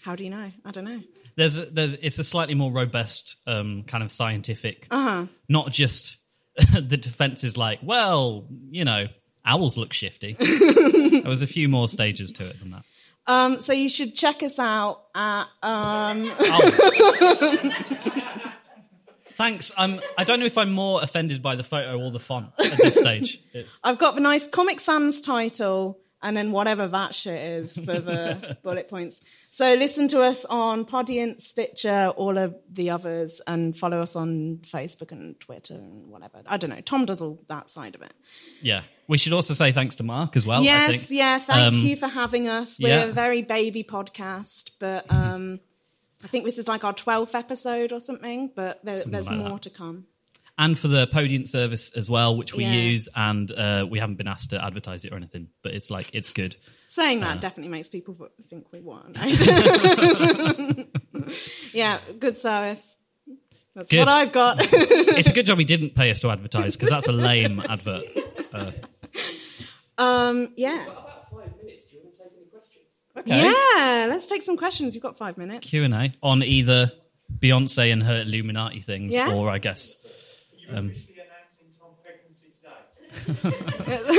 How 0.03 0.17
do 0.17 0.25
you 0.25 0.31
know? 0.31 0.51
I 0.65 0.71
don't 0.71 0.85
know. 0.85 1.01
There's 1.37 1.59
a, 1.59 1.67
there's 1.67 1.95
it's 1.95 2.19
a 2.19 2.25
slightly 2.25 2.55
more 2.55 2.71
robust 2.73 3.37
um, 3.47 3.83
kind 3.85 4.03
of 4.05 4.11
scientific, 4.13 4.87
Uh-huh. 4.91 5.27
not 5.49 5.71
just 5.73 6.17
the 6.73 6.97
defense 6.97 7.43
is 7.45 7.57
like, 7.57 7.81
well, 7.83 8.47
you 8.71 8.85
know, 8.85 9.07
owls 9.45 9.77
look 9.77 9.93
shifty. 9.93 10.35
there 10.39 11.23
was 11.29 11.43
a 11.43 11.47
few 11.47 11.69
more 11.69 11.89
stages 11.89 12.33
to 12.33 12.47
it 12.47 12.59
than 12.61 12.71
that. 12.73 12.83
Um, 13.27 13.61
so 13.63 13.73
you 13.73 13.89
should 13.89 14.15
check 14.15 14.43
us 14.43 14.59
out 14.59 15.05
at 15.15 15.47
um, 15.63 16.31
Oh. 16.41 17.71
Thanks. 19.37 19.73
I'm. 19.77 20.01
I 20.17 20.23
don't 20.25 20.39
know 20.39 20.47
if 20.47 20.57
I'm 20.57 20.71
more 20.71 21.03
offended 21.03 21.43
by 21.43 21.57
the 21.57 21.65
photo 21.65 21.99
or 21.99 22.13
the 22.13 22.21
font 22.21 22.51
at 22.59 22.79
this 22.79 22.95
stage. 22.95 23.41
It's, 23.53 23.73
I've 23.83 23.99
got 23.99 24.15
the 24.15 24.21
nice 24.21 24.47
Comic 24.47 24.79
Sans 24.79 25.21
title 25.21 25.99
and 26.23 26.37
then 26.37 26.53
whatever 26.53 26.87
that 26.87 27.15
shit 27.17 27.41
is 27.43 27.73
for 27.75 27.99
the 28.01 28.57
bullet 28.63 28.89
points. 28.89 29.21
So 29.57 29.75
listen 29.75 30.09
to 30.09 30.21
us 30.21 30.45
on 30.47 30.85
Podiant, 30.85 31.41
Stitcher, 31.41 32.09
all 32.17 32.39
of 32.39 32.57
the 32.73 32.91
others, 32.91 33.41
and 33.47 33.79
follow 33.79 34.03
us 34.03 34.17
on 34.17 34.59
Facebook 34.69 35.13
and 35.13 35.39
Twitter 35.39 35.75
and 35.75 36.09
whatever. 36.09 36.43
I 36.45 36.57
don't 36.57 36.71
know. 36.71 36.81
Tom 36.81 37.05
does 37.05 37.23
all 37.23 37.39
that 37.47 37.71
side 37.71 37.95
of 37.95 38.03
it. 38.03 38.13
yeah. 38.61 38.83
We 39.07 39.17
should 39.17 39.33
also 39.33 39.55
say 39.55 39.71
thanks 39.71 39.95
to 39.97 40.03
Mark 40.03 40.35
as 40.35 40.45
well. 40.45 40.61
I 40.61 40.65
yes, 40.65 41.09
yeah. 41.09 41.39
Thank 41.39 41.75
Um, 41.75 41.75
you 41.87 41.95
for 41.95 42.09
having 42.09 42.49
us. 42.49 42.81
We're 42.81 42.89
yeah. 42.99 43.05
a 43.05 43.13
very 43.13 43.43
baby 43.43 43.85
podcast, 43.85 44.71
but 44.81 45.05
um, 45.09 45.61
I 46.25 46.27
think 46.27 46.45
this 46.47 46.59
is 46.59 46.67
like 46.67 46.83
our 46.83 46.95
12th 46.95 47.35
episode 47.37 47.93
or 47.93 48.01
something, 48.01 48.51
but 48.57 48.83
there, 48.83 48.95
Something 48.97 49.13
there's 49.13 49.29
like 49.29 49.39
more 49.39 49.51
that. 49.51 49.63
to 49.63 49.71
come. 49.71 50.07
And 50.57 50.79
for 50.79 50.87
the 50.87 51.09
Podiant 51.09 51.49
service 51.49 51.91
as 51.97 52.09
well, 52.09 52.37
which 52.37 52.55
we 52.55 52.63
Yeah. 52.65 52.75
use, 52.75 53.09
and 53.17 53.51
uh, 53.51 53.87
we 53.91 53.99
haven't 53.99 54.17
been 54.17 54.29
asked 54.29 54.51
to 54.51 54.65
advertise 54.65 55.05
it 55.05 55.13
or 55.13 55.17
anything, 55.17 55.49
but 55.65 55.75
it's 55.75 55.91
like 55.91 56.11
it's 56.15 56.31
good. 56.31 56.55
Saying 56.89 57.23
Uh. 57.25 57.27
that 57.27 57.41
definitely 57.41 57.71
makes 57.73 57.89
people 57.89 58.17
think 58.49 58.67
we 58.73 58.81
want. 58.81 59.17
yeah, 61.73 61.99
good 62.21 62.37
service. 62.37 62.89
That's 63.75 63.91
Good. 63.91 63.99
what 63.99 64.09
I've 64.09 64.33
got. 64.33 64.61
It's 64.73 65.29
a 65.29 65.33
good 65.33 65.47
job 65.47 65.59
he 65.59 65.65
didn't 65.65 65.97
pay 65.97 66.11
us 66.13 66.21
to 66.21 66.31
advertise 66.31 66.77
because 66.77 66.91
that's 66.91 67.09
a 67.09 67.13
lame 67.13 67.61
advert. 67.69 68.05
um, 69.99 70.53
yeah. 70.57 70.87
Okay. 73.17 73.43
Yeah, 73.43 74.07
let's 74.09 74.27
take 74.27 74.43
some 74.43 74.57
questions. 74.57 74.95
You've 74.95 75.03
got 75.03 75.17
five 75.19 75.39
minutes. 75.39 75.69
Q 75.69 75.85
and 75.85 75.95
A 75.95 76.13
on 76.23 76.43
either 76.43 76.93
Beyonce 77.39 77.93
and 77.93 78.03
her 78.03 78.23
Illuminati 78.23 78.81
things, 78.81 79.15
Yeah. 79.15 79.33
or 79.33 79.49
I 79.51 79.59
guess 79.59 79.97
You 80.05 80.11
Um, 80.71 80.91
officially 80.91 81.21
announcing 81.21 81.67
Tom's 81.79 81.99
pregnancy 82.03 82.53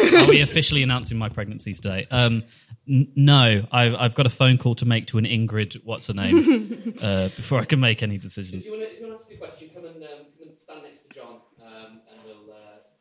today. 0.02 0.18
Are 0.18 0.28
we 0.28 0.42
officially 0.42 0.84
announcing 0.84 1.18
my 1.18 1.30
pregnancy 1.30 1.74
today? 1.74 2.08
Um, 2.12 2.44
n- 2.88 3.12
no, 3.16 3.66
I've, 3.72 3.96
I've 3.96 4.16
got 4.16 4.26
a 4.26 4.30
phone 4.30 4.58
call 4.58 4.76
to 4.76 4.86
make 4.86 5.08
to 5.08 5.18
an 5.18 5.26
Ingrid, 5.26 5.82
what's 5.84 6.08
her 6.08 6.14
name, 6.14 6.94
uh, 7.02 7.30
before 7.36 7.60
I 7.60 7.66
can 7.66 7.80
make 7.80 8.04
any 8.04 8.18
decisions. 8.18 8.66
If 8.68 8.74
you 8.74 8.80
want 8.80 8.90
to, 8.90 8.96
if 8.96 9.02
you 9.02 9.08
want 9.08 9.20
to 9.20 9.26
ask 9.26 9.34
a 9.34 9.38
question, 9.38 9.70
come 9.74 9.86
and, 9.86 10.04
um, 10.04 10.10
come 10.40 10.48
and 10.50 10.60
stand 10.60 10.84
next 10.84 11.08
to 11.08 11.14
John, 11.16 11.36
um, 11.62 12.02
and 12.12 12.20
we'll, 12.26 12.54
uh, 12.54 12.58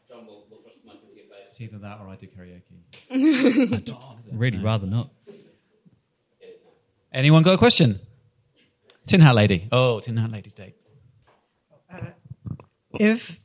John 0.09 0.27
will, 0.27 0.47
will 0.51 0.59
thrust 0.63 0.79
the 0.85 0.91
mic 0.91 1.03
into 1.03 1.17
your 1.17 1.27
face. 1.27 1.47
It's 1.51 1.61
either 1.61 1.79
that 1.79 1.99
or 2.01 2.09
I 2.09 2.17
do 2.17 2.27
karaoke. 2.27 3.95
Really, 4.33 4.59
rather 4.59 4.87
not. 4.87 5.11
Anyone 7.13 7.43
got 7.45 7.55
a 7.55 7.59
question? 7.59 8.01
Tin 9.07 9.21
Hat 9.21 9.35
Lady. 9.37 9.69
Oh, 9.71 10.01
Tin 10.01 10.17
Hat 10.17 10.33
Lady's 10.33 10.53
day. 10.55 10.75
If 13.01 13.41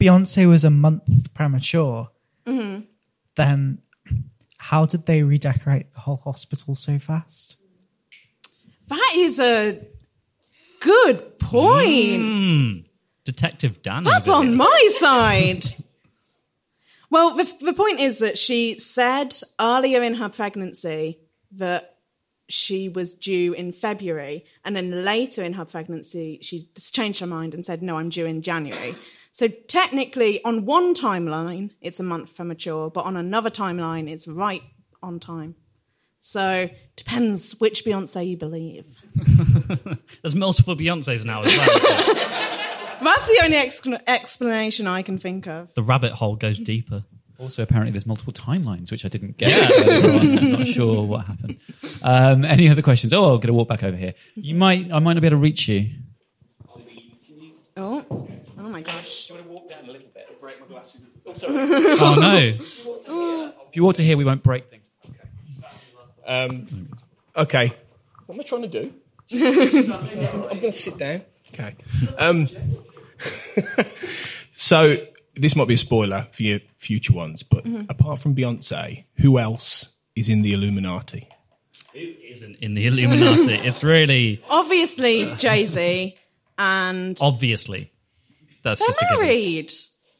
Beyonce 0.00 0.48
was 0.48 0.64
a 0.64 0.70
month 0.70 1.32
premature, 1.34 2.08
Mm-hmm. 2.46 2.80
then 3.36 3.78
how 4.58 4.84
did 4.86 5.06
they 5.06 5.22
redecorate 5.22 5.92
the 5.92 6.00
whole 6.00 6.16
hospital 6.24 6.74
so 6.74 6.98
fast? 6.98 7.56
That 8.88 9.12
is 9.14 9.38
a 9.38 9.78
good 10.80 11.38
point. 11.38 12.22
Hmm. 12.22 12.72
Detective 13.24 13.82
Dan. 13.82 14.04
That's 14.04 14.28
on 14.28 14.48
here. 14.48 14.56
my 14.56 14.90
side. 14.98 15.64
Well, 17.10 17.34
the, 17.36 17.52
the 17.60 17.72
point 17.72 18.00
is 18.00 18.18
that 18.20 18.38
she 18.38 18.78
said 18.78 19.34
earlier 19.60 20.02
in 20.02 20.14
her 20.14 20.28
pregnancy 20.28 21.18
that 21.52 21.96
she 22.50 22.88
was 22.88 23.14
due 23.14 23.52
in 23.52 23.72
February, 23.72 24.44
and 24.64 24.76
then 24.76 25.02
later 25.02 25.42
in 25.42 25.54
her 25.54 25.64
pregnancy, 25.64 26.38
she 26.42 26.68
just 26.74 26.94
changed 26.94 27.20
her 27.20 27.26
mind 27.26 27.54
and 27.54 27.64
said, 27.64 27.82
No, 27.82 27.96
I'm 27.96 28.10
due 28.10 28.26
in 28.26 28.42
January. 28.42 28.96
So 29.32 29.48
technically, 29.48 30.42
on 30.44 30.66
one 30.66 30.94
timeline, 30.94 31.70
it's 31.80 32.00
a 32.00 32.02
month 32.02 32.34
premature, 32.34 32.90
but 32.90 33.04
on 33.04 33.16
another 33.16 33.50
timeline, 33.50 34.10
it's 34.10 34.26
right 34.26 34.62
on 35.02 35.20
time. 35.20 35.54
So 36.20 36.68
depends 36.96 37.52
which 37.60 37.84
Beyonce 37.84 38.28
you 38.28 38.36
believe. 38.36 38.84
There's 40.22 40.34
multiple 40.34 40.76
Beyonces 40.76 41.24
now 41.24 41.42
as 41.42 41.56
well. 41.56 41.78
That's 43.02 43.26
the 43.26 43.40
only 43.42 43.56
ex- 43.56 43.80
explanation 44.06 44.86
I 44.86 45.02
can 45.02 45.16
think 45.16 45.46
of. 45.46 45.72
the 45.74 45.82
rabbit 45.82 46.12
hole 46.12 46.36
goes 46.36 46.58
deeper. 46.58 47.04
Also, 47.40 47.62
apparently, 47.62 47.90
there's 47.90 48.04
multiple 48.04 48.34
timelines, 48.34 48.90
which 48.90 49.06
I 49.06 49.08
didn't 49.08 49.38
get. 49.38 49.70
earlier 49.88 50.12
on. 50.12 50.38
I'm 50.38 50.52
not 50.52 50.66
sure 50.66 51.02
what 51.06 51.24
happened. 51.24 51.58
Um, 52.02 52.44
any 52.44 52.68
other 52.68 52.82
questions? 52.82 53.14
Oh, 53.14 53.24
I'm 53.24 53.30
going 53.36 53.46
to 53.46 53.54
walk 53.54 53.66
back 53.68 53.82
over 53.82 53.96
here. 53.96 54.12
You 54.34 54.54
might, 54.54 54.92
I 54.92 54.98
might 54.98 55.14
not 55.14 55.20
be 55.22 55.26
able 55.26 55.38
to 55.38 55.42
reach 55.42 55.66
you. 55.66 55.88
Oh, 57.78 58.04
oh 58.10 58.28
my 58.58 58.82
gosh. 58.82 59.28
Do 59.28 59.34
you 59.34 59.40
want 59.40 59.46
to 59.48 59.52
walk 59.54 59.70
down 59.70 59.84
a 59.88 59.92
little 59.92 60.08
bit 60.12 60.26
and 60.28 60.38
break 60.38 60.60
my 60.60 60.66
glasses? 60.66 61.00
Oh, 61.24 61.32
sorry. 61.32 61.54
Oh 61.98 62.14
no. 62.14 63.54
If 63.68 63.76
you 63.76 63.84
walk 63.84 63.94
to 63.94 64.02
here, 64.02 64.18
we 64.18 64.24
won't 64.24 64.42
break 64.42 64.68
things. 64.68 64.82
Um, 66.26 66.88
okay. 67.34 67.72
What 68.26 68.34
am 68.34 68.40
I 68.40 68.44
trying 68.44 68.62
to 68.62 68.68
do? 68.68 68.92
I'm 69.32 70.60
going 70.60 70.60
to 70.60 70.72
sit 70.72 70.98
down. 70.98 71.22
Okay. 71.54 71.74
Um, 72.18 72.48
so 74.52 74.98
this 75.34 75.54
might 75.56 75.68
be 75.68 75.74
a 75.74 75.78
spoiler 75.78 76.26
for 76.32 76.42
your 76.42 76.60
future 76.76 77.12
ones, 77.12 77.42
but 77.42 77.64
apart 77.88 78.18
from 78.20 78.34
Beyonce, 78.34 79.04
who 79.16 79.38
else 79.38 79.88
is 80.16 80.28
in 80.28 80.42
the 80.42 80.52
Illuminati? 80.52 81.28
Who 81.92 82.12
isn't 82.30 82.56
in 82.56 82.74
the 82.74 82.86
Illuminati? 82.86 83.54
It's 83.66 83.82
really 83.82 84.42
Obviously, 84.48 85.34
Jay 85.36 85.66
Z 85.66 86.16
and 86.58 87.18
obviously. 87.20 87.92
That's 88.62 88.80
just 88.80 89.00
a 89.00 89.06
they're 89.08 89.16
given. 89.18 89.26
married. 89.26 89.72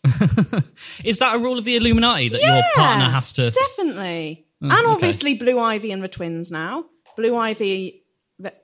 Is 1.05 1.19
that 1.19 1.37
a 1.37 1.39
rule 1.39 1.59
of 1.59 1.65
the 1.65 1.77
Illuminati 1.77 2.31
that 2.31 2.41
your 2.41 2.63
partner 2.75 3.11
has 3.11 3.33
to? 3.33 3.51
definitely. 3.51 4.47
Mm, 4.63 4.71
and 4.73 4.73
okay. 4.73 4.87
obviously, 4.87 5.35
Blue 5.35 5.59
Ivy 5.59 5.93
and 5.93 6.03
the 6.03 6.09
twins 6.09 6.51
now. 6.51 6.85
Blue 7.17 7.37
Ivy 7.37 8.03
th- 8.43 8.55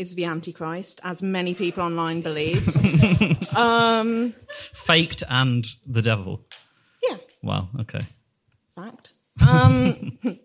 is 0.00 0.14
the 0.14 0.24
Antichrist, 0.24 0.98
as 1.04 1.22
many 1.22 1.54
people 1.54 1.82
online 1.82 2.22
believe. 2.22 2.66
um, 3.56 4.34
faked 4.72 5.22
and 5.28 5.66
the 5.86 6.00
devil. 6.00 6.40
yeah, 7.08 7.18
Wow. 7.42 7.68
Okay. 7.80 8.00
fact. 8.74 9.12
Um, 9.46 10.18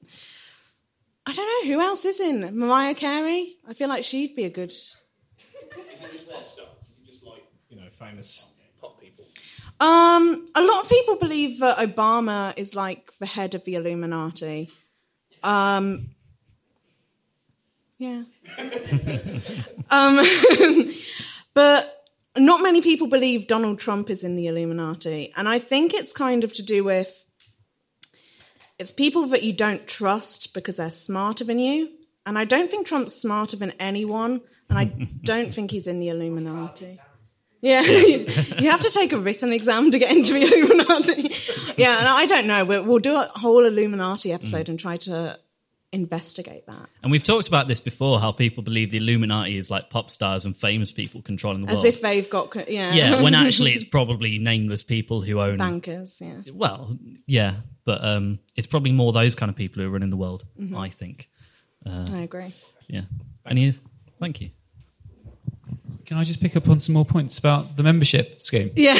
I 1.25 1.33
don't 1.33 1.65
know 1.67 1.73
who 1.73 1.81
else 1.81 2.03
is 2.03 2.19
in 2.19 2.57
Mariah 2.59 2.95
Carey. 2.95 3.55
I 3.67 3.73
feel 3.73 3.87
like 3.87 4.03
she'd 4.03 4.35
be 4.35 4.43
a 4.43 4.49
good. 4.49 4.71
Is 4.71 4.97
it 5.37 6.11
just 6.11 6.29
rock 6.29 6.47
stars? 6.47 6.67
Is 6.89 6.97
it 7.01 7.07
just 7.09 7.23
like, 7.23 7.45
you 7.69 7.77
know, 7.77 7.87
famous 7.97 8.51
pop 8.81 8.99
people? 8.99 9.25
Um, 9.79 10.47
a 10.53 10.61
lot 10.61 10.83
of 10.83 10.89
people 10.89 11.15
believe 11.15 11.59
that 11.59 11.77
Obama 11.77 12.53
is 12.57 12.75
like 12.75 13.11
the 13.19 13.25
head 13.25 13.55
of 13.55 13.63
the 13.63 13.75
Illuminati. 13.75 14.69
Um, 15.43 16.14
yeah. 17.97 18.23
um, 19.89 20.23
but 21.53 22.05
not 22.37 22.61
many 22.61 22.81
people 22.81 23.07
believe 23.07 23.47
Donald 23.47 23.79
Trump 23.79 24.09
is 24.09 24.23
in 24.23 24.35
the 24.35 24.47
Illuminati, 24.47 25.33
and 25.35 25.47
I 25.47 25.59
think 25.59 25.93
it's 25.93 26.13
kind 26.13 26.43
of 26.43 26.53
to 26.53 26.63
do 26.63 26.83
with 26.83 27.13
it's 28.77 28.91
people 28.91 29.27
that 29.27 29.43
you 29.43 29.53
don't 29.53 29.87
trust 29.87 30.53
because 30.53 30.77
they're 30.77 30.89
smarter 30.89 31.43
than 31.43 31.59
you. 31.59 31.89
And 32.25 32.37
I 32.37 32.43
don't 32.43 32.69
think 32.69 32.87
Trump's 32.87 33.13
smarter 33.13 33.55
than 33.55 33.71
anyone, 33.79 34.41
and 34.69 34.79
I 34.79 34.85
don't 35.23 35.53
think 35.53 35.71
he's 35.71 35.87
in 35.87 35.99
the 35.99 36.09
Illuminati. 36.09 36.99
Yeah, 37.61 37.81
you 37.81 38.69
have 38.69 38.81
to 38.81 38.91
take 38.91 39.13
a 39.13 39.17
written 39.17 39.53
exam 39.53 39.91
to 39.91 39.97
get 39.97 40.11
into 40.11 40.33
the 40.33 40.43
Illuminati. 40.43 41.31
Yeah, 41.77 41.97
and 41.97 42.07
I 42.07 42.25
don't 42.25 42.47
know. 42.47 42.65
We'll, 42.65 42.83
we'll 42.83 42.99
do 42.99 43.15
a 43.15 43.31
whole 43.33 43.65
Illuminati 43.65 44.33
episode 44.33 44.69
and 44.69 44.79
try 44.79 44.97
to 44.97 45.39
investigate 45.95 46.67
that. 46.67 46.87
And 47.01 47.11
we've 47.11 47.23
talked 47.23 47.47
about 47.47 47.67
this 47.67 47.79
before. 47.79 48.19
How 48.19 48.31
people 48.31 48.61
believe 48.61 48.91
the 48.91 48.97
Illuminati 48.97 49.57
is 49.57 49.71
like 49.71 49.89
pop 49.89 50.11
stars 50.11 50.45
and 50.45 50.55
famous 50.55 50.91
people 50.91 51.21
controlling 51.21 51.61
the 51.61 51.71
As 51.71 51.75
world. 51.77 51.85
As 51.85 51.95
if 51.95 52.01
they've 52.01 52.29
got, 52.29 52.69
yeah. 52.69 52.93
yeah, 52.93 53.21
when 53.21 53.33
actually 53.45 53.73
it's 53.73 53.83
probably 53.83 54.37
nameless 54.37 54.83
people 54.83 55.21
who 55.21 55.39
own. 55.39 55.57
bankers, 55.57 56.17
yeah. 56.21 56.41
Well, 56.53 56.97
yeah, 57.25 57.55
but 57.85 58.03
um, 58.03 58.39
it's 58.55 58.67
probably 58.67 58.91
more 58.91 59.13
those 59.13 59.33
kind 59.33 59.49
of 59.49 59.55
people 59.55 59.81
who 59.81 59.87
are 59.87 59.91
running 59.91 60.09
the 60.11 60.17
world. 60.17 60.45
Mhm. 60.59 60.77
I 60.77 60.89
think. 60.89 61.29
Uh, 61.85 62.07
I 62.11 62.21
agree. 62.21 62.53
Yeah. 62.87 63.01
Any? 63.47 63.73
Thank 64.19 64.41
you. 64.41 64.49
Can 66.05 66.17
I 66.17 66.23
just 66.23 66.39
pick 66.39 66.55
up 66.55 66.69
on 66.69 66.79
some 66.79 66.93
more 66.93 67.05
points 67.05 67.39
about 67.39 67.77
the 67.77 67.83
membership 67.83 68.43
scheme? 68.43 68.71
Yeah. 68.75 68.95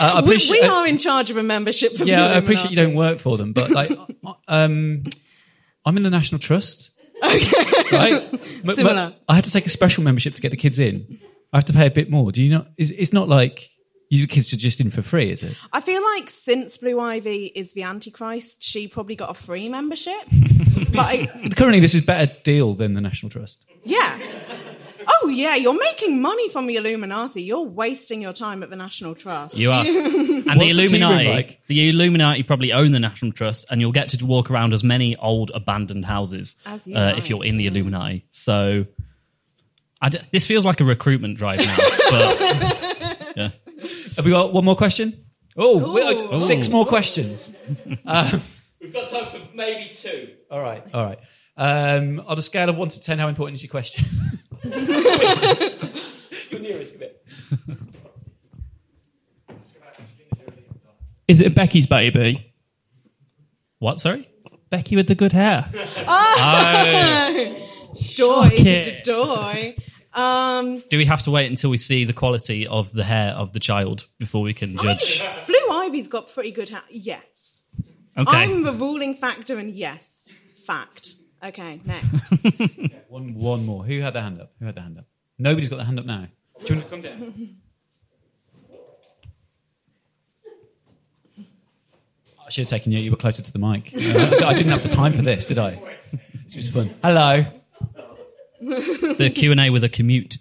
I 0.00 0.22
we, 0.24 0.38
we 0.50 0.60
are 0.62 0.86
in 0.86 0.98
charge 0.98 1.30
of 1.30 1.36
a 1.38 1.42
membership. 1.42 1.96
For 1.96 2.04
yeah, 2.04 2.26
I 2.26 2.32
appreciate 2.36 2.70
you 2.70 2.76
don't 2.76 2.94
work 2.94 3.18
for 3.18 3.38
them, 3.38 3.52
but 3.52 3.70
like, 3.70 3.90
um, 4.48 5.04
I'm 5.84 5.96
in 5.96 6.02
the 6.02 6.10
National 6.10 6.38
Trust. 6.38 6.90
Right? 7.22 8.28
But- 8.64 8.76
Similar. 8.76 9.10
but 9.10 9.22
I 9.28 9.34
had 9.34 9.44
to 9.44 9.50
take 9.50 9.66
a 9.66 9.70
special 9.70 10.04
membership 10.04 10.34
to 10.34 10.42
get 10.42 10.50
the 10.50 10.56
kids 10.56 10.78
in. 10.78 11.18
I 11.52 11.56
have 11.58 11.64
to 11.66 11.72
pay 11.72 11.86
a 11.86 11.90
bit 11.90 12.08
more. 12.10 12.30
Do 12.32 12.42
you 12.42 12.50
not? 12.50 12.68
It's, 12.76 12.90
it's 12.90 13.12
not 13.12 13.28
like 13.28 13.68
you 14.08 14.20
the 14.22 14.26
kids 14.32 14.52
are 14.52 14.56
just 14.56 14.80
in 14.80 14.90
for 14.90 15.02
free, 15.02 15.30
is 15.30 15.42
it? 15.42 15.56
I 15.72 15.80
feel 15.80 16.02
like 16.02 16.30
since 16.30 16.76
Blue 16.76 17.00
Ivy 17.00 17.46
is 17.46 17.72
the 17.72 17.82
Antichrist, 17.82 18.62
she 18.62 18.86
probably 18.88 19.16
got 19.16 19.30
a 19.30 19.34
free 19.34 19.68
membership. 19.68 20.14
but 20.92 20.98
I, 21.00 21.26
Currently, 21.56 21.80
this 21.80 21.94
is 21.94 22.02
better 22.02 22.32
deal 22.44 22.74
than 22.74 22.94
the 22.94 23.00
National 23.00 23.30
Trust. 23.30 23.64
yeah. 23.84 24.18
Oh 25.06 25.28
yeah, 25.28 25.54
you're 25.54 25.78
making 25.78 26.20
money 26.22 26.48
from 26.48 26.66
the 26.66 26.76
Illuminati. 26.76 27.42
You're 27.42 27.62
wasting 27.66 28.20
your 28.22 28.32
time 28.32 28.62
at 28.62 28.70
the 28.70 28.76
National 28.76 29.14
Trust. 29.14 29.56
You 29.56 29.70
are. 29.70 29.84
And 30.42 30.58
What's 30.58 30.58
the 30.74 30.74
the 30.74 30.82
Illuminati, 30.82 31.28
like? 31.28 31.60
the 31.68 31.88
Illuminati 31.88 32.42
probably 32.42 32.72
own 32.72 32.92
the 32.92 32.98
National 32.98 33.32
Trust, 33.32 33.64
and 33.70 33.80
you'll 33.80 33.92
get 33.92 34.08
to 34.10 34.26
walk 34.26 34.50
around 34.50 34.74
as 34.74 34.82
many 34.84 35.14
old 35.16 35.50
abandoned 35.54 36.04
houses 36.04 36.56
As 36.66 36.86
you 36.86 36.96
uh, 36.96 37.10
like. 37.12 37.18
if 37.18 37.30
you're 37.30 37.44
in 37.44 37.56
the 37.58 37.66
Illuminati. 37.68 38.26
So, 38.32 38.84
I 40.00 40.08
d- 40.08 40.18
this 40.32 40.46
feels 40.46 40.64
like 40.64 40.80
a 40.80 40.84
recruitment 40.84 41.38
drive 41.38 41.60
now. 41.60 41.76
but 42.10 42.40
yeah, 43.36 43.48
Have 44.16 44.24
we 44.24 44.30
got 44.32 44.52
one 44.52 44.64
more 44.64 44.76
question? 44.76 45.24
Oh, 45.56 45.92
we- 45.92 46.02
Ooh. 46.02 46.38
six 46.40 46.68
more 46.68 46.84
questions. 46.86 47.52
Um, 48.04 48.42
We've 48.80 48.92
got 48.92 49.08
time 49.08 49.26
for 49.30 49.38
maybe 49.54 49.94
two. 49.94 50.30
all 50.50 50.60
right, 50.60 50.82
all 50.92 51.04
right. 51.04 51.18
Um, 51.62 52.20
on 52.26 52.36
a 52.36 52.42
scale 52.42 52.68
of 52.68 52.76
one 52.76 52.88
to 52.88 53.00
ten, 53.00 53.20
how 53.20 53.28
important 53.28 53.54
is 53.54 53.62
your 53.62 53.70
question? 53.70 54.04
You're 54.64 56.60
nearest 56.60 56.96
a 56.96 56.98
bit. 56.98 57.24
Is 61.28 61.40
it 61.40 61.54
Becky's 61.54 61.86
baby? 61.86 62.52
what? 63.78 64.00
Sorry. 64.00 64.28
Becky 64.70 64.96
with 64.96 65.06
the 65.06 65.14
good 65.14 65.32
hair. 65.32 65.70
joy, 67.94 68.48
Shocking. 68.48 68.94
joy. 69.04 69.76
Um, 70.14 70.82
Do 70.90 70.98
we 70.98 71.06
have 71.06 71.22
to 71.22 71.30
wait 71.30 71.48
until 71.48 71.70
we 71.70 71.78
see 71.78 72.04
the 72.04 72.12
quality 72.12 72.66
of 72.66 72.92
the 72.92 73.04
hair 73.04 73.30
of 73.34 73.52
the 73.52 73.60
child 73.60 74.08
before 74.18 74.42
we 74.42 74.52
can 74.52 74.76
judge? 74.78 75.24
Blue 75.46 75.70
Ivy's 75.70 76.08
got 76.08 76.26
pretty 76.32 76.50
good 76.50 76.70
hair. 76.70 76.82
Yes. 76.90 77.62
Okay. 78.18 78.36
I'm 78.36 78.64
the 78.64 78.72
ruling 78.72 79.14
factor, 79.14 79.60
and 79.60 79.70
yes, 79.70 80.28
fact. 80.66 81.14
Okay, 81.44 81.80
next. 81.84 82.08
One, 83.08 83.34
one 83.34 83.66
more. 83.66 83.84
Who 83.84 84.00
had 84.00 84.14
their 84.14 84.22
hand 84.22 84.40
up? 84.40 84.52
Who 84.58 84.64
had 84.66 84.74
their 84.76 84.84
hand 84.84 84.98
up? 84.98 85.04
Nobody's 85.38 85.68
got 85.68 85.76
their 85.76 85.84
hand 85.84 85.98
up 85.98 86.06
now. 86.06 86.28
Do 86.64 86.74
you 86.74 86.80
want 86.80 86.90
to 86.90 86.90
come 86.90 87.02
down? 87.02 87.56
I 91.38 92.50
should 92.50 92.62
have 92.62 92.70
taken 92.70 92.92
you. 92.92 92.98
You 93.00 93.10
were 93.10 93.16
closer 93.16 93.42
to 93.42 93.52
the 93.52 93.58
mic. 93.58 93.92
Uh, 93.94 94.46
I 94.46 94.54
didn't 94.54 94.70
have 94.72 94.82
the 94.82 94.88
time 94.88 95.12
for 95.12 95.22
this, 95.22 95.46
did 95.46 95.58
I? 95.58 95.78
This 96.44 96.56
was 96.56 96.70
fun. 96.70 96.94
Hello. 97.02 97.44
It's 98.60 99.20
a 99.20 99.30
Q&A 99.30 99.70
with 99.70 99.84
a 99.84 99.88
commute. 99.88 100.38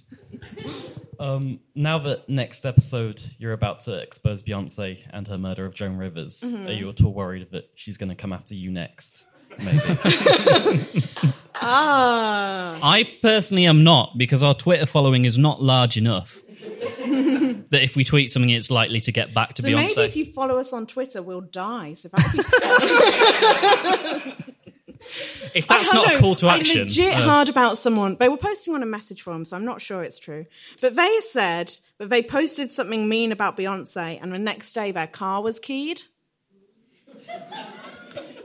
Um, 1.19 1.59
now 1.75 1.99
that 1.99 2.27
next 2.29 2.65
episode 2.65 3.21
you're 3.37 3.53
about 3.53 3.81
to 3.81 3.93
expose 3.99 4.41
Beyonce 4.43 4.99
and 5.11 5.27
her 5.27 5.37
murder 5.37 5.65
of 5.65 5.73
Joan 5.75 5.97
Rivers, 5.97 6.41
Mhm. 6.41 6.67
are 6.67 6.71
you 6.73 6.89
at 6.89 7.01
all 7.03 7.13
worried 7.13 7.47
that 7.51 7.69
she's 7.75 7.97
going 7.97 8.09
to 8.09 8.15
come 8.15 8.33
after 8.33 8.55
you 8.55 8.71
next? 8.71 9.23
Maybe. 9.63 10.97
Ah. 11.63 12.79
I 12.81 13.03
personally 13.21 13.67
am 13.67 13.83
not 13.83 14.17
because 14.17 14.41
our 14.41 14.55
Twitter 14.55 14.87
following 14.87 15.25
is 15.25 15.37
not 15.37 15.61
large 15.61 15.95
enough 15.95 16.41
that 17.69 17.83
if 17.83 17.95
we 17.95 18.03
tweet 18.03 18.31
something, 18.31 18.49
it's 18.49 18.71
likely 18.71 18.99
to 19.01 19.11
get 19.11 19.33
back 19.33 19.53
to 19.55 19.61
so 19.61 19.67
Beyonce. 19.67 19.95
maybe 19.95 20.01
if 20.01 20.15
you 20.15 20.25
follow 20.25 20.57
us 20.57 20.73
on 20.73 20.87
Twitter, 20.87 21.21
we'll 21.21 21.41
die. 21.41 21.93
So 21.93 22.09
that 22.09 22.21
If 25.53 25.67
that's 25.67 25.89
I 25.89 25.93
don't 25.93 26.05
not 26.05 26.15
a 26.15 26.19
call 26.19 26.35
to 26.35 26.47
I 26.47 26.57
action, 26.57 26.85
legit 26.85 27.13
uh, 27.13 27.27
heard 27.27 27.49
about 27.49 27.77
someone. 27.77 28.17
They 28.19 28.29
were 28.29 28.37
posting 28.37 28.73
on 28.75 28.83
a 28.83 28.85
message 28.85 29.23
forum, 29.23 29.45
so 29.45 29.55
I'm 29.57 29.65
not 29.65 29.81
sure 29.81 30.03
it's 30.03 30.19
true. 30.19 30.45
But 30.79 30.95
they 30.95 31.19
said 31.29 31.73
that 31.97 32.09
they 32.09 32.21
posted 32.21 32.71
something 32.71 33.09
mean 33.09 33.31
about 33.31 33.57
Beyonce, 33.57 34.19
and 34.21 34.31
the 34.31 34.39
next 34.39 34.73
day 34.73 34.91
their 34.91 35.07
car 35.07 35.41
was 35.41 35.59
keyed. 35.59 36.03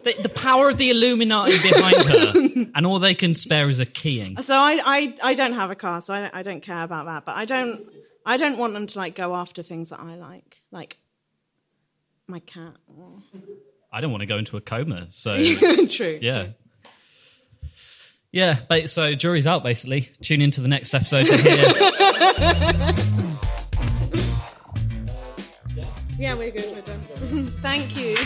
The, 0.06 0.22
the 0.22 0.28
power 0.28 0.68
of 0.68 0.78
the 0.78 0.90
Illuminati 0.90 1.60
behind 1.60 1.96
her, 2.08 2.32
and 2.74 2.86
all 2.86 3.00
they 3.00 3.14
can 3.14 3.34
spare 3.34 3.68
is 3.68 3.80
a 3.80 3.86
keying. 3.86 4.40
So 4.42 4.54
I, 4.54 4.80
I, 4.84 5.14
I 5.22 5.34
don't 5.34 5.54
have 5.54 5.70
a 5.70 5.74
car, 5.74 6.00
so 6.00 6.14
I 6.14 6.20
don't, 6.20 6.34
I 6.34 6.42
don't 6.42 6.60
care 6.62 6.82
about 6.82 7.06
that. 7.06 7.24
But 7.26 7.36
I 7.36 7.44
don't, 7.44 7.86
I 8.24 8.36
don't 8.36 8.56
want 8.56 8.72
them 8.72 8.86
to 8.86 8.98
like 8.98 9.16
go 9.16 9.34
after 9.34 9.62
things 9.64 9.90
that 9.90 9.98
I 9.98 10.14
like, 10.14 10.56
like 10.70 10.96
my 12.28 12.38
cat. 12.38 12.74
I 13.92 14.00
don't 14.00 14.12
want 14.12 14.20
to 14.20 14.26
go 14.26 14.38
into 14.38 14.56
a 14.56 14.60
coma, 14.60 15.08
so 15.10 15.36
True. 15.86 16.18
Yeah. 16.22 16.48
Yeah, 18.30 18.86
so 18.86 19.14
jury's 19.14 19.46
out 19.46 19.64
basically. 19.64 20.10
Tune 20.22 20.42
into 20.42 20.60
the 20.60 20.68
next 20.68 20.94
episode 20.94 21.26
to 21.26 21.36
hear. 21.36 23.32
Yeah, 26.18 26.34
we're 26.34 26.50
good. 26.50 26.72
We're 26.74 26.80
done. 26.80 27.48
Thank 27.60 27.96
you. 27.96 28.16